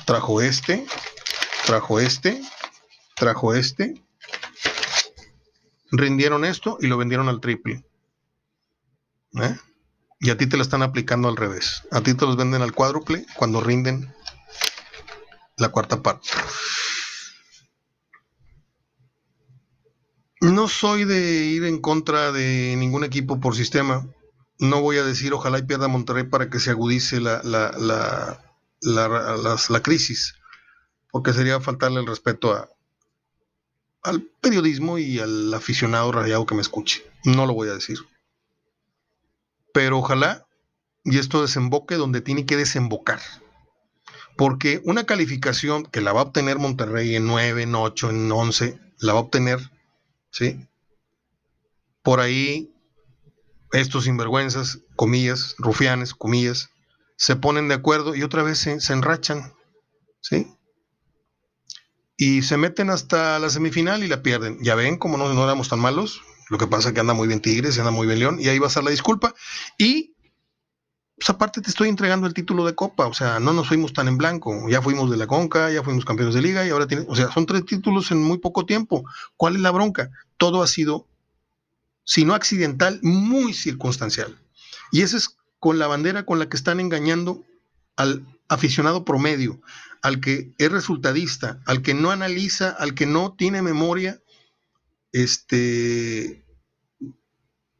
trajo 0.05 0.39
este, 0.41 0.85
trajo 1.65 1.99
este, 1.99 2.41
trajo 3.15 3.55
este, 3.55 3.95
rindieron 5.91 6.45
esto 6.45 6.77
y 6.79 6.87
lo 6.87 6.97
vendieron 6.97 7.29
al 7.29 7.41
triple. 7.41 7.83
¿Eh? 9.33 9.57
Y 10.19 10.29
a 10.29 10.37
ti 10.37 10.47
te 10.47 10.57
lo 10.57 10.63
están 10.63 10.83
aplicando 10.83 11.27
al 11.27 11.37
revés. 11.37 11.83
A 11.91 12.01
ti 12.01 12.13
te 12.13 12.25
los 12.25 12.37
venden 12.37 12.61
al 12.61 12.73
cuádruple 12.73 13.25
cuando 13.35 13.61
rinden 13.61 14.13
la 15.57 15.69
cuarta 15.69 16.01
parte. 16.01 16.29
No 20.41 20.67
soy 20.67 21.05
de 21.05 21.45
ir 21.45 21.65
en 21.65 21.79
contra 21.79 22.31
de 22.31 22.75
ningún 22.77 23.03
equipo 23.03 23.39
por 23.39 23.55
sistema. 23.55 24.07
No 24.59 24.81
voy 24.81 24.97
a 24.97 25.03
decir 25.03 25.33
ojalá 25.33 25.59
y 25.59 25.63
pierda 25.63 25.87
Monterrey 25.87 26.23
para 26.23 26.49
que 26.49 26.59
se 26.59 26.71
agudice 26.71 27.19
la, 27.19 27.41
la, 27.43 27.71
la, 28.81 29.57
la 29.69 29.81
crisis, 29.81 30.35
porque 31.11 31.33
sería 31.33 31.59
faltarle 31.59 31.99
el 31.99 32.07
respeto 32.07 32.53
a, 32.53 32.69
al 34.03 34.23
periodismo 34.41 34.97
y 34.97 35.19
al 35.19 35.53
aficionado 35.53 36.11
radiado 36.11 36.45
que 36.45 36.55
me 36.55 36.61
escuche. 36.61 37.03
No 37.23 37.45
lo 37.45 37.53
voy 37.53 37.69
a 37.69 37.73
decir. 37.73 37.97
Pero 39.73 39.99
ojalá 39.99 40.45
y 41.03 41.17
esto 41.17 41.41
desemboque 41.41 41.95
donde 41.95 42.21
tiene 42.21 42.45
que 42.45 42.57
desembocar. 42.57 43.19
Porque 44.37 44.81
una 44.85 45.05
calificación 45.05 45.85
que 45.85 46.01
la 46.01 46.13
va 46.13 46.21
a 46.21 46.25
obtener 46.25 46.57
Monterrey 46.57 47.15
en 47.15 47.27
9, 47.27 47.63
en 47.63 47.75
8, 47.75 48.09
en 48.09 48.31
11, 48.31 48.79
la 48.99 49.13
va 49.13 49.19
a 49.19 49.23
obtener, 49.23 49.59
¿sí? 50.31 50.67
Por 52.03 52.19
ahí, 52.19 52.73
estos 53.71 54.05
sinvergüenzas, 54.05 54.79
comillas, 54.95 55.55
rufianes, 55.57 56.13
comillas, 56.13 56.69
se 57.17 57.35
ponen 57.35 57.67
de 57.67 57.75
acuerdo 57.75 58.15
y 58.15 58.23
otra 58.23 58.43
vez 58.43 58.57
se, 58.57 58.79
se 58.79 58.93
enrachan, 58.93 59.53
¿sí? 60.21 60.47
Y 62.21 62.43
se 62.43 62.55
meten 62.55 62.91
hasta 62.91 63.39
la 63.39 63.49
semifinal 63.49 64.03
y 64.03 64.07
la 64.07 64.21
pierden. 64.21 64.59
Ya 64.61 64.75
ven 64.75 64.97
cómo 64.97 65.17
no, 65.17 65.33
no 65.33 65.43
éramos 65.43 65.69
tan 65.69 65.79
malos. 65.79 66.21
Lo 66.49 66.59
que 66.59 66.67
pasa 66.67 66.89
es 66.89 66.93
que 66.93 66.99
anda 66.99 67.15
muy 67.15 67.27
bien 67.27 67.41
Tigres, 67.41 67.79
anda 67.79 67.89
muy 67.89 68.05
bien 68.05 68.19
León, 68.19 68.37
y 68.39 68.47
ahí 68.47 68.59
va 68.59 68.67
a 68.67 68.69
ser 68.69 68.83
la 68.83 68.91
disculpa. 68.91 69.33
Y 69.79 70.13
pues 71.15 71.27
aparte 71.31 71.61
te 71.61 71.71
estoy 71.71 71.89
entregando 71.89 72.27
el 72.27 72.35
título 72.35 72.63
de 72.63 72.75
Copa, 72.75 73.07
o 73.07 73.13
sea, 73.15 73.39
no 73.39 73.53
nos 73.53 73.67
fuimos 73.67 73.93
tan 73.93 74.07
en 74.07 74.19
blanco. 74.19 74.69
Ya 74.69 74.83
fuimos 74.83 75.09
de 75.09 75.17
la 75.17 75.25
Conca, 75.25 75.71
ya 75.71 75.81
fuimos 75.81 76.05
campeones 76.05 76.35
de 76.35 76.43
liga 76.43 76.63
y 76.63 76.69
ahora 76.69 76.85
tiene, 76.85 77.07
o 77.07 77.15
sea, 77.15 77.31
son 77.31 77.47
tres 77.47 77.65
títulos 77.65 78.11
en 78.11 78.21
muy 78.21 78.37
poco 78.37 78.67
tiempo. 78.67 79.03
¿Cuál 79.35 79.55
es 79.55 79.61
la 79.63 79.71
bronca? 79.71 80.11
Todo 80.37 80.61
ha 80.61 80.67
sido, 80.67 81.07
si 82.03 82.23
no 82.23 82.35
accidental, 82.35 82.99
muy 83.01 83.55
circunstancial. 83.55 84.39
Y 84.91 85.01
esa 85.01 85.17
es 85.17 85.37
con 85.57 85.79
la 85.79 85.87
bandera 85.87 86.23
con 86.23 86.37
la 86.37 86.47
que 86.49 86.57
están 86.57 86.79
engañando 86.79 87.43
al 87.95 88.23
aficionado 88.51 89.05
promedio, 89.05 89.61
al 90.01 90.19
que 90.19 90.53
es 90.57 90.69
resultadista, 90.69 91.61
al 91.65 91.81
que 91.81 91.93
no 91.93 92.11
analiza, 92.11 92.69
al 92.69 92.93
que 92.93 93.05
no 93.05 93.33
tiene 93.33 93.61
memoria 93.61 94.21
este 95.13 96.45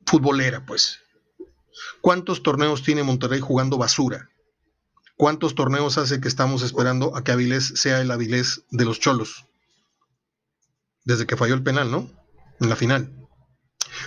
futbolera, 0.06 0.66
pues. 0.66 1.00
¿Cuántos 2.00 2.42
torneos 2.42 2.84
tiene 2.84 3.04
Monterrey 3.04 3.42
jugando 3.42 3.78
basura? 3.78 4.30
¿Cuántos 5.18 5.56
torneos 5.56 5.98
hace 5.98 6.22
que 6.22 6.30
estamos 6.30 6.64
esperando 6.64 7.18
a 7.18 7.24
que 7.24 7.34
Avilés 7.34 7.74
sea 7.76 8.00
el 8.00 8.10
Avilés 8.10 8.64
de 8.72 8.86
los 8.86 9.02
Cholos? 9.02 9.46
Desde 11.04 11.28
que 11.28 11.36
falló 11.36 11.54
el 11.54 11.64
penal, 11.64 11.92
¿no? 11.92 12.10
En 12.62 12.70
la 12.70 12.78
final. 12.78 13.14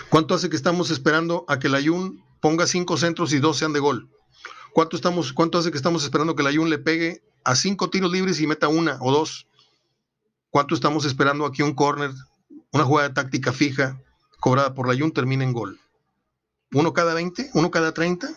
¿Cuánto 0.09 0.33
hace 0.33 0.49
que 0.49 0.55
estamos 0.55 0.89
esperando 0.89 1.45
a 1.47 1.59
que 1.59 1.67
el 1.67 1.75
Ayun 1.75 2.25
ponga 2.41 2.65
cinco 2.65 2.97
centros 2.97 3.33
y 3.33 3.39
dos 3.39 3.57
sean 3.57 3.73
de 3.73 3.79
gol? 3.79 4.09
¿Cuánto, 4.75 4.97
estamos, 4.97 5.31
¿Cuánto 5.31 5.57
hace 5.57 5.71
que 5.71 5.77
estamos 5.77 6.03
esperando 6.03 6.35
que 6.35 6.41
el 6.41 6.49
Ayun 6.49 6.69
le 6.69 6.77
pegue 6.77 7.23
a 7.45 7.55
cinco 7.55 7.89
tiros 7.89 8.11
libres 8.11 8.41
y 8.41 8.45
meta 8.45 8.67
una 8.67 8.97
o 8.99 9.09
dos? 9.09 9.47
¿Cuánto 10.49 10.75
estamos 10.75 11.05
esperando 11.05 11.45
aquí 11.45 11.61
un 11.61 11.73
córner, 11.73 12.11
una 12.73 12.83
jugada 12.83 13.13
táctica 13.13 13.53
fija 13.53 13.97
cobrada 14.41 14.73
por 14.73 14.87
la 14.87 14.91
Ayun 14.91 15.13
termine 15.13 15.45
en 15.45 15.53
gol? 15.53 15.79
¿Uno 16.73 16.91
cada 16.91 17.13
20? 17.13 17.51
¿Uno 17.53 17.71
cada 17.71 17.93
30? 17.93 18.27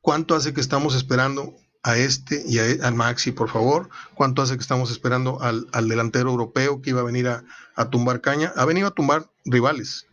¿Cuánto 0.00 0.34
hace 0.34 0.52
que 0.52 0.60
estamos 0.60 0.96
esperando 0.96 1.54
a 1.84 1.96
este 1.96 2.42
y 2.44 2.58
a, 2.58 2.66
e, 2.66 2.80
al 2.82 2.96
Maxi, 2.96 3.30
por 3.30 3.50
favor? 3.50 3.88
¿Cuánto 4.14 4.42
hace 4.42 4.56
que 4.56 4.62
estamos 4.62 4.90
esperando 4.90 5.40
al, 5.40 5.70
delantero 5.88 6.28
europeo 6.28 6.82
que 6.82 6.90
iba 6.90 7.02
a 7.02 7.04
venir 7.04 7.28
a, 7.28 7.44
tumbar 7.88 8.20
caña? 8.20 8.52
Ha 8.56 8.64
venido 8.64 8.88
a 8.88 8.90
tumbar 8.90 9.30
rivales, 9.44 10.08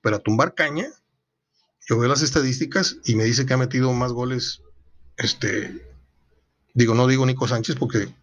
pero 0.00 0.16
a 0.16 0.18
tumbar 0.18 0.56
caña, 0.56 0.88
yo 1.88 1.98
veo 1.98 2.08
las 2.08 2.22
estadísticas 2.22 2.98
y 3.04 3.14
me 3.14 3.24
dice 3.24 3.46
que 3.46 3.54
ha 3.54 3.58
metido 3.58 3.92
más 3.92 4.12
goles, 4.12 4.62
este, 5.16 5.86
digo, 6.74 6.94
no 6.94 7.06
digo 7.06 7.24
Nico 7.24 7.48
Sánchez 7.48 7.76
porque 7.76 8.14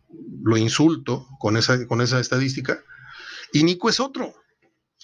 lo 0.43 0.57
insulto 0.57 1.27
con 1.39 1.57
esa, 1.57 1.87
con 1.87 2.01
esa 2.01 2.19
estadística, 2.19 2.83
y 3.51 3.63
Nico 3.63 3.89
es 3.89 3.99
otro. 3.99 4.35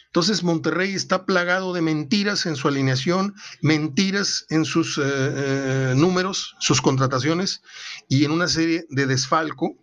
Entonces 0.07 0.43
Monterrey 0.43 0.93
está 0.93 1.25
plagado 1.25 1.73
de 1.73 1.81
mentiras 1.81 2.45
en 2.45 2.55
su 2.55 2.67
alineación, 2.67 3.33
mentiras 3.61 4.45
en 4.49 4.65
sus 4.65 4.97
eh, 4.97 5.01
eh, 5.03 5.93
números, 5.95 6.55
sus 6.59 6.81
contrataciones 6.81 7.61
y 8.09 8.25
en 8.25 8.31
una 8.31 8.49
serie 8.49 8.85
de 8.89 9.07
desfalco 9.07 9.77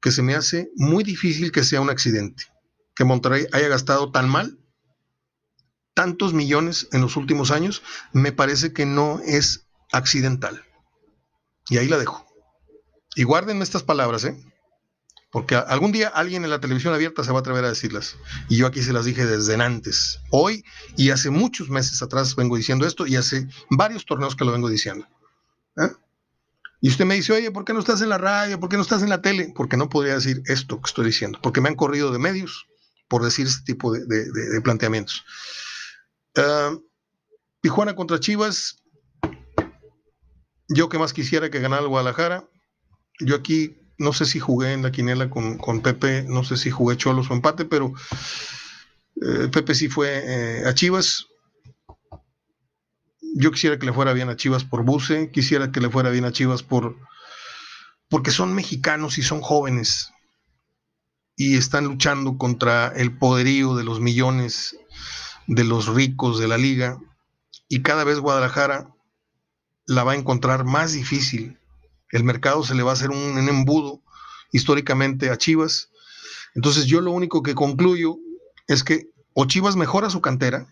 que 0.00 0.12
se 0.12 0.22
me 0.22 0.36
hace 0.36 0.70
muy 0.76 1.02
difícil 1.02 1.50
que 1.50 1.64
sea 1.64 1.80
un 1.80 1.90
accidente. 1.90 2.44
Que 2.94 3.04
Monterrey 3.04 3.46
haya 3.52 3.66
gastado 3.66 4.12
tan 4.12 4.28
mal, 4.28 4.58
tantos 5.98 6.32
millones 6.32 6.86
en 6.92 7.00
los 7.00 7.16
últimos 7.16 7.50
años, 7.50 7.82
me 8.12 8.30
parece 8.30 8.72
que 8.72 8.86
no 8.86 9.18
es 9.26 9.66
accidental. 9.90 10.64
Y 11.68 11.78
ahí 11.78 11.88
la 11.88 11.98
dejo. 11.98 12.24
Y 13.16 13.24
guárdenme 13.24 13.64
estas 13.64 13.82
palabras, 13.82 14.22
¿eh? 14.22 14.40
Porque 15.32 15.56
algún 15.56 15.90
día 15.90 16.06
alguien 16.06 16.44
en 16.44 16.50
la 16.50 16.60
televisión 16.60 16.94
abierta 16.94 17.24
se 17.24 17.32
va 17.32 17.38
a 17.38 17.40
atrever 17.40 17.64
a 17.64 17.70
decirlas. 17.70 18.14
Y 18.48 18.58
yo 18.58 18.68
aquí 18.68 18.80
se 18.80 18.92
las 18.92 19.06
dije 19.06 19.26
desde 19.26 19.60
antes. 19.60 20.20
Hoy 20.30 20.64
y 20.96 21.10
hace 21.10 21.30
muchos 21.30 21.68
meses 21.68 22.00
atrás 22.00 22.36
vengo 22.36 22.56
diciendo 22.56 22.86
esto 22.86 23.04
y 23.04 23.16
hace 23.16 23.48
varios 23.68 24.06
torneos 24.06 24.36
que 24.36 24.44
lo 24.44 24.52
vengo 24.52 24.68
diciendo. 24.68 25.04
¿eh? 25.78 25.90
Y 26.80 26.90
usted 26.90 27.06
me 27.06 27.16
dice, 27.16 27.32
oye, 27.32 27.50
¿por 27.50 27.64
qué 27.64 27.72
no 27.72 27.80
estás 27.80 28.02
en 28.02 28.10
la 28.10 28.18
radio? 28.18 28.60
¿Por 28.60 28.68
qué 28.68 28.76
no 28.76 28.82
estás 28.82 29.02
en 29.02 29.08
la 29.08 29.20
tele? 29.20 29.52
Porque 29.52 29.76
no 29.76 29.88
podría 29.88 30.14
decir 30.14 30.42
esto 30.46 30.80
que 30.80 30.86
estoy 30.86 31.06
diciendo. 31.06 31.40
Porque 31.42 31.60
me 31.60 31.68
han 31.68 31.74
corrido 31.74 32.12
de 32.12 32.20
medios 32.20 32.68
por 33.08 33.24
decir 33.24 33.48
este 33.48 33.64
tipo 33.64 33.92
de, 33.92 34.60
planteamientos. 34.62 35.24
Uh, 36.36 36.80
Tijuana 37.60 37.94
contra 37.94 38.20
Chivas. 38.20 38.82
Yo 40.68 40.88
que 40.88 40.98
más 40.98 41.12
quisiera 41.12 41.50
que 41.50 41.60
ganara 41.60 41.82
el 41.82 41.88
Guadalajara. 41.88 42.48
Yo 43.20 43.34
aquí 43.34 43.76
no 43.98 44.12
sé 44.12 44.26
si 44.26 44.38
jugué 44.38 44.72
en 44.72 44.82
la 44.82 44.92
quinela 44.92 45.28
con, 45.28 45.80
Pepe, 45.82 46.22
no 46.22 46.44
sé 46.44 46.56
si 46.56 46.70
jugué 46.70 46.96
Cholos 46.96 47.30
o 47.30 47.34
empate, 47.34 47.64
pero 47.64 47.92
eh, 49.16 49.48
Pepe 49.48 49.74
sí 49.74 49.88
fue 49.88 50.22
eh, 50.24 50.66
a 50.66 50.74
Chivas. 50.74 51.26
Yo 53.34 53.50
quisiera 53.50 53.78
que 53.78 53.86
le 53.86 53.92
fuera 53.92 54.12
bien 54.12 54.28
a 54.28 54.36
Chivas 54.36 54.64
por 54.64 54.84
Buce, 54.84 55.30
quisiera 55.32 55.72
que 55.72 55.80
le 55.80 55.90
fuera 55.90 56.10
bien 56.10 56.24
a 56.24 56.32
Chivas 56.32 56.62
por 56.62 56.96
porque 58.08 58.30
son 58.30 58.54
mexicanos 58.54 59.18
y 59.18 59.22
son 59.22 59.42
jóvenes 59.42 60.12
y 61.36 61.56
están 61.56 61.84
luchando 61.84 62.38
contra 62.38 62.88
el 62.88 63.18
poderío 63.18 63.76
de 63.76 63.84
los 63.84 64.00
millones 64.00 64.76
de 65.48 65.64
los 65.64 65.88
ricos 65.88 66.38
de 66.38 66.46
la 66.46 66.58
liga 66.58 67.00
y 67.68 67.82
cada 67.82 68.04
vez 68.04 68.20
Guadalajara 68.20 68.94
la 69.86 70.04
va 70.04 70.12
a 70.12 70.16
encontrar 70.16 70.64
más 70.64 70.92
difícil 70.92 71.58
el 72.10 72.24
mercado 72.24 72.62
se 72.62 72.74
le 72.74 72.82
va 72.82 72.90
a 72.90 72.94
hacer 72.94 73.10
un, 73.10 73.48
embudo 73.48 74.02
históricamente 74.52 75.30
a 75.30 75.36
Chivas. 75.36 75.90
Entonces 76.54 76.86
yo 76.86 77.00
lo 77.00 77.10
único 77.10 77.42
que 77.42 77.54
concluyo 77.54 78.16
es 78.66 78.82
que 78.82 79.10
o 79.34 79.44
Chivas 79.44 79.76
mejora 79.76 80.10
su 80.10 80.20
cantera 80.20 80.66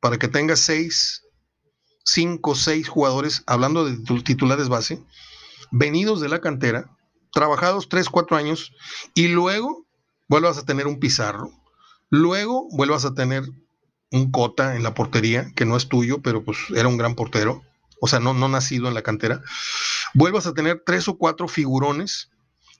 para 0.00 0.18
que 0.18 0.28
tenga 0.28 0.56
seis, 0.56 1.22
cinco, 2.04 2.54
seis 2.54 2.88
jugadores, 2.88 3.42
hablando 3.46 3.84
de 3.84 3.96
titulares 4.22 4.68
base, 4.68 5.02
venidos 5.70 6.20
de 6.20 6.28
la 6.28 6.40
cantera, 6.40 6.96
trabajados 7.32 7.88
tres, 7.88 8.08
cuatro 8.08 8.36
años, 8.36 8.72
y 9.14 9.28
luego 9.28 9.86
vuelvas 10.28 10.58
a 10.58 10.64
tener 10.64 10.86
un 10.86 11.00
Pizarro, 11.00 11.50
luego 12.10 12.68
vuelvas 12.70 13.04
a 13.04 13.14
tener 13.14 13.44
un 14.10 14.30
Cota 14.30 14.76
en 14.76 14.82
la 14.82 14.94
portería, 14.94 15.52
que 15.54 15.64
no 15.64 15.76
es 15.76 15.88
tuyo, 15.88 16.22
pero 16.22 16.44
pues 16.44 16.58
era 16.74 16.88
un 16.88 16.96
gran 16.96 17.14
portero, 17.14 17.62
o 18.00 18.08
sea, 18.08 18.20
no, 18.20 18.34
no 18.34 18.48
nacido 18.48 18.88
en 18.88 18.94
la 18.94 19.02
cantera, 19.02 19.42
vuelvas 20.14 20.46
a 20.46 20.54
tener 20.54 20.82
tres 20.84 21.08
o 21.08 21.16
cuatro 21.18 21.48
figurones 21.48 22.30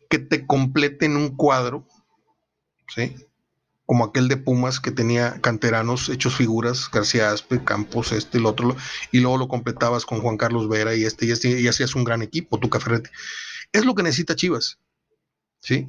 que 0.09 0.19
te 0.19 0.47
completen 0.47 1.17
un 1.17 1.37
cuadro, 1.37 1.87
¿sí? 2.95 3.17
Como 3.87 4.05
aquel 4.05 4.29
de 4.29 4.37
Pumas 4.37 4.81
que 4.81 4.91
tenía 4.91 5.41
canteranos 5.41 6.09
hechos 6.09 6.35
figuras, 6.37 6.91
García 6.91 7.31
Aspe, 7.31 7.63
Campos, 7.63 8.13
este, 8.13 8.39
el 8.39 8.47
otro, 8.47 8.77
y 9.13 9.21
luego 9.21 9.39
lo 9.39 9.49
completabas 9.49 10.05
con 10.05 10.21
Juan 10.21 10.37
Carlos 10.37 10.69
Vera 10.69 10.95
y 10.95 11.05
este 11.05 11.27
y 11.27 11.31
este, 11.31 11.61
y 11.61 11.69
hacías 11.69 11.95
un 11.95 12.05
gran 12.05 12.23
equipo, 12.23 12.59
tu 12.59 12.69
Ferretti. 12.69 13.11
Es 13.73 13.85
lo 13.85 13.95
que 13.95 14.03
necesita 14.03 14.37
Chivas, 14.37 14.79
¿sí? 15.61 15.89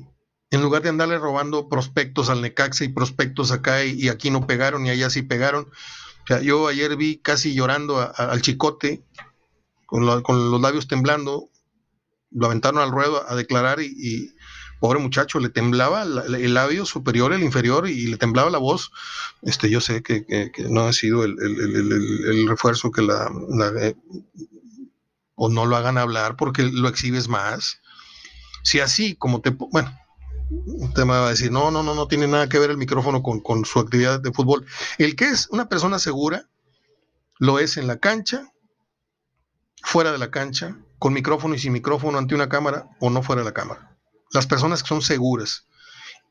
En 0.49 0.61
lugar 0.61 0.81
de 0.81 0.89
andarle 0.89 1.17
robando 1.17 1.67
prospectos 1.67 2.29
al 2.29 2.41
Necaxa 2.41 2.85
y 2.85 2.89
prospectos 2.89 3.51
acá 3.51 3.83
y, 3.83 4.07
aquí 4.07 4.31
no 4.31 4.47
pegaron 4.47 4.85
y 4.85 4.89
allá 4.89 5.09
sí 5.09 5.21
pegaron. 5.21 5.69
Yo 6.43 6.67
ayer 6.67 6.95
vi 6.95 7.17
casi 7.17 7.53
llorando 7.53 7.99
al 8.15 8.41
Chicote 8.41 9.03
con, 9.85 10.05
los 10.05 10.61
labios 10.61 10.87
temblando, 10.87 11.49
lo 12.31 12.45
aventaron 12.45 12.81
al 12.81 12.91
ruedo 12.91 13.23
a 13.29 13.35
declarar 13.35 13.81
y, 13.81 14.33
pobre 14.79 14.99
muchacho, 14.99 15.39
le 15.39 15.49
temblaba 15.49 16.03
el 16.03 16.53
labio 16.53 16.85
superior, 16.85 17.33
el 17.33 17.43
inferior 17.43 17.89
y 17.89 18.07
le 18.07 18.17
temblaba 18.17 18.49
la 18.49 18.57
voz. 18.57 18.91
Este, 19.41 19.69
yo 19.69 19.81
sé 19.81 20.03
que, 20.03 20.51
no 20.69 20.81
ha 20.81 20.93
sido 20.93 21.23
el, 21.23 22.47
refuerzo 22.47 22.91
que 22.91 23.01
la, 23.01 23.31
eh, 23.81 23.95
o 25.35 25.49
no 25.49 25.65
lo 25.65 25.75
hagan 25.75 25.97
hablar 25.97 26.35
porque 26.35 26.63
lo 26.63 26.87
exhibes 26.89 27.27
más. 27.27 27.81
Si 28.63 28.79
así 28.81 29.15
como 29.15 29.41
te, 29.41 29.51
bueno, 29.51 29.97
usted 30.49 31.03
me 31.03 31.13
va 31.13 31.27
a 31.27 31.29
decir, 31.29 31.51
no, 31.51 31.71
no, 31.71 31.83
no, 31.83 31.95
no 31.95 32.07
tiene 32.07 32.27
nada 32.27 32.49
que 32.49 32.59
ver 32.59 32.71
el 32.71 32.77
micrófono 32.77 33.23
con, 33.23 33.39
con 33.39 33.65
su 33.65 33.79
actividad 33.79 34.19
de 34.19 34.31
fútbol. 34.31 34.65
El 34.97 35.15
que 35.15 35.25
es 35.25 35.47
una 35.49 35.69
persona 35.69 35.99
segura, 35.99 36.47
lo 37.39 37.59
es 37.59 37.77
en 37.77 37.87
la 37.87 37.97
cancha, 37.97 38.51
fuera 39.83 40.11
de 40.11 40.17
la 40.17 40.31
cancha, 40.31 40.77
con 40.99 41.13
micrófono 41.13 41.55
y 41.55 41.59
sin 41.59 41.73
micrófono 41.73 42.17
ante 42.17 42.35
una 42.35 42.49
cámara 42.49 42.89
o 42.99 43.09
no 43.09 43.21
fuera 43.21 43.41
de 43.41 43.45
la 43.45 43.53
cámara. 43.53 43.97
Las 44.31 44.47
personas 44.47 44.81
que 44.83 44.89
son 44.89 45.01
seguras. 45.01 45.67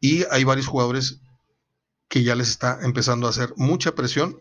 Y 0.00 0.24
hay 0.30 0.44
varios 0.44 0.66
jugadores 0.66 1.20
que 2.08 2.22
ya 2.22 2.34
les 2.34 2.48
está 2.48 2.78
empezando 2.82 3.26
a 3.26 3.30
hacer 3.30 3.52
mucha 3.56 3.94
presión 3.94 4.40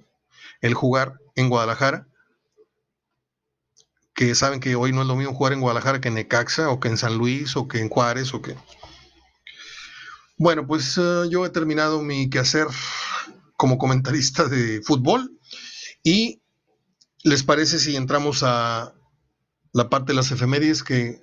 el 0.62 0.74
jugar 0.74 1.20
en 1.36 1.50
Guadalajara, 1.50 2.08
que 4.14 4.34
saben 4.34 4.60
que 4.60 4.76
hoy 4.76 4.94
no 4.94 5.02
es 5.02 5.08
lo 5.08 5.16
mismo 5.16 5.34
jugar 5.34 5.54
en 5.54 5.62
Guadalajara 5.62 6.00
que 6.00 6.08
en 6.08 6.16
Necaxa 6.16 6.70
o 6.70 6.80
que 6.80 6.88
en 6.88 6.98
San 6.98 7.18
Luis 7.18 7.56
o 7.58 7.68
que 7.68 7.80
en 7.80 7.90
Juárez 7.90 8.34
o 8.34 8.42
que... 8.42 8.56
Bueno, 10.38 10.68
pues 10.68 10.98
eh, 10.98 11.24
yo 11.30 11.46
he 11.46 11.50
terminado 11.50 12.02
mi 12.02 12.30
quehacer 12.30 12.68
como 13.58 13.78
comentarista 13.78 14.46
de 14.46 14.82
fútbol 14.82 15.40
y 16.04 16.42
¿Les 17.26 17.42
parece 17.42 17.80
si 17.80 17.96
entramos 17.96 18.44
a 18.44 18.94
la 19.74 19.90
parte 19.90 20.12
de 20.12 20.16
las 20.16 20.30
efemérides 20.30 20.84
que 20.84 21.20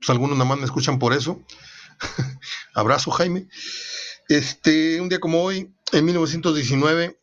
pues, 0.00 0.10
algunos 0.10 0.36
nada 0.36 0.48
más 0.48 0.58
me 0.58 0.64
escuchan 0.64 0.98
por 0.98 1.12
eso? 1.12 1.40
Abrazo, 2.74 3.12
Jaime. 3.12 3.48
Este, 4.28 5.00
un 5.00 5.08
día 5.08 5.20
como 5.20 5.40
hoy, 5.44 5.72
En 5.92 6.04
1919 6.04 7.20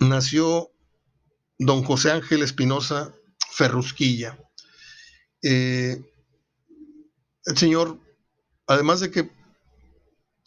nació 0.00 0.72
don 1.60 1.84
José 1.84 2.10
Ángel 2.10 2.42
Espinosa 2.42 3.14
Ferrusquilla. 3.52 4.36
Eh, 5.44 6.02
el 7.44 7.56
señor, 7.56 8.00
además 8.66 8.98
de 8.98 9.12
que 9.12 9.30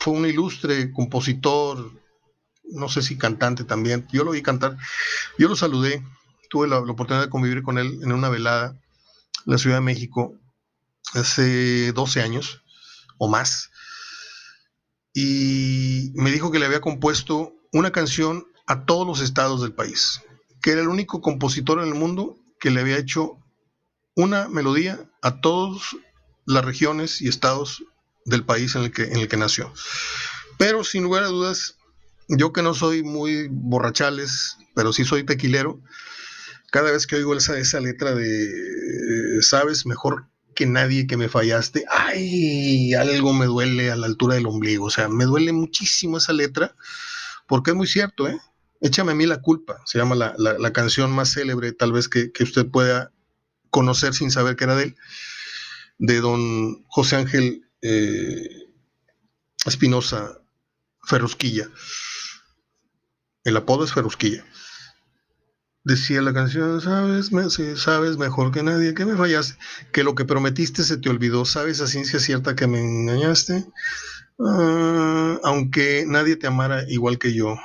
fue 0.05 0.13
un 0.13 0.27
ilustre 0.27 0.91
compositor, 0.93 1.91
no 2.65 2.89
sé 2.89 3.01
si 3.01 3.17
cantante 3.17 3.63
también, 3.63 4.07
yo 4.11 4.23
lo 4.23 4.33
vi 4.33 4.43
cantar, 4.43 4.77
yo 5.39 5.47
lo 5.47 5.55
saludé, 5.55 6.05
tuve 6.47 6.67
la, 6.67 6.77
oportunidad 6.77 7.23
de 7.23 7.31
convivir 7.31 7.63
con 7.63 7.79
él 7.79 7.97
en 8.03 8.11
una 8.11 8.29
velada 8.29 8.79
en 9.47 9.51
la 9.51 9.57
Ciudad 9.57 9.77
de 9.77 9.81
México 9.81 10.35
hace 11.15 11.91
12 11.91 12.21
años 12.21 12.61
o 13.17 13.27
más, 13.27 13.71
y 15.11 16.11
me 16.13 16.29
dijo 16.29 16.51
que 16.51 16.59
le 16.59 16.67
había 16.67 16.81
compuesto 16.81 17.55
una 17.73 17.91
canción 17.91 18.45
a 18.67 18.85
todos 18.85 19.07
los 19.07 19.21
estados 19.21 19.63
del 19.63 19.73
país, 19.73 20.21
que 20.61 20.73
era 20.73 20.81
el 20.81 20.87
único 20.87 21.19
compositor 21.19 21.81
en 21.81 21.87
el 21.87 21.95
mundo 21.95 22.37
que 22.59 22.69
le 22.69 22.81
había 22.81 22.99
hecho 22.99 23.39
una 24.15 24.49
melodía 24.49 24.99
a 25.23 25.41
todas 25.41 25.95
las 26.45 26.63
regiones 26.63 27.23
y 27.23 27.27
estados 27.27 27.83
del 28.25 28.43
país 28.43 28.75
en 28.75 28.83
el 28.83 28.91
que, 28.91 29.03
en 29.03 29.17
el 29.17 29.27
que 29.27 29.37
nació. 29.37 29.71
Pero 30.57 30.83
sin 30.83 31.03
lugar 31.03 31.23
a 31.23 31.27
dudas, 31.27 31.77
yo 32.27 32.51
que 32.51 32.61
no 32.61 32.73
soy 32.73 33.03
muy 33.03 33.47
borrachales, 33.49 34.57
pero 34.73 34.91
sí 34.91 35.05
soy 35.05 35.23
tequilero, 35.23 35.81
cada 36.71 36.91
vez 36.91 37.07
que 37.07 37.15
oigo 37.15 37.33
esa, 37.35 37.57
esa 37.57 37.79
letra 37.79 38.13
de, 38.13 38.43
eh, 38.47 39.41
sabes, 39.41 39.85
mejor 39.85 40.27
que 40.55 40.65
nadie 40.65 41.05
que 41.05 41.17
me 41.17 41.29
fallaste, 41.29 41.85
ay, 41.89 42.93
algo 42.93 43.33
me 43.33 43.45
duele 43.45 43.91
a 43.91 43.95
la 43.95 44.07
altura 44.07 44.35
del 44.35 44.47
ombligo, 44.47 44.85
o 44.85 44.89
sea, 44.89 45.07
me 45.09 45.25
duele 45.25 45.51
muchísimo 45.51 46.17
esa 46.17 46.33
letra, 46.33 46.75
porque 47.47 47.71
es 47.71 47.77
muy 47.77 47.87
cierto, 47.87 48.27
¿eh? 48.27 48.39
Échame 48.81 49.11
a 49.11 49.15
mí 49.15 49.25
la 49.25 49.41
culpa, 49.41 49.81
se 49.85 49.97
llama 49.97 50.15
la, 50.15 50.73
canción 50.73 51.11
más 51.11 51.33
célebre 51.33 51.71
tal 51.71 51.91
vez 51.91 52.07
que, 52.09 52.31
usted 52.39 52.65
pueda 52.67 53.11
conocer 53.69 54.13
sin 54.13 54.31
saber 54.31 54.55
que 54.55 54.63
era 54.63 54.75
de 54.75 54.83
él, 54.83 54.95
de 55.97 56.19
don 56.19 56.83
José 56.87 57.17
Ángel 57.17 57.64
Espinosa 59.65 60.41
Ferrusquilla. 61.03 61.69
El 63.43 63.57
apodo 63.57 63.83
es 63.85 63.93
Ferrusquilla. 63.93 64.43
Decía 65.83 66.23
la 66.23 66.33
canción, 66.33 66.81
sabes, 66.81 67.29
sabes 67.79 68.17
mejor 68.17 68.51
que 68.51 68.63
nadie 68.63 68.95
que 68.95 69.05
me 69.05 69.15
fallaste, 69.15 69.55
que 69.91 70.03
lo 70.03 70.15
que 70.15 70.25
prometiste 70.25 70.83
se 70.83 70.97
te 70.97 71.09
olvidó, 71.09 71.45
sabes 71.45 71.79
a 71.79 71.85
ciencia 71.85 72.19
cierta 72.19 72.55
que 72.55 72.65
me 72.65 72.79
engañaste, 72.79 73.65
ah, 74.39 75.39
aunque 75.43 76.05
nadie 76.07 76.37
te 76.37 76.47
amara 76.47 76.89
igual 76.89 77.19
que 77.19 77.33
yo. 77.33 77.55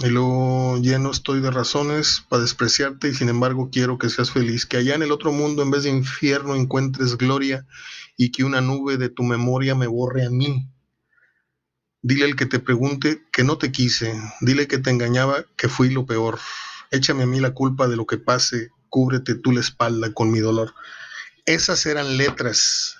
Y 0.00 0.08
luego 0.10 0.78
lleno 0.78 1.10
estoy 1.10 1.40
de 1.40 1.50
razones 1.50 2.24
para 2.28 2.42
despreciarte 2.42 3.08
y 3.08 3.14
sin 3.14 3.28
embargo 3.28 3.68
quiero 3.72 3.98
que 3.98 4.10
seas 4.10 4.30
feliz, 4.30 4.64
que 4.64 4.76
allá 4.76 4.94
en 4.94 5.02
el 5.02 5.10
otro 5.10 5.32
mundo 5.32 5.62
en 5.62 5.72
vez 5.72 5.82
de 5.82 5.90
infierno 5.90 6.54
encuentres 6.54 7.16
gloria 7.16 7.66
y 8.16 8.30
que 8.30 8.44
una 8.44 8.60
nube 8.60 8.96
de 8.96 9.08
tu 9.08 9.24
memoria 9.24 9.74
me 9.74 9.88
borre 9.88 10.24
a 10.24 10.30
mí. 10.30 10.68
Dile 12.00 12.26
al 12.26 12.36
que 12.36 12.46
te 12.46 12.60
pregunte 12.60 13.24
que 13.32 13.42
no 13.42 13.58
te 13.58 13.72
quise, 13.72 14.14
dile 14.40 14.68
que 14.68 14.78
te 14.78 14.90
engañaba, 14.90 15.44
que 15.56 15.68
fui 15.68 15.90
lo 15.90 16.06
peor. 16.06 16.38
Échame 16.92 17.24
a 17.24 17.26
mí 17.26 17.40
la 17.40 17.52
culpa 17.52 17.88
de 17.88 17.96
lo 17.96 18.06
que 18.06 18.18
pase, 18.18 18.70
cúbrete 18.88 19.34
tú 19.34 19.50
la 19.50 19.60
espalda 19.60 20.14
con 20.14 20.30
mi 20.30 20.38
dolor. 20.38 20.74
Esas 21.44 21.84
eran 21.86 22.16
letras, 22.16 22.98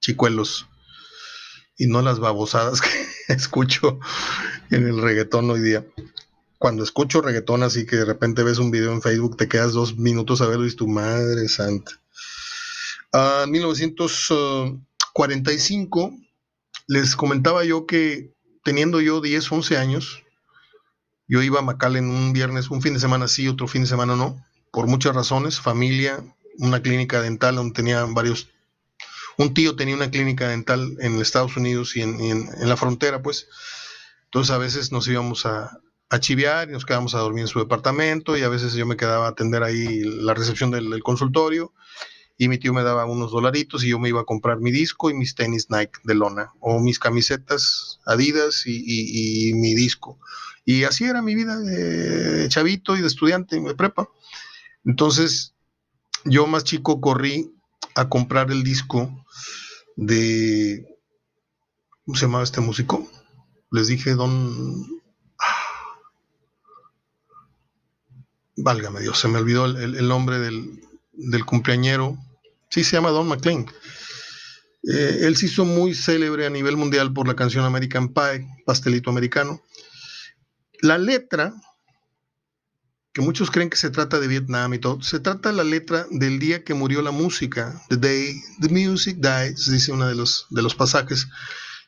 chicuelos, 0.00 0.68
y 1.76 1.88
no 1.88 2.02
las 2.02 2.20
babosadas 2.20 2.80
que 2.80 2.99
escucho 3.36 4.00
en 4.70 4.86
el 4.86 5.00
reggaetón 5.00 5.48
hoy 5.50 5.60
día. 5.60 5.86
Cuando 6.58 6.84
escucho 6.84 7.22
reggaetón 7.22 7.62
así 7.62 7.86
que 7.86 7.96
de 7.96 8.04
repente 8.04 8.42
ves 8.42 8.58
un 8.58 8.70
video 8.70 8.92
en 8.92 9.00
Facebook, 9.00 9.36
te 9.36 9.48
quedas 9.48 9.72
dos 9.72 9.96
minutos 9.96 10.40
a 10.40 10.46
verlo 10.46 10.64
y 10.64 10.68
es 10.68 10.76
tu 10.76 10.88
madre 10.88 11.48
santa. 11.48 11.92
A 13.12 13.46
1945 13.48 16.12
les 16.86 17.16
comentaba 17.16 17.64
yo 17.64 17.86
que 17.86 18.32
teniendo 18.62 19.00
yo 19.00 19.20
10, 19.20 19.50
11 19.50 19.76
años, 19.78 20.22
yo 21.26 21.42
iba 21.42 21.58
a 21.60 21.88
en 21.96 22.10
un 22.10 22.32
viernes, 22.32 22.70
un 22.70 22.82
fin 22.82 22.94
de 22.94 23.00
semana 23.00 23.26
sí, 23.28 23.48
otro 23.48 23.68
fin 23.68 23.82
de 23.82 23.88
semana 23.88 24.16
no, 24.16 24.42
por 24.72 24.86
muchas 24.86 25.14
razones, 25.14 25.60
familia, 25.60 26.22
una 26.58 26.80
clínica 26.82 27.22
dental 27.22 27.56
donde 27.56 27.74
tenía 27.74 28.04
varios, 28.04 28.48
un 29.40 29.54
tío 29.54 29.74
tenía 29.74 29.94
una 29.94 30.10
clínica 30.10 30.48
dental 30.48 30.96
en 31.00 31.18
Estados 31.20 31.56
Unidos 31.56 31.96
y 31.96 32.02
en, 32.02 32.20
en 32.20 32.68
la 32.68 32.76
frontera, 32.76 33.22
pues, 33.22 33.48
entonces 34.26 34.54
a 34.54 34.58
veces 34.58 34.92
nos 34.92 35.08
íbamos 35.08 35.46
a, 35.46 35.80
chiviar 36.18 36.68
y 36.68 36.72
nos 36.72 36.84
quedábamos 36.84 37.14
a 37.14 37.20
dormir 37.20 37.42
en 37.42 37.48
su 37.48 37.60
departamento 37.60 38.36
y 38.36 38.42
a 38.42 38.48
veces 38.48 38.74
yo 38.74 38.84
me 38.84 38.96
quedaba 38.96 39.26
a 39.26 39.30
atender 39.30 39.62
ahí 39.62 40.00
la 40.02 40.34
recepción 40.34 40.72
del, 40.72 41.02
consultorio 41.04 41.72
y 42.36 42.48
mi 42.48 42.58
tío 42.58 42.74
me 42.74 42.82
daba 42.82 43.06
unos 43.06 43.30
dolaritos 43.30 43.84
y 43.84 43.90
yo 43.90 44.00
me 44.00 44.08
iba 44.08 44.20
a 44.20 44.24
comprar 44.24 44.58
mi 44.58 44.72
disco 44.72 45.08
y 45.08 45.14
mis 45.14 45.36
tenis 45.36 45.68
Nike 45.70 46.00
de 46.02 46.16
lona 46.16 46.52
o 46.58 46.80
mis 46.80 46.98
camisetas 46.98 48.00
Adidas 48.06 48.64
y, 48.66 49.52
mi 49.54 49.74
disco. 49.74 50.18
Y 50.64 50.82
así 50.82 51.04
era 51.04 51.22
mi 51.22 51.36
vida 51.36 51.58
de 51.60 52.48
chavito 52.48 52.96
y 52.96 53.02
de 53.02 53.06
estudiante 53.06 53.60
de 53.60 53.74
prepa. 53.76 54.08
Entonces 54.84 55.54
yo 56.24 56.48
más 56.48 56.64
chico 56.64 57.00
corrí 57.00 57.52
a 57.94 58.08
comprar 58.08 58.50
el 58.50 58.62
disco 58.62 59.24
de... 59.96 60.86
¿Cómo 62.04 62.16
se 62.16 62.26
llamaba 62.26 62.44
este 62.44 62.60
músico? 62.60 63.08
les 63.70 63.86
dije, 63.86 64.14
don... 64.14 65.00
Válgame 68.56 69.00
Dios, 69.00 69.18
se 69.18 69.28
me 69.28 69.38
olvidó 69.38 69.64
el, 69.64 70.06
nombre 70.06 70.38
del, 70.38 70.82
del, 71.12 71.46
cumpleañero. 71.46 72.18
Sí, 72.68 72.84
se 72.84 72.96
llama 72.96 73.08
Don 73.08 73.26
McLean. 73.26 73.66
Eh, 74.82 75.20
él 75.22 75.36
se 75.36 75.46
hizo 75.46 75.64
muy 75.64 75.94
célebre 75.94 76.44
a 76.44 76.50
nivel 76.50 76.76
mundial 76.76 77.10
por 77.14 77.26
la 77.26 77.34
canción 77.34 77.64
American 77.64 78.12
Pie, 78.12 78.46
Pastelito 78.66 79.08
Americano. 79.08 79.62
La 80.82 80.98
letra, 80.98 81.54
que 83.12 83.22
muchos 83.22 83.50
creen 83.50 83.70
que 83.70 83.76
se 83.76 83.90
trata 83.90 84.20
de 84.20 84.28
Vietnam 84.28 84.74
y 84.74 84.78
todo, 84.78 85.02
se 85.02 85.20
trata 85.20 85.52
la 85.52 85.64
letra 85.64 86.06
del 86.10 86.38
día 86.38 86.62
que 86.62 86.74
murió 86.74 87.02
la 87.02 87.10
música, 87.10 87.82
The 87.88 87.96
Day 87.96 88.40
the 88.60 88.68
Music 88.68 89.18
Dies, 89.18 89.70
dice 89.70 89.92
uno 89.92 90.06
de 90.06 90.14
los, 90.14 90.46
de 90.50 90.62
los 90.62 90.74
pasajes 90.74 91.28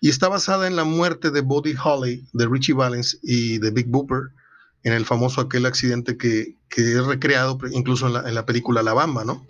y 0.03 0.09
está 0.09 0.29
basada 0.29 0.67
en 0.67 0.75
la 0.75 0.83
muerte 0.83 1.31
de 1.31 1.43
Buddy 1.43 1.77
Holly, 1.83 2.27
de 2.33 2.49
Richie 2.49 2.75
Valens 2.75 3.21
y 3.23 3.59
de 3.59 3.71
Big 3.71 3.87
Booper, 3.87 4.33
en 4.83 4.95
el 4.95 5.07
famoso 5.07 5.41
aquel 5.41 5.65
accidente 5.65 6.17
que, 6.17 6.57
es 6.69 7.07
recreado 7.07 7.57
incluso 7.71 8.09
en 8.09 8.35
la, 8.35 8.45
película 8.45 8.83
La 8.83 8.95
Bamba, 8.95 9.25
¿no? 9.25 9.47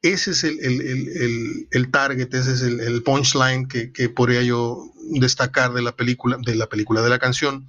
Ese 0.00 0.30
es 0.30 0.42
el, 0.42 1.90
target, 1.90 2.32
ese 2.32 2.52
es 2.52 2.62
el, 2.62 3.02
punchline 3.02 3.68
que, 3.68 4.08
podría 4.08 4.42
yo 4.42 4.90
destacar 5.10 5.74
de 5.74 5.82
la 5.82 5.94
película, 5.94 6.38
de 6.40 6.54
la 6.54 6.68
película, 6.68 7.02
de 7.02 7.10
la 7.10 7.18
canción 7.18 7.68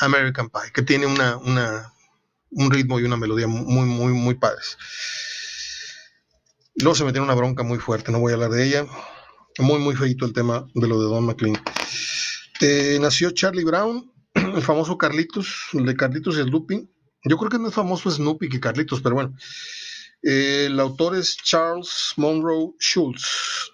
American 0.00 0.50
Pie, 0.50 0.72
que 0.74 0.82
tiene 0.82 1.06
una, 1.06 1.93
un 2.54 2.70
ritmo 2.70 2.98
y 2.98 3.04
una 3.04 3.16
melodía 3.16 3.46
muy, 3.46 3.86
muy, 3.86 4.12
muy 4.12 4.34
padres. 4.34 4.76
Luego 6.76 6.94
se 6.94 7.04
me 7.04 7.12
tiene 7.12 7.24
una 7.24 7.34
bronca 7.34 7.62
muy 7.62 7.78
fuerte, 7.78 8.10
no 8.10 8.18
voy 8.18 8.32
a 8.32 8.34
hablar 8.34 8.50
de 8.50 8.66
ella. 8.66 8.86
Muy, 9.58 9.78
muy 9.78 9.94
feito 9.94 10.24
el 10.24 10.32
tema 10.32 10.66
de 10.74 10.88
lo 10.88 11.00
de 11.00 11.06
Don 11.06 11.26
McLean. 11.26 11.62
Nació 13.00 13.30
Charlie 13.30 13.64
Brown, 13.64 14.10
el 14.34 14.62
famoso 14.62 14.98
Carlitos, 14.98 15.68
el 15.74 15.86
de 15.86 15.96
Carlitos 15.96 16.36
y 16.36 16.42
Snoopy. 16.42 16.88
Yo 17.24 17.36
creo 17.38 17.50
que 17.50 17.56
es 17.56 17.62
más 17.62 17.74
famoso 17.74 18.10
Snoopy 18.10 18.48
que 18.48 18.60
Carlitos, 18.60 19.00
pero 19.00 19.14
bueno. 19.14 19.36
El 20.22 20.80
autor 20.80 21.16
es 21.16 21.36
Charles 21.36 22.14
Monroe 22.16 22.72
Schultz. 22.80 23.70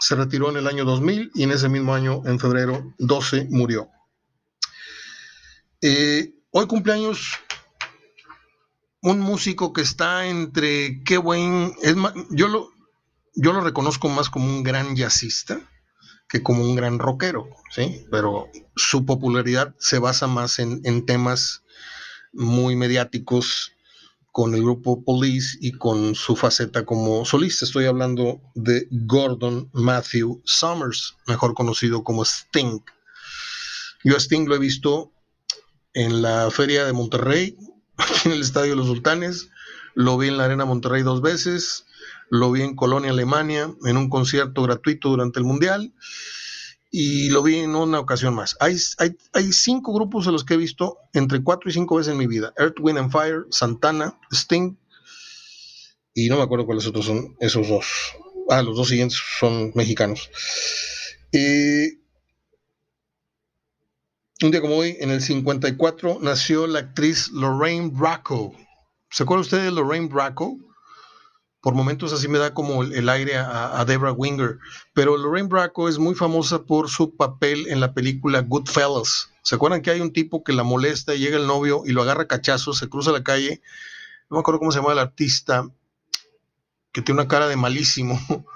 Se 0.00 0.16
retiró 0.16 0.50
en 0.50 0.56
el 0.56 0.66
año 0.66 0.84
2000 0.84 1.30
y 1.34 1.44
en 1.44 1.52
ese 1.52 1.68
mismo 1.68 1.94
año, 1.94 2.22
en 2.26 2.38
febrero 2.38 2.94
12, 2.98 3.46
murió. 3.50 3.88
Eh, 5.80 6.34
hoy 6.50 6.66
cumpleaños 6.66 7.38
un 9.04 9.20
músico 9.20 9.72
que 9.74 9.82
está 9.82 10.26
entre 10.26 11.02
qué 11.04 11.18
buen. 11.18 11.74
Es 11.82 11.94
yo 12.30 12.48
lo, 12.48 12.70
yo 13.34 13.52
lo 13.52 13.60
reconozco 13.60 14.08
más 14.08 14.30
como 14.30 14.46
un 14.46 14.62
gran 14.62 14.96
jazzista 14.96 15.60
que 16.26 16.42
como 16.42 16.64
un 16.64 16.74
gran 16.74 16.98
rockero, 16.98 17.46
¿sí? 17.70 18.06
Pero 18.10 18.48
su 18.74 19.04
popularidad 19.04 19.74
se 19.78 19.98
basa 19.98 20.26
más 20.26 20.58
en, 20.58 21.04
temas 21.04 21.62
muy 22.32 22.76
mediáticos 22.76 23.72
con 24.32 24.54
el 24.54 24.62
grupo 24.62 25.04
Police 25.04 25.58
y 25.60 25.72
con 25.72 26.14
su 26.14 26.34
faceta 26.34 26.86
como 26.86 27.26
solista. 27.26 27.66
Estoy 27.66 27.84
hablando 27.84 28.40
de 28.54 28.88
Gordon 28.90 29.68
Matthew 29.74 30.40
Summers, 30.44 31.14
mejor 31.26 31.54
conocido 31.54 32.02
como 32.02 32.24
Sting. 32.24 32.80
Yo 34.02 34.16
a 34.16 34.18
Sting 34.18 34.48
lo 34.48 34.54
he 34.54 34.58
visto 34.58 35.12
en 35.92 36.22
la 36.22 36.50
Feria 36.50 36.86
de 36.86 36.94
Monterrey, 36.94 37.56
en 38.24 38.32
el 38.32 38.40
Estadio 38.40 38.70
de 38.70 38.76
los 38.76 38.86
Sultanes, 38.86 39.50
lo 39.94 40.18
vi 40.18 40.28
en 40.28 40.38
la 40.38 40.44
Arena 40.44 40.64
Monterrey 40.64 41.02
dos 41.02 41.22
veces, 41.22 41.86
lo 42.30 42.50
vi 42.50 42.62
en 42.62 42.74
Colonia, 42.74 43.10
Alemania, 43.10 43.72
en 43.84 43.96
un 43.96 44.08
concierto 44.08 44.62
gratuito 44.62 45.10
durante 45.10 45.38
el 45.38 45.44
Mundial. 45.44 45.92
y 46.96 47.28
lo 47.30 47.42
vi 47.42 47.56
en 47.56 47.74
una 47.74 47.98
ocasión 47.98 48.34
más. 48.34 48.56
Hay, 48.60 48.76
hay, 48.98 49.16
hay, 49.32 49.52
cinco 49.52 49.92
grupos 49.92 50.28
a 50.28 50.30
los 50.30 50.44
que 50.44 50.54
he 50.54 50.56
visto 50.56 50.98
entre 51.12 51.42
cuatro 51.42 51.68
y 51.68 51.72
cinco 51.72 51.96
veces 51.96 52.12
en 52.12 52.18
mi 52.18 52.28
vida. 52.28 52.52
Earth, 52.56 52.78
Wind 52.78 52.98
and 52.98 53.10
Fire, 53.10 53.46
Santana, 53.50 54.16
Sting, 54.30 54.76
y 56.14 56.28
no 56.28 56.36
me 56.36 56.42
acuerdo 56.42 56.66
cuáles 56.66 56.86
otros 56.86 57.06
son 57.06 57.36
esos 57.40 57.68
dos. 57.68 57.86
Ah, 58.48 58.62
los 58.62 58.76
dos 58.76 58.88
siguientes 58.88 59.20
son 59.40 59.72
mexicanos. 59.74 60.30
Un 64.44 64.50
día 64.50 64.60
como 64.60 64.76
hoy, 64.76 64.96
en 65.00 65.10
el 65.10 65.22
54, 65.22 66.18
nació 66.20 66.66
la 66.66 66.80
actriz 66.80 67.30
Lorraine 67.32 67.88
Bracco. 67.90 68.54
¿Se 69.10 69.22
acuerda 69.22 69.40
usted 69.40 69.64
de 69.64 69.70
Lorraine 69.70 70.08
Bracco? 70.08 70.58
Por 71.62 71.74
momentos 71.74 72.12
así 72.12 72.28
me 72.28 72.36
da 72.36 72.52
como 72.52 72.82
el, 72.82 73.08
aire 73.08 73.38
a, 73.38 73.80
a, 73.80 73.84
Debra 73.86 74.12
Winger. 74.12 74.58
Pero 74.92 75.16
Lorraine 75.16 75.48
Bracco 75.48 75.88
es 75.88 75.98
muy 75.98 76.14
famosa 76.14 76.64
por 76.64 76.90
su 76.90 77.16
papel 77.16 77.68
en 77.68 77.80
la 77.80 77.94
película 77.94 78.42
Goodfellas. 78.42 79.30
¿Se 79.42 79.54
acuerdan 79.54 79.80
que 79.80 79.90
hay 79.90 80.00
un 80.00 80.12
tipo 80.12 80.44
que 80.44 80.52
la 80.52 80.62
molesta 80.62 81.14
y 81.14 81.20
llega 81.20 81.38
el 81.38 81.46
novio 81.46 81.82
y 81.86 81.92
lo 81.92 82.02
agarra 82.02 82.26
cachazos, 82.26 82.76
se 82.76 82.88
cruza 82.90 83.12
la 83.12 83.24
calle? 83.24 83.62
No 84.28 84.36
me 84.36 84.40
acuerdo 84.40 84.58
cómo 84.58 84.72
se 84.72 84.78
llama 84.78 84.92
el 84.92 84.98
artista, 84.98 85.70
que 86.92 87.00
tiene 87.00 87.22
una 87.22 87.28
cara 87.28 87.48
de 87.48 87.56
malísimo. 87.56 88.20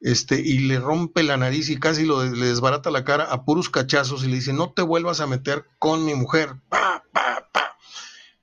Este, 0.00 0.40
y 0.40 0.60
le 0.60 0.80
rompe 0.80 1.22
la 1.22 1.36
nariz 1.36 1.68
y 1.68 1.78
casi 1.78 2.06
lo, 2.06 2.24
le 2.24 2.46
desbarata 2.46 2.90
la 2.90 3.04
cara 3.04 3.24
a 3.24 3.44
puros 3.44 3.68
cachazos 3.68 4.24
y 4.24 4.28
le 4.28 4.36
dice, 4.36 4.52
no 4.52 4.72
te 4.72 4.82
vuelvas 4.82 5.20
a 5.20 5.26
meter 5.26 5.66
con 5.78 6.04
mi 6.04 6.14
mujer. 6.14 6.54
Pa, 6.68 7.04
pa, 7.12 7.48
pa. 7.52 7.76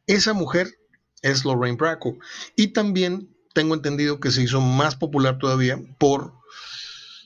Esa 0.06 0.34
mujer 0.34 0.78
es 1.22 1.46
Lorraine 1.46 1.78
Bracco. 1.78 2.18
Y 2.56 2.68
también 2.70 3.36
tengo 3.54 3.74
entendido 3.74 4.20
que 4.20 4.32
se 4.32 4.44
hizo 4.44 4.62
más 4.62 4.96
popular 4.96 5.40
todavía 5.40 5.80
por 5.98 6.34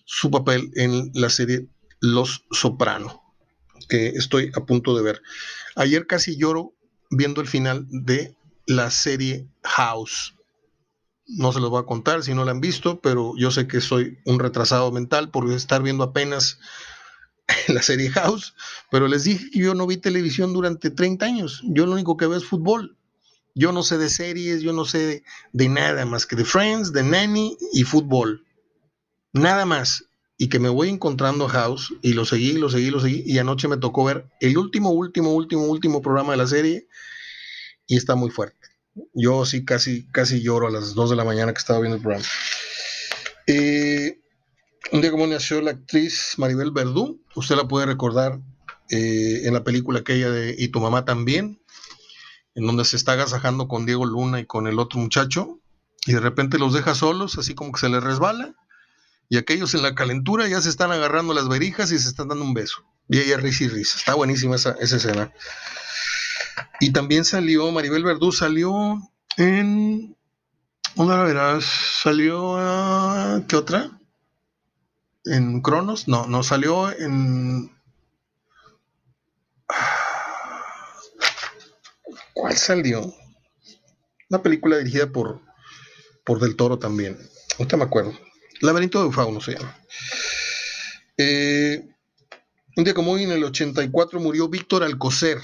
su 0.05 0.31
papel 0.31 0.71
en 0.75 1.11
la 1.13 1.29
serie 1.29 1.67
Los 1.99 2.45
Soprano, 2.51 3.21
que 3.89 4.09
estoy 4.09 4.51
a 4.55 4.65
punto 4.65 4.95
de 4.95 5.03
ver. 5.03 5.21
Ayer 5.75 6.07
casi 6.07 6.37
lloro 6.37 6.73
viendo 7.09 7.41
el 7.41 7.47
final 7.47 7.85
de 7.89 8.35
la 8.65 8.91
serie 8.91 9.47
House. 9.63 10.35
No 11.37 11.51
se 11.51 11.59
los 11.59 11.69
voy 11.69 11.81
a 11.81 11.85
contar 11.85 12.23
si 12.23 12.33
no 12.33 12.45
la 12.45 12.51
han 12.51 12.61
visto, 12.61 12.99
pero 12.99 13.33
yo 13.37 13.51
sé 13.51 13.67
que 13.67 13.81
soy 13.81 14.19
un 14.25 14.39
retrasado 14.39 14.91
mental 14.91 15.29
por 15.29 15.49
estar 15.51 15.81
viendo 15.81 16.03
apenas 16.03 16.59
la 17.67 17.81
serie 17.81 18.09
House, 18.11 18.53
pero 18.89 19.07
les 19.07 19.23
dije 19.23 19.49
que 19.51 19.59
yo 19.59 19.73
no 19.73 19.87
vi 19.87 19.97
televisión 19.97 20.53
durante 20.53 20.89
30 20.89 21.25
años. 21.25 21.61
Yo 21.65 21.85
lo 21.85 21.93
único 21.93 22.17
que 22.17 22.27
veo 22.27 22.37
es 22.37 22.45
fútbol. 22.45 22.97
Yo 23.53 23.71
no 23.71 23.83
sé 23.83 23.97
de 23.97 24.09
series, 24.09 24.61
yo 24.61 24.71
no 24.71 24.85
sé 24.85 25.23
de, 25.51 25.69
nada 25.69 26.05
más 26.05 26.25
que 26.25 26.35
de 26.35 26.45
Friends, 26.45 26.93
de 26.93 27.03
Nanny 27.03 27.57
y 27.73 27.83
fútbol. 27.83 28.45
Nada 29.33 29.65
más. 29.65 30.05
Y 30.37 30.49
que 30.49 30.59
me 30.59 30.69
voy 30.69 30.89
encontrando 30.89 31.45
a 31.45 31.49
House 31.49 31.93
y 32.01 32.13
lo 32.13 32.25
seguí, 32.25 32.53
lo 32.53 32.69
seguí, 32.69 32.89
lo 32.89 32.99
seguí. 32.99 33.23
Y 33.25 33.37
anoche 33.37 33.67
me 33.67 33.77
tocó 33.77 34.05
ver 34.05 34.27
el 34.39 34.57
último, 34.57 34.89
último, 34.91 35.33
último, 35.33 35.65
último 35.65 36.01
programa 36.01 36.31
de 36.31 36.37
la 36.37 36.47
serie 36.47 36.87
y 37.85 37.97
está 37.97 38.15
muy 38.15 38.31
fuerte. 38.31 38.70
Yo 39.13 39.45
sí 39.45 39.63
casi, 39.65 40.07
casi 40.11 40.41
lloro 40.41 40.67
a 40.67 40.71
las 40.71 40.93
2 40.93 41.11
de 41.11 41.15
la 41.15 41.23
mañana 41.23 41.53
que 41.53 41.59
estaba 41.59 41.79
viendo 41.79 41.97
el 41.97 42.01
programa. 42.01 42.25
Eh, 43.47 44.19
un 44.91 45.01
día 45.01 45.11
como 45.11 45.27
nació 45.27 45.61
la 45.61 45.71
actriz 45.71 46.33
Maribel 46.37 46.71
Verdú, 46.71 47.21
usted 47.35 47.55
la 47.55 47.67
puede 47.67 47.85
recordar 47.85 48.39
eh, 48.89 49.41
en 49.45 49.53
la 49.53 49.63
película 49.63 49.99
aquella 49.99 50.29
de 50.29 50.55
Y 50.57 50.67
tu 50.67 50.81
mamá 50.81 51.05
también, 51.05 51.61
en 52.55 52.67
donde 52.67 52.83
se 52.83 52.97
está 52.97 53.13
agasajando 53.13 53.67
con 53.67 53.85
Diego 53.85 54.05
Luna 54.05 54.39
y 54.41 54.45
con 54.45 54.67
el 54.67 54.79
otro 54.79 54.99
muchacho, 54.99 55.59
y 56.05 56.13
de 56.13 56.19
repente 56.19 56.59
los 56.59 56.73
deja 56.73 56.95
solos, 56.95 57.37
así 57.37 57.55
como 57.55 57.71
que 57.71 57.79
se 57.79 57.89
les 57.89 58.03
resbala, 58.03 58.53
y 59.29 59.37
aquellos 59.37 59.73
en 59.75 59.83
la 59.83 59.95
calentura 59.95 60.47
ya 60.49 60.59
se 60.59 60.67
están 60.67 60.91
agarrando 60.91 61.33
las 61.33 61.47
verijas 61.47 61.89
y 61.93 61.99
se 61.99 62.09
están 62.09 62.27
dando 62.27 62.43
un 62.43 62.53
beso. 62.53 62.83
Y 63.07 63.19
ella 63.19 63.37
risa 63.37 63.63
y 63.63 63.67
risa. 63.69 63.97
Está 63.97 64.13
buenísima 64.13 64.57
esa, 64.57 64.71
escena. 64.81 65.31
Y 66.79 66.91
también 66.91 67.25
salió, 67.25 67.71
Maribel 67.71 68.03
Verdú 68.03 68.31
salió 68.31 68.97
en. 69.37 70.15
Una 70.95 71.23
verás, 71.23 71.65
salió 72.03 72.57
a. 72.57 73.43
¿Qué 73.47 73.55
otra? 73.55 73.99
¿En 75.25 75.61
Cronos? 75.61 76.07
No, 76.07 76.27
no, 76.27 76.43
salió 76.43 76.91
en. 76.91 77.71
¿Cuál 82.33 82.57
salió? 82.57 83.13
Una 84.29 84.41
película 84.41 84.77
dirigida 84.77 85.11
por, 85.11 85.41
por 86.23 86.39
Del 86.39 86.55
Toro 86.55 86.79
también. 86.79 87.17
Ahorita 87.59 87.77
me 87.77 87.83
acuerdo. 87.83 88.13
Laberinto 88.61 89.03
de 89.03 89.11
Fauno 89.11 89.41
se 89.41 89.53
llama. 89.53 89.77
Eh, 91.17 91.87
un 92.75 92.83
día 92.83 92.93
como 92.93 93.11
hoy, 93.11 93.23
en 93.23 93.31
el 93.31 93.43
84, 93.43 94.19
murió 94.19 94.47
Víctor 94.47 94.83
Alcocer. 94.83 95.39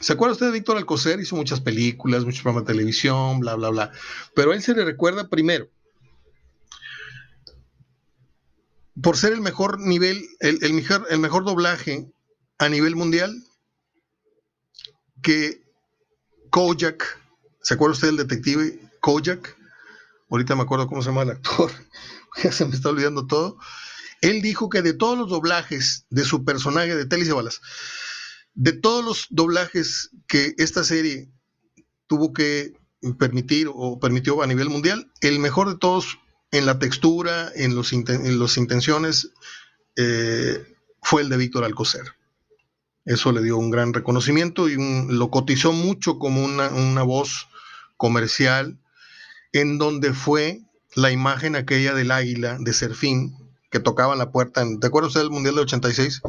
¿Se 0.00 0.12
acuerda 0.12 0.34
usted 0.34 0.46
de 0.46 0.52
Víctor 0.52 0.76
Alcocer? 0.76 1.20
Hizo 1.20 1.36
muchas 1.36 1.60
películas, 1.60 2.24
muchos 2.24 2.42
programas 2.42 2.66
de 2.66 2.74
televisión, 2.74 3.40
bla, 3.40 3.54
bla, 3.54 3.70
bla. 3.70 3.92
Pero 4.34 4.52
a 4.52 4.54
él 4.54 4.62
se 4.62 4.74
le 4.74 4.84
recuerda 4.84 5.28
primero 5.28 5.68
por 9.02 9.16
ser 9.16 9.32
el 9.32 9.40
mejor 9.40 9.80
nivel, 9.80 10.26
el, 10.40 10.72
mejor, 10.72 11.06
el 11.10 11.18
mejor 11.18 11.44
doblaje 11.44 12.10
a 12.58 12.68
nivel 12.68 12.96
mundial 12.96 13.44
que 15.22 15.62
Kojak, 16.50 17.20
¿se 17.60 17.74
acuerda 17.74 17.94
usted 17.94 18.08
del 18.08 18.16
detective 18.16 18.80
Kojak? 19.00 19.56
Ahorita 20.30 20.56
me 20.56 20.62
acuerdo 20.62 20.86
cómo 20.86 21.02
se 21.02 21.10
llama 21.10 21.22
el 21.22 21.30
actor, 21.30 21.70
ya 22.42 22.52
se 22.52 22.64
me 22.64 22.74
está 22.74 22.88
olvidando 22.88 23.26
todo. 23.26 23.58
Él 24.22 24.40
dijo 24.40 24.70
que 24.70 24.80
de 24.80 24.94
todos 24.94 25.18
los 25.18 25.28
doblajes 25.28 26.06
de 26.08 26.24
su 26.24 26.44
personaje 26.44 26.96
de 26.96 27.04
Telis 27.04 27.32
Balas, 27.32 27.60
de 28.56 28.72
todos 28.72 29.04
los 29.04 29.26
doblajes 29.30 30.10
que 30.26 30.54
esta 30.58 30.82
serie 30.82 31.28
tuvo 32.08 32.32
que 32.32 32.72
permitir 33.18 33.70
o 33.72 34.00
permitió 34.00 34.42
a 34.42 34.46
nivel 34.46 34.70
mundial, 34.70 35.12
el 35.20 35.38
mejor 35.38 35.68
de 35.68 35.78
todos 35.78 36.18
en 36.50 36.66
la 36.66 36.78
textura, 36.78 37.52
en 37.54 37.72
en 37.72 38.38
los 38.38 38.56
intenciones, 38.56 39.30
eh, 39.96 40.64
fue 41.02 41.22
el 41.22 41.28
de 41.28 41.36
Víctor 41.36 41.64
Alcocer. 41.64 42.02
Eso 43.04 43.30
le 43.30 43.42
dio 43.42 43.56
un 43.56 43.70
gran 43.70 43.94
reconocimiento 43.94 44.68
y 44.68 44.76
lo 45.08 45.30
cotizó 45.30 45.72
mucho 45.72 46.18
como 46.18 46.44
una, 46.44 47.02
voz 47.02 47.48
comercial, 47.96 48.78
en 49.52 49.78
donde 49.78 50.12
fue 50.12 50.62
la 50.96 51.12
imagen 51.12 51.54
aquella 51.54 51.94
del 51.94 52.10
águila 52.10 52.58
de 52.58 52.72
Serfín 52.72 53.36
que 53.70 53.78
tocaba 53.78 54.14
en 54.14 54.18
la 54.18 54.32
puerta. 54.32 54.64
¿Te 54.80 54.86
acuerdas 54.86 55.14
del 55.14 55.30
Mundial 55.30 55.54
de 55.54 55.60
86? 55.60 56.22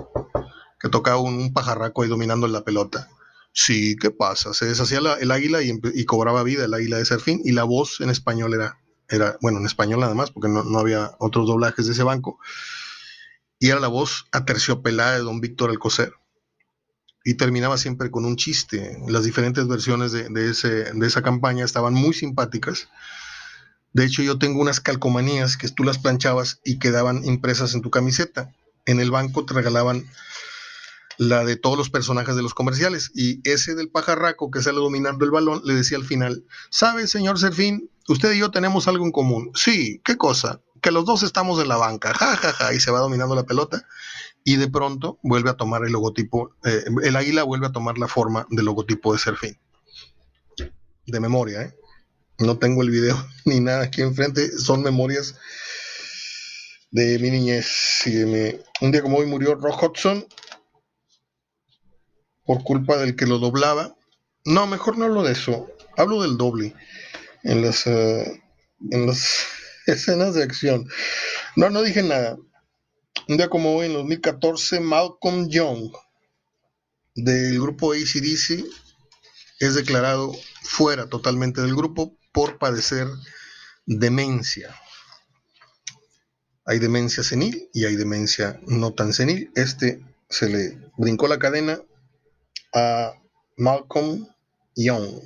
Que 0.80 0.90
tocaba 0.90 1.18
un, 1.20 1.54
pajarraco 1.54 2.04
ahí 2.04 2.10
dominando 2.10 2.48
la 2.48 2.64
pelota. 2.64 3.10
Sí, 3.54 3.96
¿qué 4.00 4.12
pasa? 4.12 4.54
Se 4.54 4.66
deshacía 4.66 5.00
el 5.20 5.32
águila 5.32 5.62
y, 5.64 6.06
cobraba 6.06 6.44
vida 6.44 6.66
el 6.66 6.74
águila 6.74 6.98
de 6.98 7.06
Serfín 7.06 7.42
y 7.44 7.52
la 7.52 7.64
voz 7.64 8.02
en 8.02 8.10
español 8.10 8.54
era, 8.54 8.80
era 9.10 9.38
bueno, 9.42 9.60
en 9.60 9.66
español 9.66 10.02
nada 10.02 10.14
más, 10.14 10.30
porque 10.30 10.50
no, 10.50 10.64
no 10.64 10.80
había 10.80 11.16
otros 11.20 11.48
doblajes 11.48 11.88
de 11.88 11.94
ese 11.94 12.04
banco. 12.04 12.40
Y 13.60 13.70
era 13.70 13.80
la 13.80 13.88
voz 13.88 14.28
aterciopelada 14.32 15.14
de 15.14 15.24
don 15.24 15.42
Víctor 15.42 15.72
Alcocer 15.72 16.14
y 17.28 17.34
terminaba 17.34 17.78
siempre 17.78 18.10
con 18.10 18.24
un 18.24 18.38
chiste. 18.38 18.98
Las 19.06 19.26
diferentes 19.26 19.68
versiones 19.68 20.14
de, 20.14 20.50
ese, 20.50 20.94
de 20.94 21.08
esa 21.08 21.22
campaña 21.22 21.66
estaban 21.66 21.94
muy 21.94 22.14
simpáticas. 22.14 22.88
De 23.92 24.06
hecho, 24.06 24.24
yo 24.24 24.40
tengo 24.40 24.62
unas 24.62 24.80
calcomanías 24.80 25.58
que 25.58 25.68
tú 25.68 25.84
las 25.84 25.98
planchabas 25.98 26.62
y 26.64 26.80
quedaban 26.80 27.26
impresas 27.26 27.74
en 27.74 27.82
tu 27.82 27.92
camiseta. 27.92 28.56
En 28.86 29.02
el 29.02 29.12
banco 29.12 29.44
te 29.44 29.54
regalaban 29.54 30.06
la 31.18 31.44
de 31.44 31.56
todos 31.56 31.78
los 31.78 31.90
personajes 31.90 32.36
de 32.36 32.44
los 32.44 32.54
comerciales. 32.54 33.12
Y 33.14 33.42
ese 33.50 33.76
del 33.76 33.90
pajarraco 33.90 34.52
que 34.52 34.62
sale 34.62 34.78
dominando 34.78 35.26
el 35.26 35.32
balón 35.32 35.62
le 35.64 35.74
decía 35.74 35.98
al 35.98 36.06
final, 36.06 36.46
¿sabe, 36.70 37.08
señor 37.08 37.40
Serfín? 37.40 37.90
Usted 38.08 38.34
y 38.34 38.40
yo 38.40 38.52
tenemos 38.52 38.88
algo 38.88 39.06
en 39.06 39.12
común. 39.12 39.52
Sí, 39.54 40.02
¿qué 40.04 40.18
cosa? 40.18 40.62
Que 40.82 40.92
los 40.92 41.06
dos 41.06 41.24
estamos 41.24 41.62
en 41.62 41.68
la 41.68 41.78
banca. 41.78 42.14
Ja, 42.14 42.36
ja, 42.38 42.54
ja. 42.54 42.74
Y 42.74 42.80
se 42.80 42.92
va 42.92 43.00
dominando 43.00 43.36
la 43.36 43.46
pelota 43.46 43.86
y 44.48 44.56
de 44.56 44.70
pronto 44.70 45.20
vuelve 45.24 45.50
a 45.50 45.58
tomar 45.58 45.84
el 45.84 45.92
logotipo, 45.92 46.56
eh, 46.64 46.86
el 47.04 47.18
águila 47.18 47.44
vuelve 47.44 47.68
a 47.68 47.74
tomar 47.74 47.98
la 47.98 48.08
forma 48.08 48.48
del 48.50 48.64
logotipo 48.64 49.12
de 49.12 49.20
Serfín. 49.20 49.60
De 51.06 51.20
memoria, 51.20 51.64
¿eh? 51.64 51.76
No 52.40 52.58
tengo 52.58 52.82
el 52.82 52.90
video 52.90 53.18
ni 53.46 53.60
nada 53.60 53.84
aquí 53.84 54.02
enfrente, 54.02 54.58
son 54.58 54.84
memorias 54.84 55.36
de 56.92 57.20
mi 57.20 57.30
niñez. 57.30 58.04
Un 58.80 58.92
día 58.94 59.02
como 59.02 59.18
hoy 59.18 59.26
murió 59.26 59.56
Rock 59.56 59.84
Hudson 59.84 60.26
por 62.48 62.64
culpa 62.64 62.98
del 62.98 63.16
que 63.16 63.28
lo 63.28 63.38
doblaba. 63.38 63.96
No, 64.46 64.66
mejor 64.66 64.98
no 64.98 65.06
hablo 65.06 65.22
de 65.22 65.34
eso, 65.34 65.68
hablo 65.98 66.24
del 66.24 66.38
doble 66.38 66.74
en 67.44 67.62
las, 67.62 67.86
eh, 67.86 68.42
en 68.90 69.06
las 69.06 69.46
escenas 69.86 70.34
de 70.34 70.44
acción. 70.44 70.90
No, 71.56 71.70
no 71.70 71.84
dije 71.84 72.02
nada. 72.02 72.38
Un 73.28 73.38
día 73.38 73.50
como 73.50 73.76
hoy, 73.76 73.88
en 73.88 73.94
2014, 73.94 74.80
Malcolm 74.80 75.50
Young, 75.50 75.92
del 77.14 77.60
grupo 77.60 77.92
ACDC, 77.92 78.64
es 79.60 79.76
declarado 79.76 80.34
fuera 80.62 81.10
totalmente 81.10 81.62
del 81.62 81.76
grupo 81.76 82.16
por 82.32 82.58
padecer 82.58 83.08
demencia. 83.86 84.74
Hay 86.66 86.80
demencia 86.80 87.24
senil 87.24 87.70
y 87.74 87.86
hay 87.86 87.96
demencia 87.96 88.62
no 88.68 88.94
tan 88.94 89.12
senil. 89.14 89.52
Este 89.56 90.02
se 90.30 90.48
le 90.48 90.78
brincó 90.98 91.28
la 91.28 91.40
cadena 91.40 91.82
a 92.74 93.14
Malcolm 93.58 94.28
Young. 94.76 95.22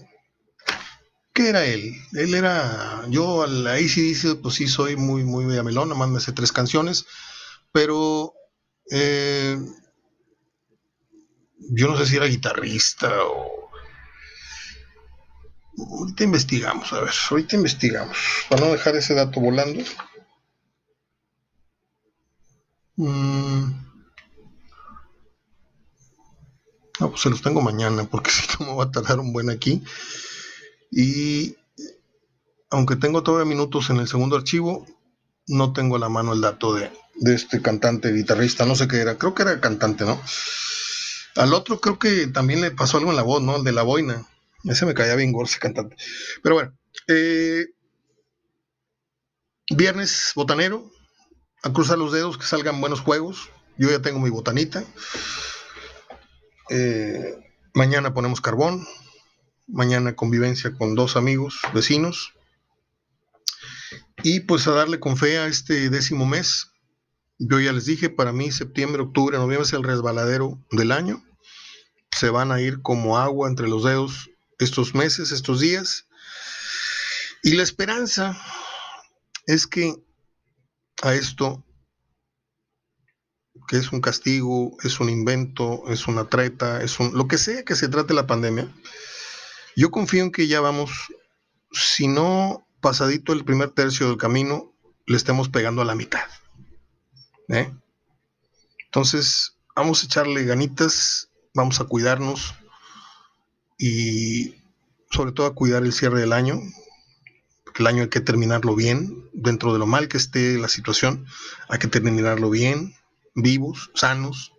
¿Qué 1.34 1.50
era 1.50 1.66
él? 1.66 1.96
Él 2.14 2.34
era, 2.34 3.06
yo 3.10 3.46
ahí 3.68 3.88
sí 3.88 4.02
dice, 4.02 4.36
pues 4.36 4.56
sí 4.56 4.68
soy 4.68 4.98
muy, 4.98 5.24
muy 5.24 5.46
melón, 5.46 5.90
nada 5.90 6.00
más 6.00 6.10
me 6.10 6.18
hace 6.18 6.34
tres 6.34 6.52
canciones, 6.52 7.06
pero 7.72 8.34
eh, 8.92 9.58
yo 11.70 11.88
no 11.88 11.98
sé 11.98 12.06
si 12.06 12.18
era 12.18 12.26
guitarrista 12.26 13.24
o... 13.24 13.62
Ahorita 15.78 16.26
investigamos, 16.26 16.92
a 16.92 17.00
ver, 17.00 17.14
ahorita 17.30 17.56
investigamos, 17.56 18.18
para 18.50 18.66
no 18.66 18.72
dejar 18.74 18.96
ese 18.98 19.14
dato 19.14 19.40
volando. 19.40 19.84
Mm. 22.98 23.91
No, 27.02 27.10
pues 27.10 27.22
se 27.24 27.32
los 27.32 27.42
tengo 27.42 27.62
mañana, 27.62 28.06
porque 28.06 28.30
si 28.32 28.44
no 28.60 28.68
me 28.68 28.76
va 28.76 28.84
a 28.86 28.92
tardar 28.92 29.20
un 29.20 29.34
buen 29.34 29.50
aquí. 29.50 29.84
Y 30.92 31.58
aunque 32.70 32.96
tengo 32.96 33.24
todavía 33.24 33.50
minutos 33.50 33.90
en 33.90 33.98
el 33.98 34.08
segundo 34.08 34.36
archivo, 34.36 34.86
no 35.48 35.74
tengo 35.74 35.96
a 35.96 36.00
la 36.00 36.10
mano 36.10 36.34
el 36.34 36.42
dato 36.42 36.76
de, 36.76 36.92
de 37.16 37.34
este 37.34 37.60
cantante 37.62 38.14
guitarrista, 38.14 38.68
no 38.68 38.76
sé 38.76 38.88
qué 38.88 38.98
era, 38.98 39.18
creo 39.18 39.34
que 39.34 39.42
era 39.42 39.60
cantante, 39.60 40.06
¿no? 40.06 40.22
Al 41.36 41.54
otro 41.56 41.82
creo 41.82 41.98
que 41.98 42.28
también 42.28 42.62
le 42.62 42.70
pasó 42.70 42.98
algo 42.98 43.10
en 43.10 43.16
la 43.18 43.24
voz, 43.24 43.42
¿no? 43.42 43.58
El 43.58 43.64
de 43.64 43.72
la 43.72 43.82
boina. 43.82 44.28
Ese 44.64 44.86
me 44.86 44.94
caía 44.94 45.16
bien 45.16 45.32
gordo 45.32 45.50
ese 45.50 45.60
cantante. 45.60 45.96
Pero 46.44 46.54
bueno, 46.54 46.78
eh, 47.08 47.66
viernes 49.72 50.34
botanero, 50.36 50.92
a 51.64 51.74
cruzar 51.74 51.98
los 51.98 52.12
dedos 52.12 52.38
que 52.38 52.46
salgan 52.46 52.80
buenos 52.80 53.00
juegos. 53.00 53.50
Yo 53.78 53.90
ya 53.90 54.04
tengo 54.04 54.20
mi 54.20 54.30
botanita. 54.30 54.84
Eh, 56.74 57.38
mañana 57.74 58.14
ponemos 58.14 58.40
carbón. 58.40 58.88
Mañana 59.68 60.16
convivencia 60.16 60.74
con 60.74 60.96
dos 60.96 61.18
amigos, 61.18 61.60
vecinos. 61.74 62.34
Y 64.24 64.42
pues 64.42 64.68
a 64.68 64.72
darle 64.72 65.00
con 65.00 65.18
fe 65.18 65.38
a 65.38 65.48
este 65.48 65.90
décimo 65.90 66.26
mes. 66.26 66.72
Yo 67.40 67.60
ya 67.60 67.74
les 67.74 67.86
dije, 67.86 68.10
para 68.10 68.32
mí 68.32 68.52
septiembre, 68.52 69.02
octubre, 69.02 69.38
noviembre 69.38 69.68
es 69.68 69.74
el 69.74 69.84
resbaladero 69.84 70.60
del 70.72 70.94
año. 70.94 71.22
Se 72.12 72.30
van 72.30 72.54
a 72.54 72.62
ir 72.62 72.82
como 72.82 73.18
agua 73.18 73.50
entre 73.50 73.68
los 73.68 73.84
dedos 73.84 74.30
estos 74.60 74.96
meses, 74.96 75.32
estos 75.32 75.60
días. 75.60 76.08
Y 77.44 77.54
la 77.54 77.64
esperanza 77.64 78.40
es 79.46 79.68
que 79.68 79.96
a 81.02 81.16
esto, 81.16 81.66
que 83.72 83.78
es 83.78 83.94
un 83.94 84.02
castigo, 84.02 84.76
es 84.84 85.00
un 85.00 85.10
invento, 85.10 85.84
es 85.88 86.10
una 86.10 86.26
treta, 86.26 86.84
es 86.84 87.00
un, 87.00 87.18
lo 87.18 87.30
que 87.30 87.38
sea 87.38 87.64
que 87.64 87.78
se 87.78 87.88
trate 87.88 88.14
la 88.14 88.28
pandemia, 88.28 88.70
yo 89.78 89.92
confío 89.92 90.24
en 90.24 90.32
que 90.34 90.50
ya 90.50 90.60
vamos, 90.60 90.92
si 91.72 92.10
no 92.10 92.68
pasadito 92.82 93.32
el 93.32 93.46
primer 93.46 93.70
tercio 93.70 94.10
del 94.10 94.18
camino, 94.18 94.74
le 95.06 95.16
estemos 95.16 95.48
pegando 95.48 95.82
a 95.82 95.86
la 95.86 95.96
mitad. 95.96 96.26
¿eh? 97.48 97.72
Entonces, 98.88 99.56
vamos 99.74 100.04
a 100.04 100.06
echarle 100.08 100.44
ganitas, 100.44 101.30
vamos 101.54 101.80
a 101.80 101.86
cuidarnos 101.86 102.54
y 103.78 104.54
sobre 105.12 105.32
todo 105.32 105.48
a 105.48 105.56
cuidar 105.56 105.84
el 105.84 105.94
cierre 105.94 106.20
del 106.20 106.34
año. 106.34 106.60
el 107.74 107.88
año 107.88 108.04
hay 108.04 108.10
que 108.10 108.20
terminarlo 108.20 108.76
bien, 108.76 109.30
dentro 109.32 109.72
de 109.72 109.80
lo 109.80 109.86
mal 109.86 110.10
que 110.10 110.18
esté 110.18 110.58
la 110.58 110.68
situación, 110.68 111.26
hay 111.70 111.80
que 111.80 111.88
terminarlo 111.88 112.50
bien, 112.50 112.96
vivos, 113.36 113.92
sanos, 113.96 114.54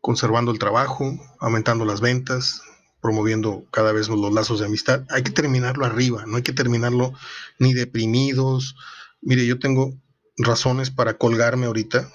conservando 0.00 0.50
el 0.50 0.58
trabajo, 0.58 1.18
aumentando 1.38 1.84
las 1.84 2.00
ventas, 2.00 2.62
promoviendo 3.00 3.64
cada 3.70 3.92
vez 3.92 4.08
los 4.08 4.32
lazos 4.32 4.60
de 4.60 4.66
amistad. 4.66 5.04
Hay 5.10 5.22
que 5.22 5.32
terminarlo 5.32 5.84
arriba, 5.84 6.24
no 6.26 6.36
hay 6.36 6.42
que 6.42 6.52
terminarlo 6.52 7.12
ni 7.58 7.74
deprimidos. 7.74 8.76
Mire, 9.20 9.46
yo 9.46 9.58
tengo 9.58 9.94
razones 10.36 10.90
para 10.90 11.18
colgarme 11.18 11.66
ahorita, 11.66 12.10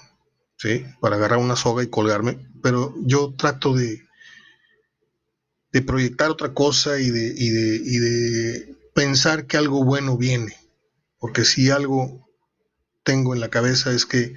¿sí? 0.56 0.84
Para 1.00 1.16
agarrar 1.16 1.38
una 1.38 1.56
soga 1.56 1.82
y 1.82 1.88
colgarme, 1.88 2.50
pero 2.62 2.94
yo 3.02 3.34
trato 3.36 3.74
de, 3.74 4.02
de 5.72 5.82
proyectar 5.82 6.30
otra 6.30 6.54
cosa 6.54 6.98
y 6.98 7.10
de, 7.10 7.34
y 7.36 7.50
de, 7.50 7.76
y 7.76 7.98
de 7.98 8.76
pensar 8.94 9.46
que 9.46 9.56
algo 9.56 9.84
bueno 9.84 10.16
viene. 10.16 10.56
Porque 11.18 11.44
si 11.44 11.70
algo 11.70 12.28
tengo 13.02 13.34
en 13.34 13.40
la 13.40 13.48
cabeza 13.50 13.92
es 13.92 14.06
que 14.06 14.34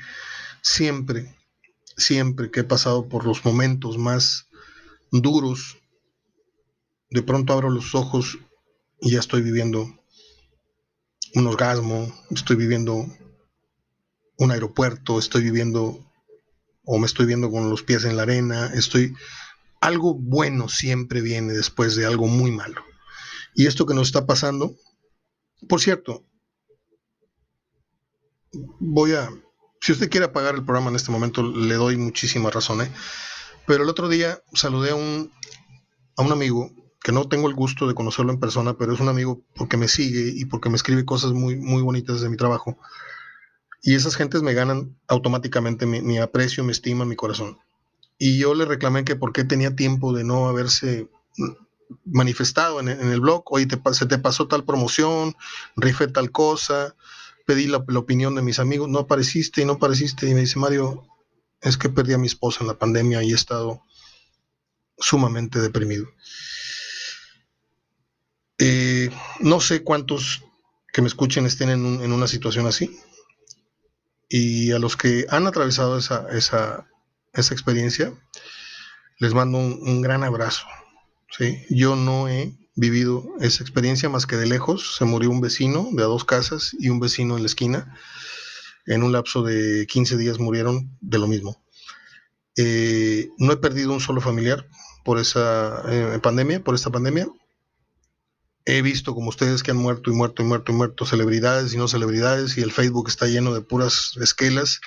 siempre, 0.62 1.36
siempre 1.98 2.52
que 2.52 2.62
he 2.62 2.64
pasado 2.64 3.08
por 3.08 3.26
los 3.26 3.44
momentos 3.44 3.98
más 3.98 4.48
duros 5.12 5.78
de 7.10 7.22
pronto 7.22 7.54
abro 7.54 7.70
los 7.70 7.94
ojos 7.94 8.40
y 9.02 9.12
ya 9.12 9.20
estoy 9.20 9.42
viviendo 9.42 10.00
un 11.36 11.48
orgasmo, 11.48 12.14
estoy 12.30 12.56
viviendo 12.56 13.06
un 14.38 14.52
aeropuerto, 14.52 15.20
estoy 15.20 15.44
viviendo 15.44 16.00
o 16.84 16.98
me 16.98 17.06
estoy 17.06 17.26
viendo 17.26 17.52
con 17.52 17.70
los 17.70 17.84
pies 17.84 18.06
en 18.06 18.16
la 18.16 18.24
arena, 18.24 18.72
estoy 18.74 19.14
algo 19.82 20.14
bueno 20.14 20.70
siempre 20.70 21.22
viene 21.22 21.54
después 21.54 21.96
de 21.96 22.06
algo 22.06 22.28
muy 22.28 22.52
malo. 22.52 22.84
Y 23.56 23.68
esto 23.68 23.86
que 23.86 23.94
nos 23.94 24.08
está 24.08 24.26
pasando, 24.26 24.76
por 25.68 25.82
cierto, 25.82 26.26
voy 28.80 29.14
a 29.14 29.30
si 29.82 29.92
usted 29.92 30.10
quiere 30.10 30.28
apagar 30.28 30.54
el 30.56 30.64
programa 30.64 30.90
en 30.90 30.96
este 30.96 31.12
momento, 31.12 31.42
le 31.44 31.74
doy 31.76 31.98
muchísima 31.98 32.52
razón. 32.52 32.88
Pero 33.66 33.84
el 33.84 33.90
otro 33.90 34.08
día 34.08 34.40
saludé 34.54 34.92
a 34.92 34.96
un, 34.96 35.32
a 36.18 36.22
un 36.22 36.32
amigo 36.32 36.72
que 37.04 37.12
no 37.12 37.28
tengo 37.28 37.48
el 37.48 37.56
gusto 37.56 37.88
de 37.88 37.96
conocerlo 37.96 38.32
en 38.32 38.40
persona, 38.40 38.76
pero 38.78 38.94
es 38.94 39.00
un 39.00 39.10
amigo 39.10 39.42
porque 39.56 39.78
me 39.78 39.88
sigue 39.88 40.32
y 40.36 40.46
porque 40.46 40.70
me 40.70 40.76
escribe 40.76 41.04
cosas 41.04 41.32
muy, 41.32 41.56
muy 41.56 41.82
bonitas 41.82 42.22
de 42.22 42.30
mi 42.30 42.38
trabajo. 42.38 42.78
Y 43.82 43.96
esas 43.96 44.16
gentes 44.16 44.44
me 44.44 44.54
ganan 44.54 44.96
automáticamente 45.08 45.88
mi, 45.88 46.20
aprecio, 46.20 46.64
mi 46.64 46.72
estima, 46.72 47.04
mi 47.04 47.16
corazón. 47.16 47.58
Y 48.20 48.38
yo 48.38 48.54
le 48.54 48.66
reclamé 48.66 49.04
que 49.04 49.16
por 49.16 49.34
qué 49.34 49.44
tenía 49.44 49.76
tiempo 49.76 50.14
de 50.14 50.24
no 50.24 50.48
haberse 50.48 51.10
manifestado 52.06 52.80
en, 52.80 52.88
el 52.90 53.20
blog, 53.20 53.44
oye, 53.48 53.68
se 53.94 54.06
te 54.06 54.20
pasó 54.20 54.48
tal 54.48 54.64
promoción, 54.64 55.36
rifé 55.76 56.08
tal 56.08 56.30
cosa, 56.30 56.96
pedí 57.46 57.68
la, 57.68 57.78
opinión 57.78 58.36
de 58.36 58.42
mis 58.42 58.60
amigos, 58.60 58.90
no 58.90 59.00
apareciste 59.00 59.62
y 59.62 59.66
no 59.66 59.74
apareciste. 59.74 60.30
Y 60.30 60.34
me 60.34 60.42
dice, 60.42 60.60
Mario, 60.60 61.08
es 61.62 61.78
que 61.78 61.90
perdí 61.90 62.14
a 62.14 62.18
mi 62.18 62.28
esposa 62.28 62.60
en 62.62 62.68
la 62.68 62.78
pandemia 62.78 63.24
y 63.24 63.32
he 63.32 63.36
estado 63.36 63.84
sumamente 64.98 65.60
deprimido. 65.60 66.08
Eh, 68.60 69.10
no 69.40 69.60
sé 69.60 69.84
cuántos 69.84 70.44
que 70.94 71.02
me 71.02 71.08
escuchen 71.08 71.46
estén 71.46 71.70
en, 71.70 72.12
una 72.12 72.28
situación 72.28 72.68
así. 72.68 73.00
Y 74.30 74.72
a 74.72 74.80
los 74.80 74.96
que 74.96 75.26
han 75.30 75.48
atravesado 75.48 75.98
esa, 75.98 76.28
esa, 76.32 76.88
experiencia, 77.34 78.14
les 79.18 79.34
mando 79.34 79.58
un, 79.58 80.02
gran 80.02 80.24
abrazo. 80.24 80.66
¿sí? 81.38 81.66
Yo 81.70 81.96
no 81.96 82.28
he 82.30 82.56
vivido 82.76 83.26
esa 83.40 83.64
experiencia 83.64 84.10
más 84.10 84.26
que 84.26 84.38
de 84.38 84.46
lejos. 84.46 84.96
Se 84.98 85.06
murió 85.06 85.30
un 85.30 85.42
vecino 85.42 85.90
de 85.92 86.04
a 86.04 86.08
dos 86.08 86.26
casas 86.26 86.76
y 86.80 86.90
un 86.90 87.00
vecino 87.00 87.36
en 87.36 87.44
la 87.44 87.48
esquina. 87.48 87.96
En 88.86 89.04
un 89.04 89.12
lapso 89.12 89.44
de 89.44 89.86
15 89.88 90.18
días 90.18 90.40
murieron 90.40 90.98
de 91.02 91.20
lo 91.20 91.28
mismo. 91.28 91.64
Eh, 92.58 93.30
no 93.38 93.54
he 93.54 93.58
perdido 93.58 93.94
un 93.94 94.02
solo 94.02 94.22
familiar 94.22 94.68
por 95.06 95.20
esa 95.20 95.84
eh, 95.88 96.20
pandemia, 96.22 96.64
por 96.64 96.76
esta 96.76 96.90
pandemia 96.90 97.28
he 98.66 98.82
visto 98.82 99.14
como 99.14 99.30
ustedes 99.30 99.64
que 99.64 99.72
han 99.72 99.78
muerto 99.78 100.12
y 100.12 100.14
muerto 100.14 100.44
y 100.44 100.46
muerto 100.46 100.72
y 100.72 100.76
muerto 100.76 101.06
celebridades 101.06 101.74
y 101.74 101.78
no 101.78 101.88
celebridades 101.88 102.58
y 102.58 102.62
el 102.62 102.72
Facebook 102.72 103.10
está 103.10 103.28
lleno 103.28 103.54
de 103.54 103.62
puras 103.62 104.14
esquelas. 104.22 104.80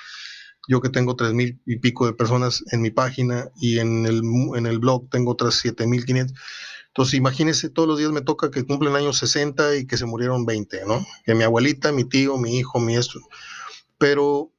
Yo 0.67 0.81
que 0.81 0.89
tengo 0.89 1.15
tres 1.15 1.33
mil 1.33 1.61
y 1.65 1.77
pico 1.77 2.05
de 2.05 2.13
personas 2.13 2.63
en 2.71 2.81
mi 2.81 2.89
página 2.89 3.49
y 3.59 3.79
en 3.79 4.05
el, 4.05 4.21
en 4.55 4.65
el 4.65 4.79
blog 4.79 5.09
tengo 5.09 5.31
otras 5.31 5.55
siete 5.55 5.85
mil 5.87 6.05
quinientos. 6.05 6.37
Entonces 6.95 7.15
imagínense, 7.15 7.69
todos 7.69 7.89
los 7.89 7.97
días 7.97 8.13
me 8.13 8.21
toca 8.21 8.49
que 8.49 8.63
cumplen 8.63 8.95
años 8.95 9.17
60 9.17 9.75
y 9.75 9.85
que 9.85 9.97
se 9.97 10.05
murieron 10.05 10.45
20, 10.45 10.85
¿no? 10.87 11.05
Que 11.25 11.35
mi 11.35 11.43
abuelita, 11.43 11.91
mi 11.91 12.05
tío, 12.05 12.37
mi 12.37 12.57
hijo, 12.57 12.79
mi 12.79 12.95
esto. 12.95 13.19
Pero 13.97 14.49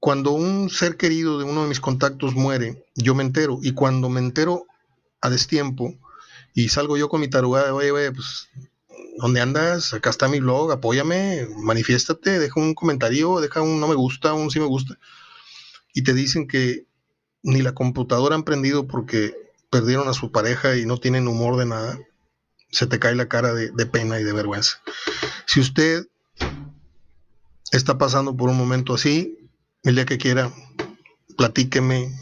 cuando 0.00 0.30
un 0.30 0.70
ser 0.70 0.96
querido 0.96 1.38
de 1.38 1.44
uno 1.44 1.60
de 1.60 1.68
mis 1.68 1.80
contactos 1.80 2.34
muere, 2.34 2.86
yo 2.94 3.14
me 3.14 3.22
entero. 3.22 3.58
Y 3.60 3.72
cuando 3.74 4.08
me 4.08 4.20
entero 4.20 4.64
a 5.20 5.28
destiempo, 5.28 5.94
y 6.54 6.70
salgo 6.70 6.96
yo 6.96 7.10
con 7.10 7.20
mi 7.20 7.28
tarugada, 7.28 7.74
oye, 7.74 7.90
oye, 7.90 8.10
pues, 8.10 8.48
¿dónde 9.18 9.42
andas? 9.42 9.92
Acá 9.92 10.08
está 10.08 10.28
mi 10.28 10.40
blog, 10.40 10.72
apóyame, 10.72 11.46
manifiéstate, 11.58 12.38
deja 12.38 12.58
un 12.58 12.72
comentario, 12.72 13.40
deja 13.40 13.60
un 13.60 13.80
no 13.80 13.88
me 13.88 13.94
gusta, 13.94 14.32
un 14.32 14.50
sí 14.50 14.60
me 14.60 14.66
gusta. 14.66 14.98
Y 15.92 16.04
te 16.04 16.14
dicen 16.14 16.48
que 16.48 16.86
ni 17.42 17.60
la 17.60 17.74
computadora 17.74 18.34
han 18.34 18.44
prendido 18.44 18.86
porque 18.86 19.43
perdieron 19.74 20.06
a 20.06 20.12
su 20.12 20.30
pareja 20.30 20.76
y 20.76 20.86
no 20.86 20.98
tienen 20.98 21.26
humor 21.26 21.56
de 21.56 21.66
nada. 21.66 21.98
Se 22.70 22.86
te 22.86 23.00
cae 23.00 23.16
la 23.16 23.26
cara 23.26 23.52
de, 23.52 23.86
pena 23.86 24.20
y 24.20 24.22
de 24.22 24.32
vergüenza. 24.32 24.80
Si 25.46 25.58
usted 25.58 26.06
está 27.72 27.98
pasando 27.98 28.36
por 28.36 28.50
un 28.50 28.56
momento 28.56 28.94
así, 28.94 29.50
el 29.82 29.96
día 29.96 30.06
que 30.06 30.16
quiera, 30.16 30.52
platíqueme, 31.36 32.16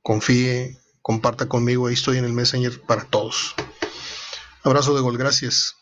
confíe, 0.00 0.78
comparta 1.02 1.48
conmigo, 1.48 1.88
ahí 1.88 1.94
estoy 1.94 2.18
en 2.18 2.24
el 2.24 2.32
Messenger 2.32 2.82
para 2.82 3.02
todos. 3.06 3.56
Abrazo 4.62 4.94
de 4.94 5.00
gol, 5.00 5.18
gracias. 5.18 5.74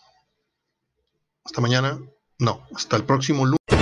Hasta 1.45 1.61
mañana, 1.61 2.01
no, 2.39 2.67
hasta 2.75 2.97
el 2.97 3.05
próximo 3.05 3.45
lunes. 3.45 3.76